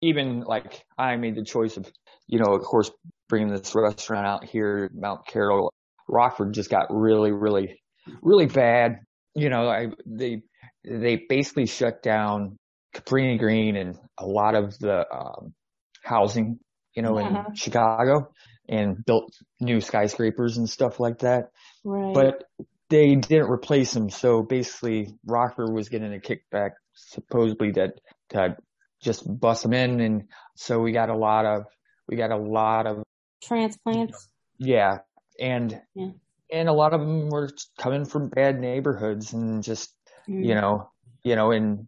even 0.02 0.40
like 0.40 0.84
I 0.98 1.16
made 1.16 1.36
the 1.36 1.44
choice 1.44 1.76
of, 1.76 1.90
you 2.26 2.38
know, 2.38 2.52
of 2.52 2.62
course, 2.62 2.90
bringing 3.28 3.48
this 3.48 3.74
restaurant 3.74 4.26
out 4.26 4.44
here, 4.44 4.90
Mount 4.92 5.26
Carroll, 5.26 5.72
Rockford 6.08 6.52
just 6.52 6.68
got 6.68 6.86
really, 6.90 7.32
really, 7.32 7.80
really 8.20 8.46
bad. 8.46 8.98
You 9.34 9.48
know, 9.48 9.68
I, 9.68 9.86
they, 10.04 10.42
they 10.84 11.22
basically 11.28 11.66
shut 11.66 12.02
down 12.02 12.58
Cabrini 12.94 13.38
Green 13.38 13.76
and 13.76 13.96
a 14.18 14.26
lot 14.26 14.54
of 14.54 14.78
the, 14.78 15.06
um, 15.10 15.54
housing, 16.02 16.58
you 16.94 17.02
know, 17.02 17.16
uh-huh. 17.16 17.44
in 17.48 17.54
Chicago 17.54 18.28
and 18.68 19.04
built 19.04 19.32
new 19.60 19.80
skyscrapers 19.80 20.58
and 20.58 20.68
stuff 20.68 21.00
like 21.00 21.20
that. 21.20 21.50
Right. 21.84 22.12
But 22.12 22.44
they 22.90 23.14
didn't 23.14 23.50
replace 23.50 23.92
them. 23.94 24.10
So 24.10 24.42
basically 24.42 25.14
Rockford 25.24 25.72
was 25.72 25.88
getting 25.88 26.12
a 26.12 26.18
kickback 26.18 26.72
supposedly 26.94 27.70
that, 27.72 27.92
that 28.30 28.58
just 29.02 29.24
bust 29.40 29.62
them 29.62 29.72
in. 29.72 30.00
And 30.00 30.24
so 30.56 30.80
we 30.80 30.92
got 30.92 31.10
a 31.10 31.16
lot 31.16 31.44
of, 31.44 31.64
we 32.08 32.16
got 32.16 32.30
a 32.30 32.36
lot 32.36 32.86
of 32.86 33.02
transplants. 33.42 34.28
Yeah. 34.58 34.98
And, 35.40 35.80
yeah. 35.94 36.10
and 36.52 36.68
a 36.68 36.72
lot 36.72 36.94
of 36.94 37.00
them 37.00 37.28
were 37.28 37.50
coming 37.78 38.04
from 38.04 38.28
bad 38.28 38.60
neighborhoods 38.60 39.32
and 39.32 39.62
just, 39.62 39.94
mm. 40.28 40.44
you 40.44 40.54
know, 40.54 40.90
you 41.24 41.36
know, 41.36 41.50
and, 41.50 41.86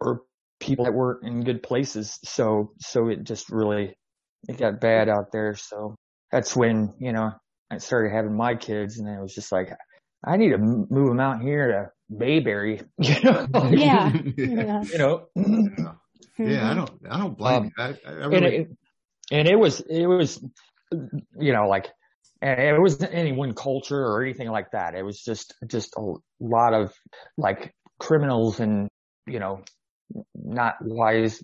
or 0.00 0.22
people 0.60 0.84
that 0.84 0.94
weren't 0.94 1.24
in 1.24 1.42
good 1.42 1.62
places. 1.62 2.18
So, 2.24 2.72
so 2.78 3.08
it 3.08 3.24
just 3.24 3.50
really, 3.50 3.96
it 4.48 4.58
got 4.58 4.80
bad 4.80 5.08
out 5.08 5.32
there. 5.32 5.54
So 5.56 5.96
that's 6.30 6.54
when, 6.54 6.94
you 6.98 7.12
know, 7.12 7.32
I 7.70 7.78
started 7.78 8.12
having 8.12 8.36
my 8.36 8.54
kids 8.54 8.98
and 8.98 9.08
it 9.08 9.20
was 9.20 9.34
just 9.34 9.50
like, 9.50 9.70
I 10.24 10.36
need 10.36 10.50
to 10.50 10.58
move 10.58 11.08
them 11.08 11.20
out 11.20 11.40
here 11.42 11.68
to 11.68 11.90
Mayberry, 12.08 12.82
you 12.98 13.20
know? 13.22 13.48
yeah. 13.70 14.12
yeah. 14.36 14.82
You 14.92 14.98
know? 14.98 15.26
Yeah, 16.38 16.46
I 16.46 16.74
mm-hmm. 16.74 16.78
don't, 16.78 16.90
I 17.10 17.18
don't 17.18 17.36
blame 17.36 17.56
um, 17.56 17.64
you. 17.64 17.84
I, 17.84 17.96
I 18.06 18.12
really... 18.12 18.36
and, 18.36 18.46
it, 18.46 18.68
and 19.30 19.48
it 19.48 19.56
was, 19.56 19.80
it 19.80 20.06
was, 20.06 20.42
you 21.38 21.52
know, 21.52 21.68
like, 21.68 21.88
and 22.40 22.58
it 22.58 22.80
wasn't 22.80 23.14
any 23.14 23.32
one 23.32 23.54
culture 23.54 24.04
or 24.04 24.22
anything 24.22 24.48
like 24.48 24.70
that. 24.72 24.94
It 24.94 25.04
was 25.04 25.20
just, 25.20 25.54
just 25.66 25.94
a 25.96 26.14
lot 26.40 26.74
of 26.74 26.92
like 27.36 27.72
criminals 28.00 28.60
and, 28.60 28.88
you 29.26 29.38
know, 29.38 29.62
not 30.34 30.74
wise 30.80 31.42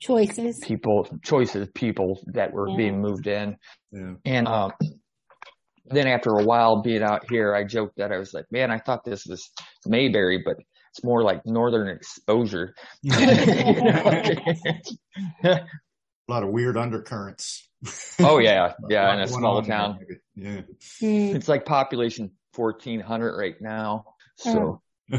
choices, 0.00 0.60
people, 0.60 1.08
choices, 1.22 1.68
people 1.74 2.20
that 2.32 2.52
were 2.52 2.68
yeah. 2.70 2.76
being 2.76 3.00
moved 3.00 3.26
in. 3.26 3.56
Yeah. 3.92 4.14
And, 4.24 4.48
um, 4.48 4.72
then 5.90 6.06
after 6.06 6.30
a 6.30 6.44
while 6.44 6.82
being 6.82 7.02
out 7.02 7.30
here, 7.30 7.54
I 7.54 7.64
joked 7.64 7.96
that 7.96 8.12
I 8.12 8.18
was 8.18 8.34
like, 8.34 8.44
man, 8.50 8.70
I 8.70 8.78
thought 8.78 9.04
this 9.04 9.24
was 9.24 9.50
Mayberry, 9.86 10.42
but 10.44 10.56
it's 10.98 11.04
more 11.04 11.22
like 11.22 11.46
northern 11.46 11.88
exposure. 11.88 12.74
a 13.08 14.00
lot 16.26 16.42
of 16.42 16.48
weird 16.48 16.76
undercurrents. 16.76 17.68
oh 18.18 18.38
yeah, 18.38 18.72
yeah, 18.88 19.14
in 19.14 19.20
a 19.20 19.28
small 19.28 19.62
town. 19.62 20.00
Yeah, 20.34 20.62
hmm. 20.98 21.36
it's 21.36 21.46
like 21.46 21.64
population 21.64 22.32
fourteen 22.52 22.98
hundred 22.98 23.38
right 23.38 23.54
now. 23.60 24.06
So, 24.38 24.82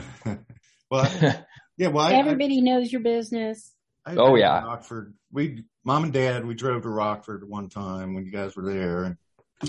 well, 0.91 1.45
yeah, 1.77 1.87
well, 1.87 2.05
I, 2.05 2.15
everybody 2.15 2.57
I, 2.57 2.61
knows 2.61 2.91
your 2.91 3.01
business. 3.01 3.71
I, 4.05 4.15
oh 4.15 4.35
yeah, 4.35 4.61
Rockford. 4.61 5.13
We, 5.31 5.63
mom 5.85 6.03
and 6.03 6.11
dad, 6.11 6.45
we 6.45 6.55
drove 6.55 6.81
to 6.81 6.89
Rockford 6.89 7.47
one 7.47 7.69
time 7.69 8.13
when 8.13 8.25
you 8.25 8.31
guys 8.31 8.57
were 8.57 8.65
there, 8.65 9.05
and 9.05 9.17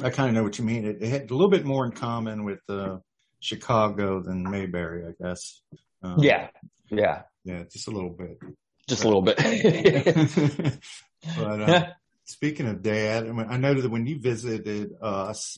I 0.03 0.11
kind 0.11 0.29
of 0.29 0.35
know 0.35 0.43
what 0.43 0.59
you 0.59 0.65
mean. 0.65 0.85
It, 0.85 1.01
it, 1.01 1.09
had 1.09 1.31
a 1.31 1.35
little 1.35 1.51
bit 1.51 1.65
more 1.65 1.87
in 1.87 1.93
common 1.93 2.43
with 2.43 2.63
uh, 2.69 2.97
Chicago 3.39 4.21
than 4.21 4.51
Mayberry, 4.51 5.07
I 5.07 5.13
guess. 5.23 5.63
Um, 6.03 6.19
yeah, 6.19 6.49
yeah, 6.91 7.23
yeah, 7.45 7.65
just 7.71 7.89
a 7.89 7.91
little 7.91 8.11
bit, 8.11 8.39
just 8.89 9.03
but, 9.03 9.09
a 9.09 9.13
little 9.13 9.23
bit. 9.23 10.79
but 11.37 11.61
uh, 11.61 11.87
speaking 12.25 12.67
of 12.69 12.83
dad, 12.83 13.27
I, 13.27 13.33
mean, 13.33 13.47
I 13.49 13.57
noted 13.57 13.85
that 13.85 13.91
when 13.91 14.07
you 14.07 14.19
visited 14.19 14.93
us, 15.03 15.57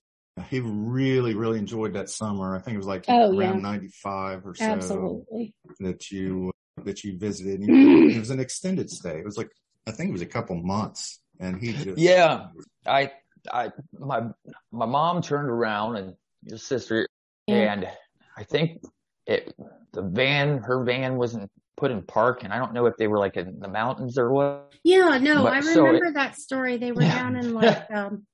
he 0.48 0.60
really, 0.60 1.34
really 1.34 1.58
enjoyed 1.58 1.94
that 1.94 2.08
summer. 2.08 2.56
I 2.56 2.60
think 2.60 2.74
it 2.74 2.78
was 2.78 2.86
like 2.86 3.04
oh, 3.08 3.36
around 3.36 3.56
yeah. 3.56 3.60
ninety 3.60 3.88
five 4.02 4.46
or 4.46 4.54
so. 4.54 4.64
Absolutely. 4.64 5.54
That 5.80 6.10
you 6.10 6.52
that 6.84 7.04
you 7.04 7.18
visited. 7.18 7.60
it 7.68 8.18
was 8.18 8.30
an 8.30 8.40
extended 8.40 8.90
stay. 8.90 9.18
It 9.18 9.24
was 9.24 9.36
like 9.36 9.50
I 9.86 9.90
think 9.92 10.10
it 10.10 10.12
was 10.12 10.22
a 10.22 10.26
couple 10.26 10.56
months 10.56 11.20
and 11.42 11.60
he 11.60 11.72
just 11.72 11.98
yeah. 11.98 12.46
I 12.86 13.12
I 13.52 13.72
my 13.98 14.22
my 14.70 14.86
mom 14.86 15.22
turned 15.22 15.50
around 15.50 15.96
and 15.96 16.14
your 16.44 16.58
sister 16.58 17.06
yeah. 17.46 17.72
and 17.72 17.88
I 18.36 18.44
think 18.44 18.82
it 19.26 19.54
the 19.92 20.02
van 20.02 20.58
her 20.58 20.84
van 20.84 21.16
wasn't 21.16 21.50
put 21.76 21.90
in 21.90 22.02
park 22.02 22.44
and 22.44 22.52
I 22.52 22.58
don't 22.58 22.72
know 22.74 22.86
if 22.86 22.96
they 22.96 23.08
were 23.08 23.18
like 23.18 23.36
in 23.36 23.58
the 23.58 23.68
mountains 23.68 24.18
or 24.18 24.32
what. 24.32 24.72
Yeah, 24.84 25.18
no, 25.18 25.42
but, 25.42 25.52
I 25.52 25.58
remember 25.58 25.98
so 25.98 26.08
it, 26.08 26.14
that 26.14 26.36
story. 26.36 26.76
They 26.76 26.92
were 26.92 27.02
yeah. 27.02 27.22
down 27.22 27.36
in 27.36 27.54
like 27.54 27.90
um 27.90 28.26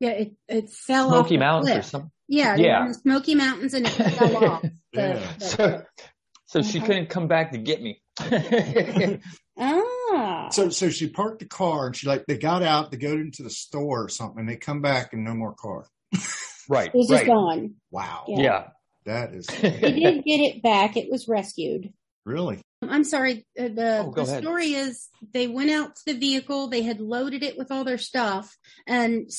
yeah, 0.00 0.10
it 0.10 0.32
it 0.48 0.70
fell 0.70 1.10
Smoky 1.10 1.36
off 1.36 1.40
Mountains 1.40 1.76
or 1.76 1.82
something. 1.82 2.10
Yeah, 2.28 2.56
yeah. 2.56 2.92
Smoky 2.92 3.34
Mountains 3.34 3.74
and 3.74 3.86
it 3.86 3.90
fell 4.14 4.44
off. 4.44 4.62
The, 4.62 4.70
yeah. 4.92 5.32
The, 5.38 5.44
so, 5.44 5.82
so 6.46 6.62
she 6.62 6.80
couldn't 6.80 7.08
come 7.08 7.26
back 7.26 7.52
to 7.52 7.58
get 7.58 7.82
me. 7.82 8.00
ah. 9.58 10.48
So 10.50 10.70
so 10.70 10.88
she 10.88 11.10
parked 11.10 11.40
the 11.40 11.46
car 11.46 11.88
and 11.88 11.96
she 11.96 12.06
like 12.06 12.24
they 12.26 12.38
got 12.38 12.62
out 12.62 12.90
to 12.92 12.96
go 12.96 13.12
into 13.12 13.42
the 13.42 13.50
store 13.50 14.04
or 14.04 14.08
something 14.08 14.40
and 14.40 14.48
they 14.48 14.56
come 14.56 14.80
back 14.80 15.12
and 15.12 15.24
no 15.24 15.34
more 15.34 15.52
car. 15.52 15.86
right. 16.70 16.88
It 16.88 16.94
was 16.94 17.10
right. 17.10 17.18
just 17.18 17.26
gone. 17.26 17.74
Wow. 17.90 18.24
Yeah. 18.28 18.40
yeah. 18.40 18.68
That 19.04 19.34
is. 19.34 19.46
they 19.60 19.92
did 19.92 20.24
get 20.24 20.40
it 20.40 20.62
back. 20.62 20.96
It 20.96 21.10
was 21.10 21.28
rescued. 21.28 21.92
Really? 22.24 22.60
I'm 22.82 23.04
sorry. 23.04 23.46
Uh, 23.58 23.68
the, 23.68 24.04
oh, 24.06 24.12
the 24.14 24.24
story 24.24 24.74
is 24.74 25.08
they 25.32 25.48
went 25.48 25.70
out 25.70 25.96
to 25.96 26.02
the 26.06 26.18
vehicle. 26.18 26.68
They 26.68 26.82
had 26.82 27.00
loaded 27.00 27.42
it 27.42 27.58
with 27.58 27.72
all 27.72 27.84
their 27.84 27.98
stuff, 27.98 28.56
and 28.86 29.30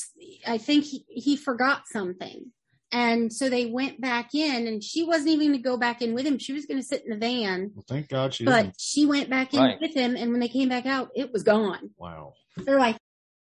I 0.46 0.58
think 0.58 0.84
he, 0.84 1.04
he 1.08 1.36
forgot 1.36 1.82
something. 1.86 2.52
And 2.92 3.32
so 3.32 3.48
they 3.48 3.66
went 3.66 4.00
back 4.00 4.34
in, 4.34 4.66
and 4.66 4.82
she 4.82 5.04
wasn't 5.04 5.28
even 5.28 5.48
going 5.48 5.58
to 5.58 5.62
go 5.62 5.76
back 5.76 6.02
in 6.02 6.12
with 6.12 6.26
him. 6.26 6.38
She 6.38 6.52
was 6.52 6.66
going 6.66 6.80
to 6.80 6.86
sit 6.86 7.04
in 7.04 7.10
the 7.10 7.16
van. 7.16 7.70
Well, 7.74 7.84
thank 7.88 8.08
God 8.08 8.34
she. 8.34 8.44
But 8.44 8.62
didn't. 8.62 8.74
she 8.78 9.06
went 9.06 9.30
back 9.30 9.54
in 9.54 9.60
right. 9.60 9.80
with 9.80 9.94
him, 9.94 10.16
and 10.16 10.32
when 10.32 10.40
they 10.40 10.48
came 10.48 10.68
back 10.68 10.86
out, 10.86 11.10
it 11.14 11.32
was 11.32 11.44
gone. 11.44 11.90
Wow. 11.96 12.32
They're 12.56 12.80
like, 12.80 12.96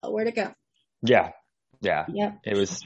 oh, 0.03 0.11
"Where'd 0.11 0.27
it 0.27 0.35
go?" 0.35 0.53
Yeah, 1.01 1.31
yeah. 1.81 2.05
Yep. 2.07 2.39
It 2.43 2.55
was. 2.55 2.83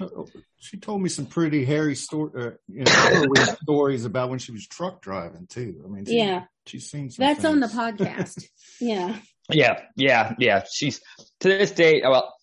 She 0.58 0.78
told 0.78 1.02
me 1.02 1.10
some 1.10 1.26
pretty 1.26 1.66
hairy 1.66 1.96
story, 1.96 2.32
uh, 2.36 2.52
you 2.68 2.84
know, 2.84 3.34
stories 3.64 4.06
about 4.06 4.30
when 4.30 4.40
she 4.40 4.52
was 4.52 4.68
truck 4.68 5.02
driving 5.02 5.48
too. 5.48 5.82
I 5.84 5.88
mean, 5.88 6.06
she, 6.06 6.18
yeah, 6.18 6.44
she's 6.66 6.90
seen. 6.90 7.10
That's 7.18 7.42
things. 7.42 7.46
on 7.46 7.60
the 7.60 7.68
podcast. 7.68 8.46
yeah. 8.80 9.18
Yeah, 9.50 9.82
yeah, 9.96 10.34
yeah. 10.40 10.64
She's 10.72 11.02
to 11.40 11.48
this 11.48 11.72
day. 11.72 12.02
Well, 12.04 12.34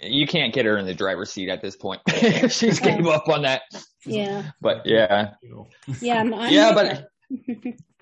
you 0.00 0.26
can't 0.26 0.54
get 0.54 0.64
her 0.66 0.78
in 0.78 0.86
the 0.86 0.94
driver's 0.94 1.30
seat 1.30 1.50
at 1.50 1.60
this 1.60 1.76
point. 1.76 2.00
She's 2.48 2.80
gave 2.80 3.06
up 3.06 3.28
on 3.28 3.42
that. 3.42 3.62
Yeah. 4.06 4.50
But 4.60 4.86
yeah. 4.86 5.32
Yeah. 6.00 6.20
I'm, 6.20 6.32
I'm 6.32 6.52
yeah, 6.52 6.72
but 6.72 7.08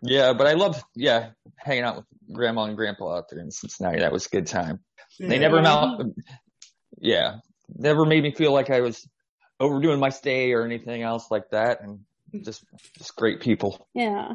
yeah, 0.03 0.32
but 0.32 0.47
I 0.47 0.53
love 0.53 0.82
yeah 0.95 1.30
hanging 1.57 1.84
out 1.84 1.97
with 1.97 2.05
grandma 2.32 2.64
and 2.64 2.76
grandpa 2.76 3.16
out 3.16 3.24
there 3.30 3.41
in 3.41 3.51
Cincinnati. 3.51 4.01
That 4.01 4.12
was 4.12 4.26
a 4.26 4.30
good 4.30 4.47
time. 4.47 4.80
Yeah. 5.18 5.28
They 5.28 5.39
never 5.39 5.61
yeah. 5.61 5.99
yeah, 6.99 7.34
never 7.74 8.04
made 8.04 8.22
me 8.22 8.32
feel 8.32 8.52
like 8.52 8.70
I 8.70 8.80
was 8.80 9.06
overdoing 9.58 10.00
my 10.00 10.10
stay 10.10 10.52
or 10.52 10.64
anything 10.64 11.02
else 11.02 11.30
like 11.30 11.50
that, 11.50 11.82
and 11.82 12.00
just 12.44 12.64
just 12.98 13.16
great 13.16 13.40
people. 13.40 13.86
Yeah. 13.94 14.34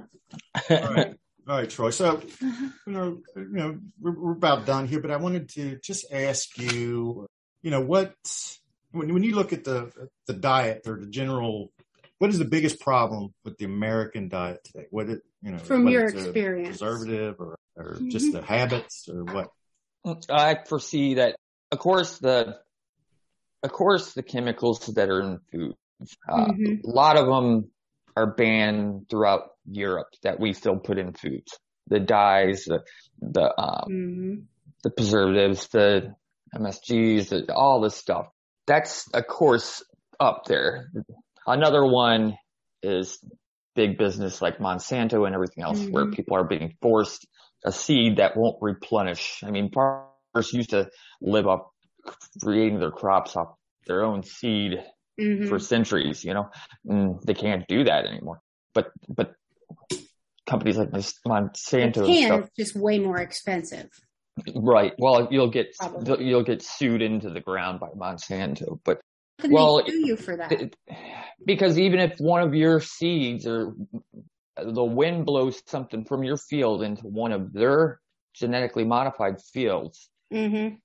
All 0.69 0.93
right. 0.93 1.15
All 1.47 1.57
right, 1.57 1.69
Troy. 1.69 1.89
So, 1.89 2.21
you 2.39 2.93
know, 2.93 3.17
you 3.35 3.49
know, 3.49 3.79
we're, 3.99 4.11
we're, 4.11 4.31
about 4.33 4.67
done 4.67 4.87
here, 4.87 5.01
but 5.01 5.09
I 5.09 5.17
wanted 5.17 5.49
to 5.49 5.79
just 5.83 6.05
ask 6.11 6.55
you, 6.57 7.27
you 7.63 7.71
know, 7.71 7.81
what 7.81 8.13
when 8.91 9.13
when 9.13 9.23
you 9.23 9.35
look 9.35 9.51
at 9.51 9.63
the 9.63 9.91
the 10.27 10.33
diet 10.33 10.83
or 10.85 10.99
the 10.99 11.07
general, 11.07 11.71
what 12.19 12.29
is 12.29 12.37
the 12.37 12.45
biggest 12.45 12.79
problem 12.79 13.33
with 13.43 13.57
the 13.57 13.65
American 13.65 14.29
diet 14.29 14.63
today? 14.63 14.85
What 14.91 15.09
it, 15.09 15.21
you 15.41 15.51
know, 15.51 15.57
from 15.57 15.87
your 15.87 16.05
experience, 16.05 16.77
preservative 16.77 17.39
or 17.39 17.57
or 17.75 17.95
mm-hmm. 17.95 18.09
just 18.09 18.31
the 18.31 18.41
habits 18.41 19.09
or 19.09 19.23
what? 19.23 19.49
I 20.29 20.57
foresee 20.67 21.15
that, 21.15 21.35
of 21.71 21.79
course, 21.79 22.19
the 22.19 22.59
of 23.63 23.71
course 23.71 24.13
the 24.13 24.23
chemicals 24.23 24.79
that 24.95 25.09
are 25.09 25.21
in 25.21 25.39
food, 25.51 25.75
uh, 26.29 26.45
mm-hmm. 26.47 26.89
a 26.89 26.91
lot 26.91 27.17
of 27.17 27.27
them 27.27 27.71
are 28.15 28.33
banned 28.33 29.07
throughout 29.09 29.49
Europe 29.65 30.07
that 30.23 30.39
we 30.39 30.53
still 30.53 30.77
put 30.77 30.97
in 30.97 31.13
foods. 31.13 31.57
The 31.87 31.99
dyes, 31.99 32.65
the 32.65 32.81
the 33.21 33.53
um, 33.59 33.85
mm-hmm. 33.89 34.33
the 34.83 34.89
preservatives, 34.91 35.67
the 35.69 36.13
MSGs, 36.55 37.29
the, 37.29 37.53
all 37.53 37.81
this 37.81 37.95
stuff. 37.95 38.27
That's 38.67 39.07
of 39.13 39.27
course 39.27 39.83
up 40.19 40.43
there. 40.45 40.91
Another 41.45 41.85
one 41.85 42.37
is 42.83 43.19
big 43.75 43.97
business 43.97 44.41
like 44.41 44.59
Monsanto 44.59 45.25
and 45.25 45.33
everything 45.33 45.63
else, 45.63 45.79
mm-hmm. 45.79 45.91
where 45.91 46.11
people 46.11 46.37
are 46.37 46.43
being 46.43 46.75
forced 46.81 47.25
a 47.65 47.71
seed 47.71 48.17
that 48.17 48.35
won't 48.35 48.57
replenish. 48.61 49.43
I 49.45 49.51
mean, 49.51 49.71
farmers 49.71 50.51
used 50.51 50.71
to 50.71 50.89
live 51.21 51.47
up 51.47 51.70
creating 52.41 52.79
their 52.79 52.91
crops 52.91 53.35
off 53.35 53.55
their 53.87 54.03
own 54.03 54.23
seed 54.23 54.79
mm-hmm. 55.19 55.47
for 55.47 55.59
centuries, 55.59 56.23
you 56.23 56.33
know, 56.33 56.49
and 56.85 57.19
they 57.25 57.33
can't 57.33 57.67
do 57.67 57.83
that 57.83 58.05
anymore. 58.05 58.39
But, 58.73 58.91
but 59.09 59.33
companies 60.47 60.77
like 60.77 60.91
Monsanto 60.91 62.05
can, 62.05 62.27
stuff, 62.27 62.49
just 62.57 62.75
way 62.75 62.99
more 62.99 63.19
expensive. 63.19 63.89
Right. 64.55 64.93
Well, 64.97 65.27
you'll 65.29 65.49
get, 65.49 65.75
Probably. 65.77 66.25
you'll 66.25 66.43
get 66.43 66.61
sued 66.61 67.01
into 67.01 67.29
the 67.29 67.41
ground 67.41 67.79
by 67.79 67.89
Monsanto, 67.89 68.79
but 68.85 69.01
well, 69.49 69.83
they 69.83 69.93
you 69.93 70.15
for 70.15 70.37
that? 70.37 70.75
because 71.45 71.77
even 71.79 71.99
if 71.99 72.17
one 72.19 72.41
of 72.41 72.53
your 72.53 72.79
seeds 72.79 73.47
or 73.47 73.73
the 74.57 74.83
wind 74.83 75.25
blows 75.25 75.61
something 75.67 76.05
from 76.05 76.23
your 76.23 76.37
field 76.37 76.83
into 76.83 77.03
one 77.03 77.31
of 77.31 77.53
their 77.53 77.99
genetically 78.33 78.83
modified 78.83 79.41
fields, 79.53 80.09
mm-hmm. 80.33 80.75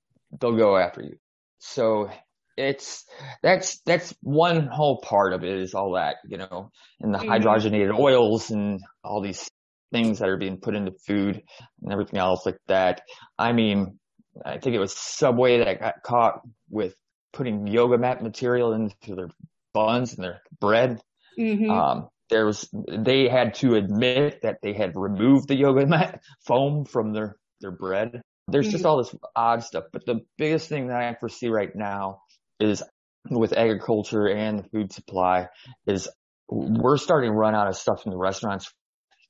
They'll 0.40 0.56
go 0.56 0.76
after 0.76 1.02
you. 1.02 1.16
So 1.58 2.10
it's 2.56 3.04
that's 3.42 3.80
that's 3.84 4.14
one 4.22 4.66
whole 4.66 5.00
part 5.00 5.32
of 5.32 5.44
it 5.44 5.58
is 5.58 5.74
all 5.74 5.92
that 5.92 6.16
you 6.26 6.38
know 6.38 6.70
and 7.00 7.12
the 7.12 7.18
mm-hmm. 7.18 7.28
hydrogenated 7.28 7.96
oils 7.98 8.50
and 8.50 8.80
all 9.04 9.20
these 9.20 9.50
things 9.92 10.18
that 10.18 10.28
are 10.28 10.38
being 10.38 10.58
put 10.58 10.74
into 10.74 10.92
food 11.06 11.42
and 11.82 11.92
everything 11.92 12.18
else 12.18 12.46
like 12.46 12.58
that 12.66 13.02
i 13.38 13.52
mean 13.52 13.98
i 14.44 14.58
think 14.58 14.74
it 14.74 14.80
was 14.80 14.96
subway 14.96 15.58
that 15.58 15.80
got 15.80 16.02
caught 16.02 16.40
with 16.70 16.94
putting 17.32 17.66
yoga 17.66 17.98
mat 17.98 18.22
material 18.22 18.72
into 18.72 19.14
their 19.14 19.28
buns 19.74 20.14
and 20.14 20.24
their 20.24 20.40
bread 20.58 21.00
mm-hmm. 21.38 21.70
um, 21.70 22.08
there 22.30 22.46
was 22.46 22.68
they 22.88 23.28
had 23.28 23.54
to 23.54 23.74
admit 23.74 24.40
that 24.42 24.58
they 24.62 24.72
had 24.72 24.92
removed 24.96 25.46
the 25.48 25.54
yoga 25.54 25.86
mat 25.86 26.22
foam 26.46 26.86
from 26.86 27.12
their 27.12 27.36
their 27.60 27.70
bread 27.70 28.22
there's 28.48 28.68
just 28.68 28.84
mm-hmm. 28.84 28.86
all 28.86 28.98
this 28.98 29.14
odd 29.34 29.62
stuff 29.62 29.84
but 29.92 30.04
the 30.06 30.20
biggest 30.38 30.68
thing 30.68 30.88
that 30.88 30.96
i 31.00 31.14
foresee 31.18 31.48
right 31.48 31.74
now 31.74 32.20
is 32.60 32.82
with 33.30 33.52
agriculture 33.52 34.28
and 34.28 34.58
the 34.58 34.62
food 34.64 34.92
supply 34.92 35.48
is 35.86 36.08
we're 36.48 36.96
starting 36.96 37.30
to 37.30 37.36
run 37.36 37.54
out 37.54 37.68
of 37.68 37.76
stuff 37.76 38.04
in 38.04 38.10
the 38.10 38.16
restaurants. 38.16 38.72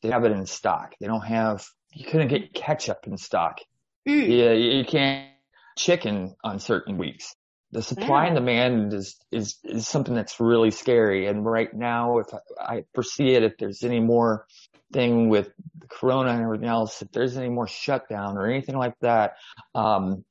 They 0.02 0.10
have 0.10 0.24
it 0.24 0.32
in 0.32 0.46
stock. 0.46 0.94
They 1.00 1.06
don't 1.06 1.24
have, 1.24 1.64
you 1.92 2.04
couldn't 2.04 2.28
get 2.28 2.52
ketchup 2.52 3.06
in 3.06 3.16
stock. 3.16 3.58
Mm. 4.06 4.28
Yeah, 4.28 4.52
you 4.52 4.84
can't 4.84 5.30
chicken 5.76 6.36
on 6.44 6.58
certain 6.58 6.98
weeks. 6.98 7.34
The 7.72 7.82
supply 7.82 8.22
yeah. 8.22 8.26
and 8.28 8.36
demand 8.36 8.92
is, 8.92 9.16
is, 9.32 9.56
is 9.64 9.88
something 9.88 10.14
that's 10.14 10.38
really 10.40 10.70
scary. 10.70 11.26
And 11.26 11.44
right 11.44 11.72
now, 11.74 12.18
if 12.18 12.26
I, 12.32 12.74
I 12.74 12.84
foresee 12.94 13.34
it, 13.34 13.42
if 13.42 13.54
there's 13.58 13.82
any 13.82 14.00
more 14.00 14.46
thing 14.93 15.28
with 15.28 15.51
corona 15.89 16.30
and 16.30 16.43
everything 16.43 16.68
else, 16.68 17.03
if 17.03 17.11
there's 17.12 17.37
any 17.37 17.49
more 17.49 17.66
shutdown 17.66 18.37
or 18.37 18.47
anything 18.47 18.76
like 18.76 18.95
that, 19.01 19.34
um, 19.74 20.24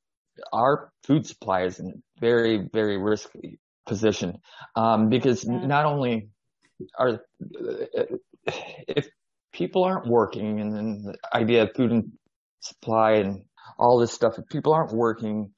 our 0.52 0.90
food 1.04 1.26
supply 1.26 1.62
is 1.62 1.78
in 1.78 1.86
a 1.88 2.20
very, 2.20 2.68
very 2.72 2.98
risky 2.98 3.58
position. 3.86 4.38
Um, 4.74 5.08
because 5.08 5.44
yeah. 5.44 5.66
not 5.66 5.84
only 5.86 6.28
are, 6.98 7.20
if 8.46 9.08
people 9.52 9.84
aren't 9.84 10.06
working 10.06 10.60
and 10.60 10.74
then 10.74 11.02
the 11.02 11.16
idea 11.34 11.62
of 11.62 11.74
food 11.74 11.90
and 11.90 12.12
supply 12.60 13.12
and 13.12 13.44
all 13.78 13.98
this 13.98 14.12
stuff, 14.12 14.38
if 14.38 14.46
people 14.48 14.72
aren't 14.72 14.92
working, 14.92 15.52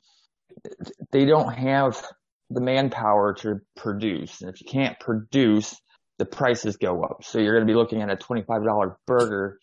they 1.11 1.25
don't 1.25 1.53
have 1.53 2.05
the 2.51 2.61
manpower 2.61 3.35
to 3.35 3.61
produce. 3.77 4.41
And 4.41 4.51
if 4.51 4.61
you 4.61 4.67
can't 4.71 4.99
produce, 4.99 5.77
the 6.19 6.27
prices 6.27 6.77
go 6.77 7.03
up. 7.03 7.25
So 7.25 7.39
you're 7.39 7.55
going 7.55 7.67
to 7.67 7.73
be 7.73 7.77
looking 7.77 8.03
at 8.03 8.11
a 8.11 8.17
$25 8.17 8.97
burger 9.07 9.59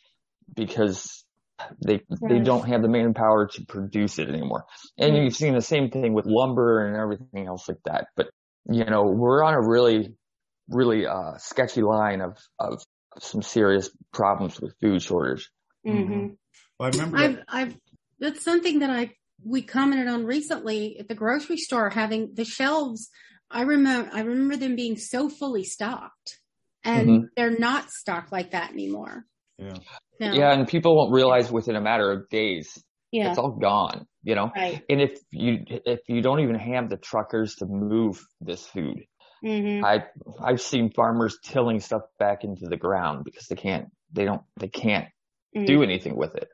because 0.53 1.25
they 1.85 2.01
right. 2.09 2.29
they 2.29 2.39
don't 2.39 2.67
have 2.67 2.81
the 2.81 2.89
manpower 2.89 3.47
to 3.47 3.65
produce 3.65 4.19
it 4.19 4.29
anymore. 4.29 4.65
And 4.97 5.13
mm-hmm. 5.13 5.23
you've 5.23 5.35
seen 5.35 5.53
the 5.53 5.61
same 5.61 5.89
thing 5.89 6.13
with 6.13 6.25
lumber 6.25 6.85
and 6.85 6.97
everything 6.97 7.47
else 7.47 7.67
like 7.67 7.79
that. 7.85 8.07
But 8.15 8.29
you 8.69 8.85
know, 8.85 9.03
we're 9.03 9.43
on 9.43 9.53
a 9.53 9.61
really 9.61 10.15
really 10.69 11.05
uh, 11.05 11.37
sketchy 11.37 11.81
line 11.81 12.21
of 12.21 12.37
of 12.59 12.83
some 13.19 13.41
serious 13.41 13.89
problems 14.11 14.59
with 14.59 14.75
food 14.81 15.01
shortage. 15.01 15.49
Mm-hmm. 15.87 16.33
Well, 16.79 16.87
I 16.87 16.89
remember 16.89 17.17
I've, 17.17 17.39
I've 17.47 17.77
that's 18.19 18.43
something 18.43 18.79
that 18.79 18.89
I 18.89 19.11
we 19.43 19.61
commented 19.61 20.07
on 20.07 20.25
recently 20.25 20.97
at 20.99 21.07
the 21.07 21.15
grocery 21.15 21.57
store 21.57 21.89
having 21.89 22.33
the 22.33 22.45
shelves. 22.45 23.09
I 23.49 23.61
remember 23.61 24.09
I 24.13 24.21
remember 24.21 24.57
them 24.57 24.75
being 24.75 24.97
so 24.97 25.29
fully 25.29 25.63
stocked, 25.63 26.39
and 26.85 27.07
mm-hmm. 27.07 27.25
they're 27.35 27.57
not 27.57 27.89
stocked 27.89 28.31
like 28.31 28.51
that 28.51 28.71
anymore. 28.71 29.25
Yeah. 29.57 29.77
No. 30.19 30.33
Yeah, 30.33 30.53
and 30.53 30.67
people 30.67 30.95
won't 30.95 31.13
realize 31.13 31.51
within 31.51 31.75
a 31.75 31.81
matter 31.81 32.11
of 32.11 32.29
days. 32.29 32.81
Yeah. 33.11 33.29
It's 33.29 33.37
all 33.37 33.51
gone, 33.51 34.07
you 34.23 34.35
know? 34.35 34.51
Right. 34.55 34.81
And 34.89 35.01
if 35.01 35.19
you, 35.31 35.59
if 35.67 36.01
you 36.07 36.21
don't 36.21 36.41
even 36.41 36.55
have 36.55 36.89
the 36.89 36.97
truckers 36.97 37.55
to 37.55 37.65
move 37.65 38.21
this 38.41 38.65
food, 38.65 39.05
mm-hmm. 39.43 39.85
I, 39.85 40.05
I've 40.41 40.61
seen 40.61 40.91
farmers 40.91 41.37
tilling 41.43 41.79
stuff 41.79 42.01
back 42.19 42.43
into 42.43 42.67
the 42.67 42.77
ground 42.77 43.23
because 43.23 43.47
they 43.47 43.55
can't, 43.55 43.87
they 44.11 44.25
don't, 44.25 44.41
they 44.59 44.67
can't 44.67 45.05
mm-hmm. 45.55 45.65
do 45.65 45.83
anything 45.83 46.15
with 46.15 46.35
it. 46.35 46.49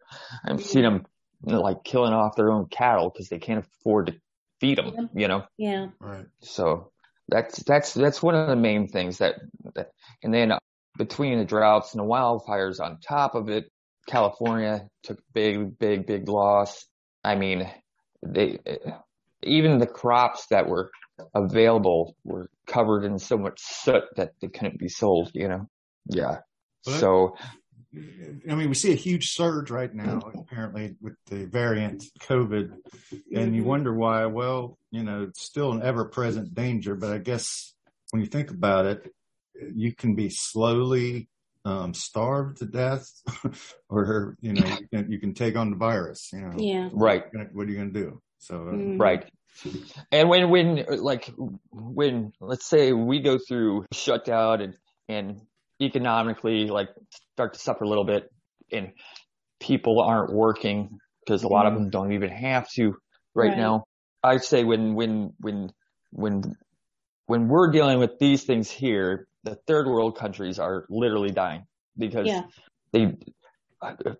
I've 0.45 0.57
mm-hmm. 0.57 0.65
seen 0.65 0.83
them 0.83 1.05
you 1.45 1.53
know, 1.53 1.61
like 1.61 1.83
killing 1.83 2.13
off 2.13 2.35
their 2.35 2.51
own 2.51 2.67
cattle 2.67 3.09
because 3.09 3.29
they 3.29 3.39
can't 3.39 3.65
afford 3.65 4.07
to 4.07 4.13
feed 4.59 4.77
them, 4.77 5.09
you 5.15 5.27
know? 5.27 5.43
Yeah. 5.57 5.87
Right. 5.99 6.25
So 6.41 6.91
that's, 7.31 7.63
that's, 7.63 7.93
that's 7.93 8.21
one 8.21 8.35
of 8.35 8.47
the 8.47 8.55
main 8.55 8.87
things 8.87 9.17
that, 9.19 9.35
that 9.75 9.91
and 10.21 10.33
then 10.33 10.53
between 10.97 11.39
the 11.39 11.45
droughts 11.45 11.93
and 11.93 12.01
the 12.01 12.07
wildfires 12.07 12.79
on 12.79 12.99
top 12.99 13.33
of 13.35 13.49
it, 13.49 13.65
California 14.07 14.87
took 15.03 15.19
big, 15.33 15.77
big, 15.79 16.05
big 16.05 16.27
loss. 16.27 16.85
I 17.23 17.35
mean, 17.35 17.69
they, 18.25 18.59
even 19.43 19.77
the 19.77 19.87
crops 19.87 20.47
that 20.47 20.67
were 20.67 20.91
available 21.33 22.15
were 22.23 22.49
covered 22.67 23.03
in 23.03 23.19
so 23.19 23.37
much 23.37 23.59
soot 23.61 24.03
that 24.17 24.31
they 24.41 24.47
couldn't 24.47 24.79
be 24.79 24.89
sold, 24.89 25.31
you 25.33 25.47
know? 25.47 25.67
Yeah. 26.07 26.37
so 26.81 27.35
I 27.93 28.55
mean, 28.55 28.69
we 28.69 28.75
see 28.75 28.93
a 28.93 28.95
huge 28.95 29.31
surge 29.31 29.69
right 29.69 29.93
now, 29.93 30.19
apparently 30.33 30.95
with 31.01 31.15
the 31.27 31.45
variant 31.45 32.03
COVID, 32.21 32.71
and 33.35 33.55
you 33.55 33.63
wonder 33.63 33.93
why. 33.93 34.25
Well, 34.27 34.77
you 34.91 35.03
know, 35.03 35.23
it's 35.23 35.43
still 35.43 35.73
an 35.73 35.83
ever-present 35.83 36.53
danger, 36.53 36.95
but 36.95 37.11
I 37.11 37.17
guess 37.17 37.73
when 38.11 38.21
you 38.21 38.27
think 38.27 38.49
about 38.49 38.85
it, 38.85 39.13
you 39.75 39.93
can 39.93 40.15
be 40.15 40.29
slowly 40.29 41.27
um, 41.65 41.93
starved 41.93 42.57
to 42.57 42.65
death, 42.65 43.09
or 43.89 44.37
you 44.39 44.53
know, 44.53 44.65
you 44.65 44.87
can, 44.87 45.11
you 45.11 45.19
can, 45.19 45.33
take 45.33 45.57
on 45.57 45.71
the 45.71 45.75
virus. 45.75 46.29
You 46.31 46.41
know, 46.41 46.53
yeah, 46.57 46.89
right. 46.93 47.25
What 47.51 47.67
are 47.67 47.69
you 47.69 47.75
going 47.75 47.93
to 47.93 47.99
do? 47.99 48.21
So, 48.39 48.55
mm. 48.55 48.99
right. 48.99 49.29
And 50.11 50.29
when, 50.29 50.49
when, 50.49 50.85
like, 50.89 51.31
when, 51.71 52.31
let's 52.39 52.65
say 52.65 52.93
we 52.93 53.19
go 53.19 53.37
through 53.37 53.85
shutdown 53.91 54.61
and, 54.61 54.73
and 55.09 55.41
economically 55.81 56.67
like 56.67 56.89
start 57.33 57.53
to 57.53 57.59
suffer 57.59 57.83
a 57.83 57.89
little 57.89 58.05
bit 58.05 58.29
and 58.71 58.91
people 59.59 60.01
aren't 60.01 60.33
working 60.33 60.97
because 61.25 61.43
a 61.43 61.47
lot 61.47 61.65
of 61.65 61.73
mm-hmm. 61.73 61.83
them 61.83 61.89
don't 61.89 62.13
even 62.13 62.29
have 62.29 62.69
to 62.71 62.95
right, 63.33 63.49
right. 63.49 63.57
now. 63.57 63.85
I 64.23 64.37
say 64.37 64.63
when, 64.63 64.93
when, 64.93 65.33
when, 65.39 65.71
when, 66.11 66.55
when 67.25 67.47
we're 67.47 67.71
dealing 67.71 67.99
with 67.99 68.19
these 68.19 68.43
things 68.43 68.69
here, 68.69 69.27
the 69.43 69.55
third 69.67 69.87
world 69.87 70.17
countries 70.17 70.59
are 70.59 70.85
literally 70.89 71.31
dying 71.31 71.65
because 71.97 72.27
yeah. 72.27 72.43
they, 72.93 73.15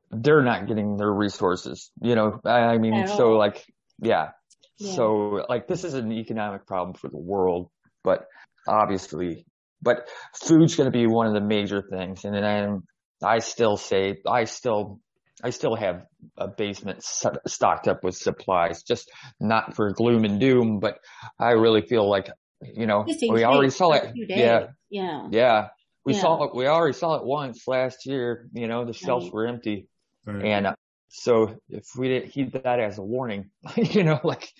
they're 0.10 0.42
not 0.42 0.68
getting 0.68 0.98
their 0.98 1.12
resources, 1.12 1.92
you 2.02 2.16
know, 2.16 2.40
I 2.46 2.78
mean, 2.78 3.08
so 3.08 3.34
like, 3.34 3.64
yeah. 4.00 4.30
yeah. 4.78 4.94
So 4.96 5.46
like 5.48 5.68
this 5.68 5.84
is 5.84 5.94
an 5.94 6.12
economic 6.12 6.66
problem 6.66 6.96
for 6.96 7.10
the 7.10 7.20
world, 7.20 7.70
but 8.04 8.26
obviously 8.68 9.46
but 9.82 10.08
food's 10.34 10.76
going 10.76 10.92
to 10.92 10.98
be 10.98 11.08
one 11.08 11.28
of 11.28 11.34
the 11.34 11.42
major 11.42 11.82
things. 11.82 12.24
And 12.26 12.36
then 12.36 12.84
I 13.24 13.40
still 13.40 13.78
say, 13.78 14.18
I 14.28 14.46
still, 14.46 15.00
I 15.44 15.50
still 15.50 15.76
have 15.76 16.06
a 16.38 16.48
basement 16.48 17.04
stocked 17.04 17.88
up 17.88 18.04
with 18.04 18.16
supplies, 18.16 18.84
just 18.84 19.10
not 19.40 19.76
for 19.76 19.92
gloom 19.92 20.24
and 20.24 20.40
doom, 20.40 20.80
but 20.80 21.00
I 21.40 21.52
really 21.52 21.82
feel 21.82 22.10
like, 22.10 22.30
you 22.62 22.86
know, 22.86 23.06
we 23.08 23.44
already 23.44 23.72
saw 23.72 23.92
it. 23.92 24.12
Yeah. 24.16 24.68
Yeah. 24.90 25.28
Yeah. 25.32 25.68
We 26.06 26.14
yeah. 26.14 26.22
saw 26.22 26.44
it. 26.44 26.56
We 26.56 26.68
already 26.68 26.98
saw 26.98 27.16
it 27.16 27.26
once 27.26 27.68
last 27.68 28.06
year. 28.06 28.50
You 28.54 28.68
know, 28.68 28.86
the 28.86 28.94
shelves 28.94 29.26
right. 29.26 29.34
were 29.34 29.48
empty. 29.48 29.88
Right. 30.26 30.46
And 30.46 30.68
uh, 30.68 30.76
so 31.10 31.56
if 31.70 31.86
we 31.98 32.08
didn't 32.08 32.32
heed 32.32 32.54
that 32.54 32.80
as 32.80 32.98
a 32.98 33.04
warning, 33.04 33.50
you 33.76 34.04
know, 34.04 34.20
like. 34.24 34.52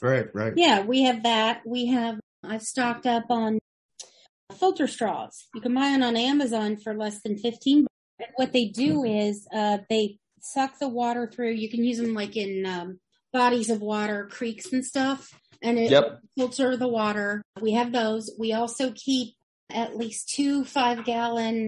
Right, 0.00 0.26
right. 0.34 0.52
Yeah, 0.56 0.82
we 0.82 1.04
have 1.04 1.22
that. 1.22 1.62
We 1.64 1.86
have, 1.86 2.18
I've 2.42 2.62
stocked 2.62 3.06
up 3.06 3.24
on 3.30 3.58
filter 4.58 4.86
straws. 4.86 5.48
You 5.54 5.60
can 5.60 5.74
buy 5.74 5.90
them 5.90 6.02
on 6.02 6.16
Amazon 6.16 6.76
for 6.76 6.94
less 6.94 7.22
than 7.22 7.38
15. 7.38 7.86
And 8.18 8.28
what 8.36 8.52
they 8.52 8.66
do 8.66 9.04
is, 9.04 9.46
uh, 9.52 9.78
they 9.88 10.18
suck 10.40 10.78
the 10.78 10.88
water 10.88 11.30
through. 11.32 11.52
You 11.52 11.70
can 11.70 11.84
use 11.84 11.98
them 11.98 12.14
like 12.14 12.36
in, 12.36 12.66
um, 12.66 13.00
bodies 13.32 13.70
of 13.70 13.80
water, 13.80 14.28
creeks 14.30 14.72
and 14.72 14.84
stuff, 14.84 15.32
and 15.62 15.78
it 15.78 15.90
yep. 15.90 16.20
filter 16.36 16.76
the 16.76 16.88
water. 16.88 17.42
We 17.60 17.72
have 17.72 17.92
those. 17.92 18.30
We 18.38 18.52
also 18.52 18.92
keep 18.94 19.34
at 19.70 19.96
least 19.96 20.28
two 20.28 20.64
five 20.64 21.04
gallon 21.04 21.66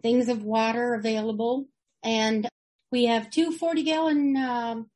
things 0.00 0.28
of 0.28 0.44
water 0.44 0.94
available 0.94 1.66
and 2.04 2.46
we 2.92 3.06
have 3.06 3.30
two 3.30 3.50
40 3.50 3.82
gallon, 3.82 4.36
um, 4.36 4.90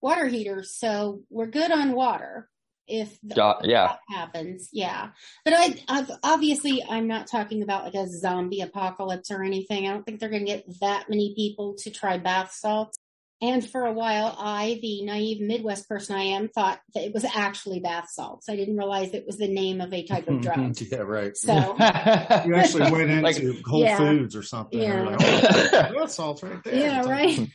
water 0.00 0.26
heaters. 0.26 0.74
So 0.74 1.22
we're 1.30 1.46
good 1.46 1.70
on 1.70 1.92
water 1.92 2.48
if 2.92 3.18
the, 3.22 3.56
yeah. 3.64 3.96
happens 4.10 4.68
yeah. 4.72 5.08
But 5.44 5.54
I, 5.56 5.82
I've 5.88 6.10
obviously 6.22 6.84
i'm 6.90 7.08
not 7.08 7.26
talking 7.26 7.62
about 7.62 7.84
like 7.84 7.94
a 7.94 8.06
zombie 8.06 8.60
apocalypse 8.60 9.30
or 9.30 9.42
anything. 9.42 9.88
I 9.88 9.92
don't 9.92 10.04
think 10.04 10.20
they're 10.20 10.28
going 10.28 10.44
to 10.44 10.52
get 10.52 10.80
that 10.80 11.08
many 11.08 11.34
people 11.34 11.74
to 11.78 11.90
try 11.90 12.18
bath 12.18 12.52
salts 12.52 12.98
and 13.42 13.68
for 13.68 13.84
a 13.84 13.92
while, 13.92 14.36
I, 14.38 14.78
the 14.80 15.04
naive 15.04 15.40
Midwest 15.40 15.88
person 15.88 16.14
I 16.14 16.22
am, 16.22 16.48
thought 16.48 16.78
that 16.94 17.02
it 17.02 17.12
was 17.12 17.24
actually 17.24 17.80
bath 17.80 18.08
salts. 18.08 18.48
I 18.48 18.54
didn't 18.54 18.76
realize 18.76 19.12
it 19.12 19.26
was 19.26 19.36
the 19.36 19.48
name 19.48 19.80
of 19.80 19.92
a 19.92 20.06
type 20.06 20.28
of 20.28 20.40
drug. 20.42 20.80
yeah, 20.80 20.98
right. 20.98 21.36
So 21.36 21.52
you 22.46 22.54
actually 22.54 22.88
went 22.92 23.10
into 23.10 23.20
like, 23.20 23.42
Whole 23.66 23.82
yeah. 23.82 23.98
Foods 23.98 24.36
or 24.36 24.44
something. 24.44 24.80
Yeah. 24.80 25.02
Like, 25.02 25.20
oh, 25.20 25.70
bath 25.70 26.12
salts 26.12 26.44
right 26.44 26.62
there. 26.62 26.74
Yeah, 26.74 27.02
right. 27.02 27.48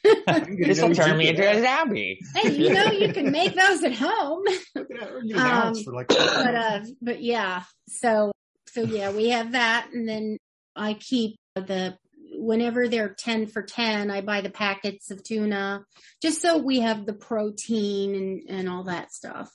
this 0.58 0.82
will 0.82 0.94
turn 0.94 1.18
me 1.18 1.30
into 1.30 1.50
a 1.50 1.62
zombie. 1.62 2.20
Hey, 2.36 2.52
you 2.52 2.74
know, 2.74 2.92
you 2.92 3.14
can 3.14 3.32
make 3.32 3.56
those 3.56 3.82
at 3.84 3.94
home. 3.94 4.44
um, 4.76 5.74
like 5.94 6.10
but, 6.10 6.56
uh, 6.56 6.82
but 7.02 7.24
yeah, 7.24 7.64
so, 7.88 8.34
so 8.68 8.82
yeah, 8.82 9.12
we 9.14 9.30
have 9.30 9.54
that. 9.54 9.88
And 9.94 10.08
then 10.08 10.38
I 10.76 10.96
keep 10.96 11.38
the 11.56 11.98
whenever 12.38 12.88
they're 12.88 13.10
10 13.10 13.48
for 13.48 13.64
10, 13.64 14.12
I 14.12 14.22
buy 14.22 14.42
the 14.42 14.50
packets 14.50 15.12
of 15.12 15.24
tuna 15.24 15.84
just 16.22 16.42
so 16.42 16.58
we 16.58 16.82
have 16.82 17.06
the 17.06 17.14
protein 17.14 18.16
and, 18.16 18.42
and 18.50 18.70
all 18.70 18.84
that 18.84 19.12
stuff. 19.12 19.52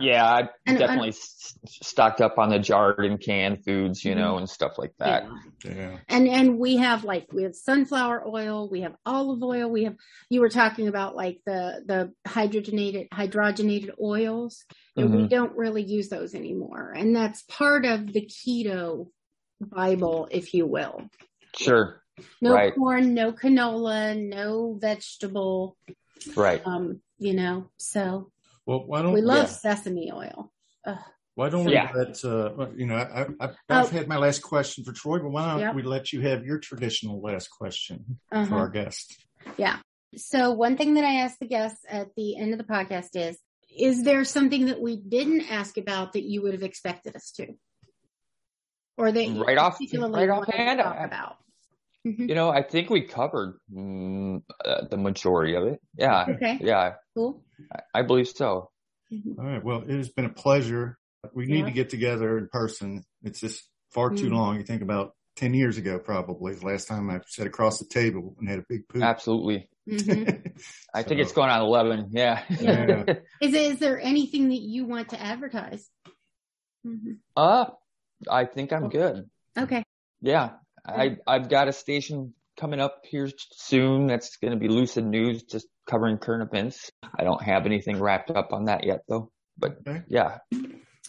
Yeah, 0.00 0.24
I 0.24 0.48
and, 0.66 0.78
definitely 0.78 1.14
stocked 1.66 2.20
up 2.20 2.38
on 2.38 2.50
the 2.50 2.58
jarred 2.58 3.04
and 3.04 3.20
canned 3.20 3.64
foods, 3.64 4.04
you 4.04 4.16
know, 4.16 4.30
mm-hmm. 4.30 4.38
and 4.38 4.50
stuff 4.50 4.78
like 4.78 4.92
that. 4.98 5.28
Yeah. 5.64 5.72
yeah. 5.72 5.96
And 6.08 6.26
and 6.26 6.58
we 6.58 6.78
have 6.78 7.04
like 7.04 7.32
we 7.32 7.44
have 7.44 7.54
sunflower 7.54 8.26
oil, 8.26 8.68
we 8.68 8.80
have 8.80 8.96
olive 9.06 9.44
oil, 9.44 9.70
we 9.70 9.84
have 9.84 9.94
you 10.28 10.40
were 10.40 10.48
talking 10.48 10.88
about 10.88 11.14
like 11.14 11.38
the 11.46 11.82
the 11.86 12.12
hydrogenated 12.28 13.08
hydrogenated 13.10 13.90
oils, 14.02 14.64
and 14.96 15.10
mm-hmm. 15.10 15.22
we 15.22 15.28
don't 15.28 15.56
really 15.56 15.84
use 15.84 16.08
those 16.08 16.34
anymore. 16.34 16.92
And 16.96 17.14
that's 17.14 17.42
part 17.42 17.84
of 17.84 18.12
the 18.12 18.26
keto 18.26 19.06
Bible, 19.60 20.26
if 20.32 20.52
you 20.52 20.66
will. 20.66 21.08
Sure. 21.56 22.02
No 22.40 22.52
right. 22.52 22.74
corn, 22.74 23.14
no 23.14 23.32
canola, 23.32 24.16
no 24.16 24.78
vegetable. 24.80 25.76
Right. 26.34 26.62
Um, 26.66 27.00
you 27.18 27.34
know, 27.34 27.70
so 27.76 28.30
well, 28.64 28.84
why 28.86 29.02
don't 29.02 29.12
we 29.12 29.20
love 29.20 29.46
yeah. 29.48 29.74
sesame 29.74 30.10
oil? 30.12 30.52
Ugh. 30.84 30.98
Why 31.34 31.50
don't 31.50 31.66
we 31.66 31.74
yeah. 31.74 31.92
let, 31.94 32.24
uh, 32.24 32.68
you 32.74 32.86
know, 32.86 32.96
I, 32.96 33.26
I, 33.38 33.50
I've 33.50 33.56
oh. 33.68 33.86
had 33.88 34.08
my 34.08 34.16
last 34.16 34.40
question 34.40 34.84
for 34.84 34.92
Troy, 34.92 35.18
but 35.18 35.28
why 35.28 35.50
don't 35.50 35.60
yep. 35.60 35.74
we 35.74 35.82
let 35.82 36.10
you 36.10 36.22
have 36.22 36.46
your 36.46 36.58
traditional 36.58 37.20
last 37.20 37.48
question 37.48 38.18
uh-huh. 38.32 38.46
for 38.46 38.54
our 38.54 38.70
guest? 38.70 39.22
Yeah. 39.58 39.76
So 40.16 40.52
one 40.52 40.78
thing 40.78 40.94
that 40.94 41.04
I 41.04 41.16
ask 41.16 41.38
the 41.38 41.46
guests 41.46 41.84
at 41.90 42.14
the 42.16 42.38
end 42.38 42.52
of 42.52 42.58
the 42.58 42.64
podcast 42.64 43.10
is, 43.14 43.38
is 43.78 44.02
there 44.02 44.24
something 44.24 44.66
that 44.66 44.80
we 44.80 44.96
didn't 44.96 45.50
ask 45.50 45.76
about 45.76 46.14
that 46.14 46.22
you 46.22 46.40
would 46.40 46.54
have 46.54 46.62
expected 46.62 47.14
us 47.14 47.30
to? 47.32 47.48
Or 48.96 49.12
that 49.12 49.26
you 49.26 49.44
right 49.44 49.58
off, 49.58 49.78
right 49.92 50.30
off 50.30 50.46
hand, 50.46 50.80
talk 50.80 51.04
about? 51.04 51.36
Mm-hmm. 52.06 52.28
You 52.28 52.34
know, 52.36 52.50
I 52.50 52.62
think 52.62 52.88
we 52.88 53.02
covered 53.02 53.58
mm, 53.72 54.40
uh, 54.64 54.84
the 54.88 54.96
majority 54.96 55.56
of 55.56 55.64
it. 55.64 55.80
Yeah. 55.98 56.26
Okay. 56.28 56.58
Yeah. 56.60 56.92
Cool. 57.14 57.42
I, 57.72 58.00
I 58.00 58.02
believe 58.02 58.28
so. 58.28 58.70
Mm-hmm. 59.12 59.40
All 59.40 59.46
right. 59.46 59.64
Well, 59.64 59.82
it 59.82 59.90
has 59.90 60.10
been 60.10 60.24
a 60.24 60.32
pleasure. 60.32 60.98
We 61.34 61.46
need 61.46 61.60
yeah. 61.60 61.64
to 61.64 61.70
get 61.72 61.90
together 61.90 62.38
in 62.38 62.48
person. 62.52 63.02
It's 63.24 63.40
just 63.40 63.64
far 63.92 64.10
too 64.10 64.26
mm-hmm. 64.26 64.34
long. 64.34 64.56
You 64.56 64.62
think 64.62 64.82
about 64.82 65.14
10 65.36 65.54
years 65.54 65.78
ago, 65.78 65.98
probably 65.98 66.54
the 66.54 66.64
last 66.64 66.86
time 66.86 67.10
I 67.10 67.20
sat 67.26 67.46
across 67.46 67.78
the 67.78 67.86
table 67.86 68.36
and 68.38 68.48
had 68.48 68.60
a 68.60 68.64
big 68.68 68.88
poop. 68.88 69.02
Absolutely. 69.02 69.68
Mm-hmm. 69.88 70.48
I 70.94 71.02
so. 71.02 71.08
think 71.08 71.20
it's 71.20 71.32
going 71.32 71.50
on 71.50 71.60
11. 71.62 72.10
Yeah. 72.12 72.44
yeah. 72.60 73.04
is, 73.40 73.54
is 73.54 73.78
there 73.80 74.00
anything 74.00 74.50
that 74.50 74.60
you 74.60 74.86
want 74.86 75.08
to 75.08 75.20
advertise? 75.20 75.88
Mm-hmm. 76.86 77.14
Uh, 77.36 77.66
I 78.30 78.44
think 78.44 78.72
I'm 78.72 78.88
good. 78.88 79.28
Okay. 79.58 79.82
Yeah. 80.20 80.50
I, 80.86 81.16
I've 81.26 81.48
got 81.48 81.68
a 81.68 81.72
station 81.72 82.34
coming 82.58 82.80
up 82.80 83.02
here 83.04 83.30
soon 83.52 84.06
that's 84.06 84.36
going 84.36 84.52
to 84.52 84.58
be 84.58 84.68
Lucid 84.68 85.04
News, 85.04 85.42
just 85.42 85.66
covering 85.88 86.18
current 86.18 86.42
events. 86.42 86.90
I 87.18 87.24
don't 87.24 87.42
have 87.42 87.66
anything 87.66 88.00
wrapped 88.00 88.30
up 88.30 88.52
on 88.52 88.64
that 88.64 88.84
yet, 88.84 89.00
though. 89.08 89.30
But 89.58 89.78
okay. 89.86 90.02
yeah. 90.08 90.38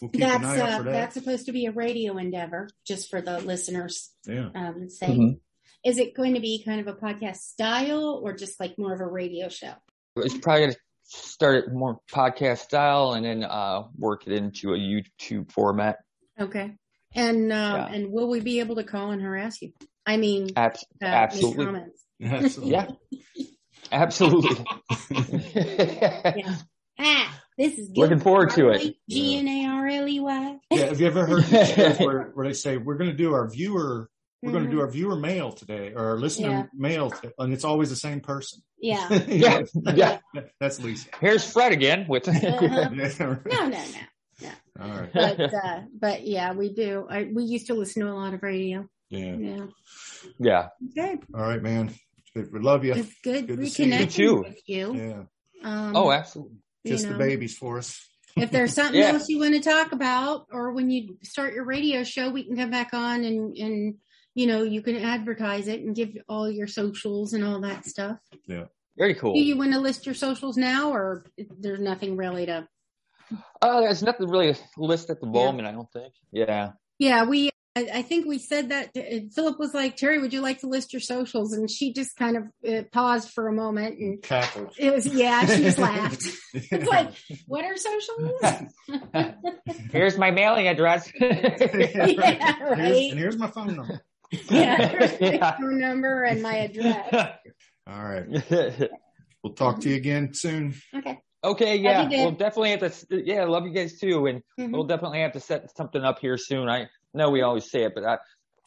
We'll 0.01 0.11
that's 0.13 0.45
uh, 0.45 0.83
that. 0.83 0.85
that's 0.85 1.13
supposed 1.15 1.47
to 1.47 1.51
be 1.51 1.65
a 1.65 1.71
radio 1.71 2.17
endeavor, 2.17 2.69
just 2.85 3.09
for 3.09 3.19
the 3.21 3.39
listeners. 3.39 4.11
Yeah. 4.27 4.49
Um, 4.53 4.89
say, 4.89 5.07
mm-hmm. 5.07 5.33
is 5.83 5.97
it 5.97 6.15
going 6.15 6.35
to 6.35 6.39
be 6.39 6.63
kind 6.63 6.79
of 6.79 6.87
a 6.87 6.93
podcast 6.93 7.37
style, 7.37 8.21
or 8.23 8.33
just 8.33 8.59
like 8.59 8.77
more 8.77 8.93
of 8.93 8.99
a 8.99 9.07
radio 9.07 9.49
show? 9.49 9.73
it's 10.17 10.37
probably 10.37 10.61
going 10.61 10.73
to 10.73 10.79
start 11.03 11.55
it 11.55 11.73
more 11.73 11.99
podcast 12.11 12.59
style 12.59 13.13
and 13.13 13.25
then 13.25 13.43
uh, 13.43 13.83
work 13.97 14.27
it 14.27 14.33
into 14.33 14.73
a 14.73 14.77
YouTube 14.77 15.51
format. 15.51 15.97
Okay. 16.39 16.75
And 17.17 17.51
uh, 17.51 17.55
yeah. 17.55 17.95
and 17.95 18.11
will 18.11 18.29
we 18.29 18.39
be 18.41 18.59
able 18.59 18.75
to 18.75 18.83
call 18.83 19.11
and 19.11 19.21
harass 19.21 19.61
you? 19.61 19.73
I 20.05 20.17
mean, 20.17 20.51
Ab- 20.55 20.77
uh, 21.01 21.05
absolutely. 21.05 21.81
Absolutely. 22.23 22.71
yeah. 22.71 22.87
Absolutely. 23.91 24.65
yeah. 25.11 26.55
Ah, 26.99 27.41
this 27.57 27.77
is 27.77 27.91
looking 27.95 28.19
forward 28.19 28.49
to 28.51 28.69
it. 28.69 28.95
G 29.07 29.37
N 29.37 29.47
A 29.47 29.65
R 29.67 29.87
L 29.87 30.07
E 30.07 30.19
Y. 30.19 30.57
Yeah. 30.71 30.77
Have 30.85 30.99
you 30.99 31.07
ever 31.07 31.25
heard 31.27 31.43
where, 31.99 32.31
where 32.33 32.47
they 32.47 32.53
say 32.53 32.77
we're 32.77 32.97
going 32.97 33.11
to 33.11 33.15
do 33.15 33.33
our 33.33 33.47
viewer 33.47 34.09
we're 34.41 34.49
mm-hmm. 34.49 34.57
going 34.57 34.65
to 34.65 34.71
do 34.71 34.81
our 34.81 34.87
viewer 34.87 35.15
mail 35.15 35.51
today 35.51 35.93
or 35.95 36.09
our 36.09 36.17
listener 36.17 36.49
yeah. 36.49 36.63
mail, 36.75 37.11
and 37.39 37.53
it's 37.53 37.63
always 37.63 37.89
the 37.89 37.95
same 37.95 38.19
person. 38.19 38.61
Yeah. 38.79 39.11
yeah. 39.27 39.63
yeah. 39.95 40.19
That's 40.59 40.79
Lisa. 40.79 41.09
Here's 41.19 41.51
Fred 41.51 41.71
again 41.71 42.05
with. 42.07 42.27
uh-huh. 42.27 42.89
no, 42.91 43.29
no, 43.29 43.67
no. 43.67 43.99
No. 44.77 44.85
All 44.85 44.99
right. 44.99 45.11
But, 45.13 45.53
uh, 45.53 45.81
but 45.99 46.27
yeah, 46.27 46.53
we 46.53 46.73
do. 46.73 47.07
I, 47.09 47.29
we 47.31 47.43
used 47.43 47.67
to 47.67 47.73
listen 47.73 48.03
to 48.03 48.11
a 48.11 48.13
lot 48.13 48.33
of 48.33 48.43
radio. 48.43 48.87
Yeah. 49.09 49.35
Yeah. 49.35 49.65
Yeah. 50.39 50.67
Okay. 50.91 51.17
All 51.33 51.41
right, 51.41 51.61
man. 51.61 51.93
We 52.35 52.59
love 52.59 52.85
you. 52.85 52.93
It's 52.93 53.13
good, 53.23 53.47
good 53.47 53.59
reconnecting 53.59 54.17
you. 54.17 54.35
with 54.41 54.61
you. 54.67 54.95
Yeah. 54.95 55.23
Um, 55.63 55.95
oh, 55.95 56.11
absolutely. 56.11 56.57
Just 56.85 57.05
know, 57.05 57.13
the 57.13 57.17
babies 57.17 57.57
for 57.57 57.79
us. 57.79 57.99
If 58.35 58.51
there's 58.51 58.73
something 58.73 58.99
yeah. 59.01 59.13
else 59.13 59.27
you 59.27 59.39
want 59.39 59.55
to 59.55 59.61
talk 59.61 59.91
about, 59.91 60.47
or 60.51 60.71
when 60.71 60.91
you 60.91 61.17
start 61.23 61.53
your 61.53 61.65
radio 61.65 62.03
show, 62.03 62.29
we 62.29 62.43
can 62.43 62.55
come 62.55 62.69
back 62.69 62.93
on 62.93 63.23
and 63.23 63.57
and 63.57 63.95
you 64.35 64.45
know, 64.45 64.61
you 64.61 64.83
can 64.83 64.97
advertise 64.97 65.67
it 65.67 65.81
and 65.81 65.95
give 65.95 66.15
all 66.29 66.47
your 66.47 66.67
socials 66.67 67.33
and 67.33 67.43
all 67.43 67.61
that 67.61 67.85
stuff. 67.85 68.19
Yeah. 68.45 68.65
Very 68.95 69.15
cool. 69.15 69.33
Do 69.33 69.39
you 69.39 69.57
want 69.57 69.73
to 69.73 69.79
list 69.79 70.05
your 70.05 70.13
socials 70.13 70.57
now 70.57 70.91
or 70.91 71.25
there's 71.59 71.79
nothing 71.79 72.17
really 72.17 72.45
to? 72.45 72.67
Uh, 73.61 73.81
there's 73.81 74.03
nothing 74.03 74.27
really 74.29 74.53
to 74.53 74.61
list 74.77 75.09
at 75.09 75.19
the 75.19 75.27
moment, 75.27 75.65
yeah. 75.65 75.69
I 75.69 75.71
don't 75.71 75.91
think. 75.91 76.13
Yeah. 76.31 76.71
Yeah. 76.99 77.25
We, 77.25 77.49
I, 77.75 78.01
think 78.01 78.25
we 78.25 78.39
said 78.39 78.69
that 78.69 78.91
Philip 79.33 79.59
was 79.59 79.73
like, 79.73 79.97
Terry, 79.97 80.19
would 80.19 80.33
you 80.33 80.41
like 80.41 80.61
to 80.61 80.67
list 80.67 80.93
your 80.93 80.99
socials? 80.99 81.53
And 81.53 81.69
she 81.69 81.93
just 81.93 82.15
kind 82.15 82.37
of 82.37 82.43
uh, 82.67 82.83
paused 82.91 83.29
for 83.29 83.47
a 83.47 83.53
moment 83.53 83.99
and 83.99 84.21
cackled. 84.21 84.73
It 84.79 84.91
was, 84.91 85.05
yeah, 85.05 85.45
she 85.45 85.63
just 85.63 85.77
laughed. 85.77 86.27
It's 86.53 86.87
like, 86.87 87.11
what 87.45 87.63
are 87.63 87.77
socials? 87.77 89.35
here's 89.91 90.17
my 90.17 90.31
mailing 90.31 90.67
address. 90.67 91.11
yeah, 91.19 91.27
right. 91.29 92.79
Here's, 92.79 93.11
and 93.11 93.19
here's 93.19 93.37
my 93.37 93.47
phone 93.51 93.75
number 93.75 94.01
yeah, 94.31 95.17
yeah. 95.19 95.57
phone 95.57 95.79
number 95.79 96.23
and 96.23 96.41
my 96.41 96.55
address. 96.57 97.37
All 97.87 98.03
right. 98.03 98.89
We'll 99.43 99.53
talk 99.53 99.81
to 99.81 99.89
you 99.89 99.95
again 99.95 100.33
soon. 100.33 100.75
Okay. 100.93 101.19
Okay, 101.43 101.77
yeah, 101.77 102.07
we'll 102.09 102.31
definitely 102.31 102.71
have 102.71 103.07
to. 103.07 103.23
Yeah, 103.23 103.45
love 103.45 103.65
you 103.65 103.73
guys 103.73 103.99
too, 103.99 104.25
and 104.25 104.41
mm-hmm. 104.59 104.71
we'll 104.71 104.85
definitely 104.85 105.19
have 105.19 105.33
to 105.33 105.39
set 105.39 105.75
something 105.75 106.03
up 106.03 106.19
here 106.19 106.37
soon. 106.37 106.67
I 106.67 106.89
know 107.13 107.29
we 107.29 107.41
always 107.41 107.69
say 107.69 107.83
it, 107.83 107.93
but 107.93 108.03
I, 108.03 108.17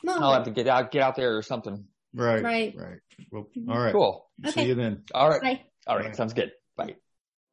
no. 0.05 0.15
I'll 0.15 0.35
have 0.35 0.45
to 0.45 0.51
get 0.51 0.69
out, 0.69 0.91
get 0.93 1.03
out 1.03 1.17
there 1.17 1.37
or 1.37 1.43
something. 1.43 1.85
Right, 2.15 2.43
right, 2.43 2.75
right. 2.77 2.99
Well, 3.31 3.49
all 3.69 3.79
right, 3.79 3.93
cool. 3.93 4.29
Okay. 4.45 4.63
See 4.63 4.69
you 4.69 4.75
then. 4.75 5.03
All 5.15 5.29
right, 5.29 5.43
Bye. 5.43 5.63
all 5.87 5.97
right, 5.97 6.07
Bye. 6.07 6.13
sounds 6.13 6.33
good. 6.33 6.53
Bye. 6.77 6.97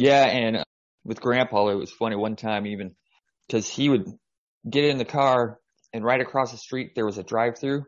Yeah, 0.07 0.25
and 0.25 0.63
with 1.03 1.21
Grandpa, 1.21 1.67
it 1.67 1.75
was 1.75 1.91
funny 1.91 2.15
one 2.15 2.35
time 2.35 2.65
even 2.65 2.95
because 3.47 3.67
he 3.67 3.89
would 3.89 4.05
get 4.69 4.85
in 4.85 4.97
the 4.97 5.05
car 5.05 5.59
and 5.93 6.03
right 6.03 6.19
across 6.19 6.51
the 6.51 6.57
street 6.57 6.91
there 6.95 7.05
was 7.05 7.17
a 7.17 7.23
drive-through 7.23 7.85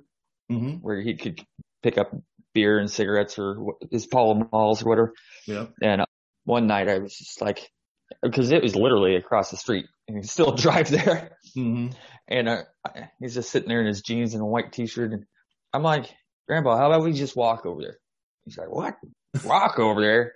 mm-hmm. 0.51 0.75
where 0.81 1.01
he 1.01 1.15
could 1.15 1.41
pick 1.83 1.97
up 1.97 2.11
beer 2.53 2.79
and 2.79 2.89
cigarettes 2.89 3.37
or 3.37 3.73
his 3.91 4.07
Pall 4.07 4.47
Malls 4.51 4.83
or 4.83 4.89
whatever. 4.89 5.13
Yeah. 5.45 5.67
And 5.81 6.01
uh, 6.01 6.05
one 6.45 6.67
night 6.67 6.89
I 6.89 6.99
was 6.99 7.15
just 7.15 7.41
like, 7.41 7.69
because 8.23 8.51
it 8.51 8.63
was 8.63 8.75
literally 8.75 9.15
across 9.15 9.51
the 9.51 9.57
street 9.57 9.85
and 10.07 10.17
he 10.17 10.23
still 10.23 10.51
drive 10.55 10.89
there. 10.89 11.37
Mm-hmm. 11.55 11.89
And 12.27 12.49
uh, 12.49 12.63
he's 13.19 13.35
just 13.35 13.51
sitting 13.51 13.69
there 13.69 13.81
in 13.81 13.87
his 13.87 14.01
jeans 14.01 14.33
and 14.33 14.41
a 14.41 14.45
white 14.45 14.71
t-shirt. 14.71 15.11
And 15.11 15.25
I'm 15.73 15.83
like, 15.83 16.05
Grandpa, 16.47 16.77
how 16.77 16.87
about 16.87 17.03
we 17.03 17.13
just 17.13 17.35
walk 17.35 17.65
over 17.65 17.81
there? 17.81 17.97
He's 18.45 18.57
like, 18.57 18.71
what? 18.71 18.95
Walk 19.43 19.79
over 19.79 20.01
there? 20.01 20.33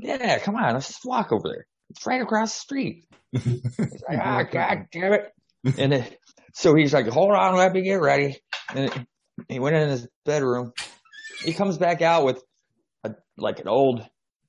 Yeah, 0.00 0.38
come 0.38 0.56
on, 0.56 0.74
let's 0.74 0.88
just 0.88 1.04
walk 1.04 1.32
over 1.32 1.48
there. 1.48 1.66
It's 1.90 2.06
right 2.06 2.20
across 2.20 2.54
the 2.54 2.60
street. 2.60 3.04
He's 3.32 4.02
like, 4.08 4.20
oh, 4.22 4.44
God 4.52 4.86
damn 4.92 5.12
it. 5.14 5.32
And 5.78 5.92
then, 5.92 6.06
so 6.54 6.74
he's 6.74 6.92
like, 6.92 7.06
hold 7.06 7.32
on, 7.32 7.56
let 7.56 7.72
me 7.72 7.82
get 7.82 8.00
ready. 8.00 8.38
And 8.74 9.06
he 9.48 9.58
went 9.58 9.76
in 9.76 9.88
his 9.88 10.08
bedroom. 10.24 10.72
He 11.42 11.52
comes 11.52 11.78
back 11.78 12.02
out 12.02 12.24
with 12.24 12.42
a, 13.04 13.14
like 13.36 13.60
an 13.60 13.68
old, 13.68 14.04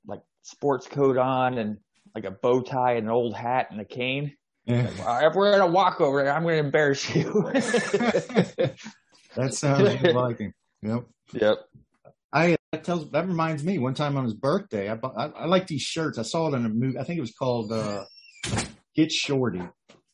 like 0.05 0.21
sports 0.41 0.87
coat 0.87 1.17
on 1.17 1.57
and 1.57 1.77
like 2.15 2.25
a 2.25 2.31
bow 2.31 2.61
tie 2.61 2.93
and 2.93 3.05
an 3.05 3.11
old 3.11 3.35
hat 3.35 3.67
and 3.71 3.79
a 3.79 3.85
cane. 3.85 4.33
Yeah. 4.65 4.83
Like, 4.83 4.99
well, 4.99 5.29
if 5.29 5.35
we're 5.35 5.57
going 5.57 5.69
to 5.69 5.73
walk 5.73 6.01
over 6.01 6.23
there, 6.23 6.33
I'm 6.33 6.43
going 6.43 6.55
to 6.55 6.65
embarrass 6.65 7.15
you. 7.15 7.23
that 7.53 8.75
sounds 9.51 10.03
like 10.03 10.39
him. 10.39 10.53
Yep. 10.81 11.05
Yep. 11.33 11.57
That 12.71 12.83
tells 12.83 13.09
that 13.11 13.27
reminds 13.27 13.63
me 13.63 13.79
one 13.79 13.95
time 13.95 14.15
on 14.15 14.23
his 14.23 14.35
birthday. 14.35 14.89
I, 14.89 14.99
I, 15.17 15.25
I 15.27 15.45
like 15.45 15.67
these 15.67 15.81
shirts. 15.81 16.19
I 16.19 16.21
saw 16.21 16.47
it 16.47 16.55
in 16.55 16.65
a 16.65 16.69
movie. 16.69 16.99
I 16.99 17.03
think 17.03 17.17
it 17.17 17.21
was 17.21 17.33
called 17.33 17.71
uh, 17.71 18.05
Get 18.95 19.11
Shorty. 19.11 19.63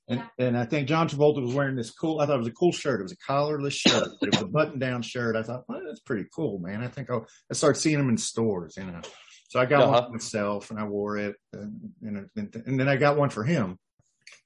And, 0.07 0.23
and 0.37 0.57
I 0.57 0.65
think 0.65 0.87
John 0.87 1.09
Travolta 1.09 1.41
was 1.41 1.55
wearing 1.55 1.75
this 1.75 1.89
cool. 1.89 2.19
I 2.19 2.25
thought 2.25 2.35
it 2.35 2.39
was 2.39 2.47
a 2.47 2.51
cool 2.51 2.71
shirt. 2.71 2.99
It 2.99 3.03
was 3.03 3.11
a 3.11 3.31
collarless 3.31 3.73
shirt, 3.73 4.07
but 4.19 4.27
it 4.27 4.35
was 4.35 4.43
a 4.43 4.47
button-down 4.47 5.01
shirt. 5.01 5.35
I 5.35 5.41
thought, 5.41 5.63
well, 5.67 5.81
that's 5.85 5.99
pretty 6.01 6.27
cool, 6.33 6.59
man. 6.59 6.83
I 6.83 6.87
think 6.87 7.09
I'll 7.09 7.25
I 7.51 7.55
started 7.55 7.79
seeing 7.79 7.97
them 7.97 8.09
in 8.09 8.17
stores, 8.17 8.75
you 8.77 8.83
know. 8.83 9.01
So 9.49 9.59
I 9.59 9.65
got 9.65 9.81
uh-huh. 9.81 9.91
one 9.91 10.03
for 10.03 10.11
myself, 10.11 10.69
and 10.69 10.79
I 10.79 10.83
wore 10.83 11.17
it, 11.17 11.35
and, 11.53 11.91
and, 12.03 12.29
and 12.35 12.79
then 12.79 12.87
I 12.87 12.97
got 12.97 13.17
one 13.17 13.29
for 13.29 13.43
him, 13.43 13.77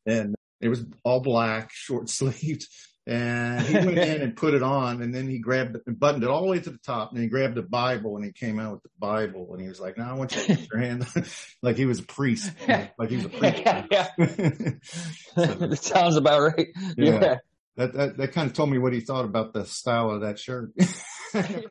and 0.06 0.36
it 0.61 0.69
was 0.69 0.86
all 1.03 1.19
black, 1.19 1.72
short 1.73 2.10
sleeved, 2.10 2.65
and 3.10 3.65
he 3.65 3.73
went 3.73 3.98
in 3.98 4.22
and 4.22 4.36
put 4.36 4.53
it 4.53 4.61
on, 4.61 5.02
and 5.02 5.14
then 5.14 5.27
he 5.27 5.40
grabbed 5.40 5.77
and 5.88 5.99
buttoned 5.99 6.23
it 6.23 6.30
all 6.30 6.44
the 6.44 6.48
way 6.48 6.60
to 6.60 6.69
the 6.69 6.77
top, 6.77 7.11
and 7.11 7.19
he 7.19 7.27
grabbed 7.27 7.56
the 7.56 7.64
Bible, 7.64 8.15
and 8.15 8.23
he 8.23 8.31
came 8.31 8.60
out 8.60 8.73
with 8.73 8.84
the 8.84 8.90
Bible, 8.99 9.49
and 9.52 9.60
he 9.60 9.68
was 9.68 9.80
like, 9.80 9.98
"Now 9.98 10.11
I 10.11 10.14
want 10.14 10.36
you 10.36 10.44
to 10.44 10.56
put 10.56 10.68
your 10.72 10.80
hand," 10.80 11.07
like 11.64 11.76
he 11.76 11.86
was 11.86 11.99
a 11.99 12.03
priest, 12.03 12.52
like 12.68 13.10
he 13.10 13.15
was 13.15 13.26
a 13.26 13.30
priest. 13.30 13.64
yeah, 13.65 13.86
yeah. 13.90 14.07
so, 14.15 15.45
that 15.45 15.80
sounds 15.81 16.18
about 16.18 16.41
right. 16.41 16.68
Yeah. 16.98 17.19
yeah. 17.22 17.38
That, 17.77 17.94
that 17.94 18.18
that 18.18 18.31
kind 18.34 18.48
of 18.48 18.53
told 18.56 18.69
me 18.69 18.77
what 18.77 18.94
he 18.94 18.99
thought 18.99 19.26
about 19.26 19.53
the 19.53 19.65
style 19.65 20.11
of 20.11 20.22
that 20.22 20.38
shirt. 20.38 20.72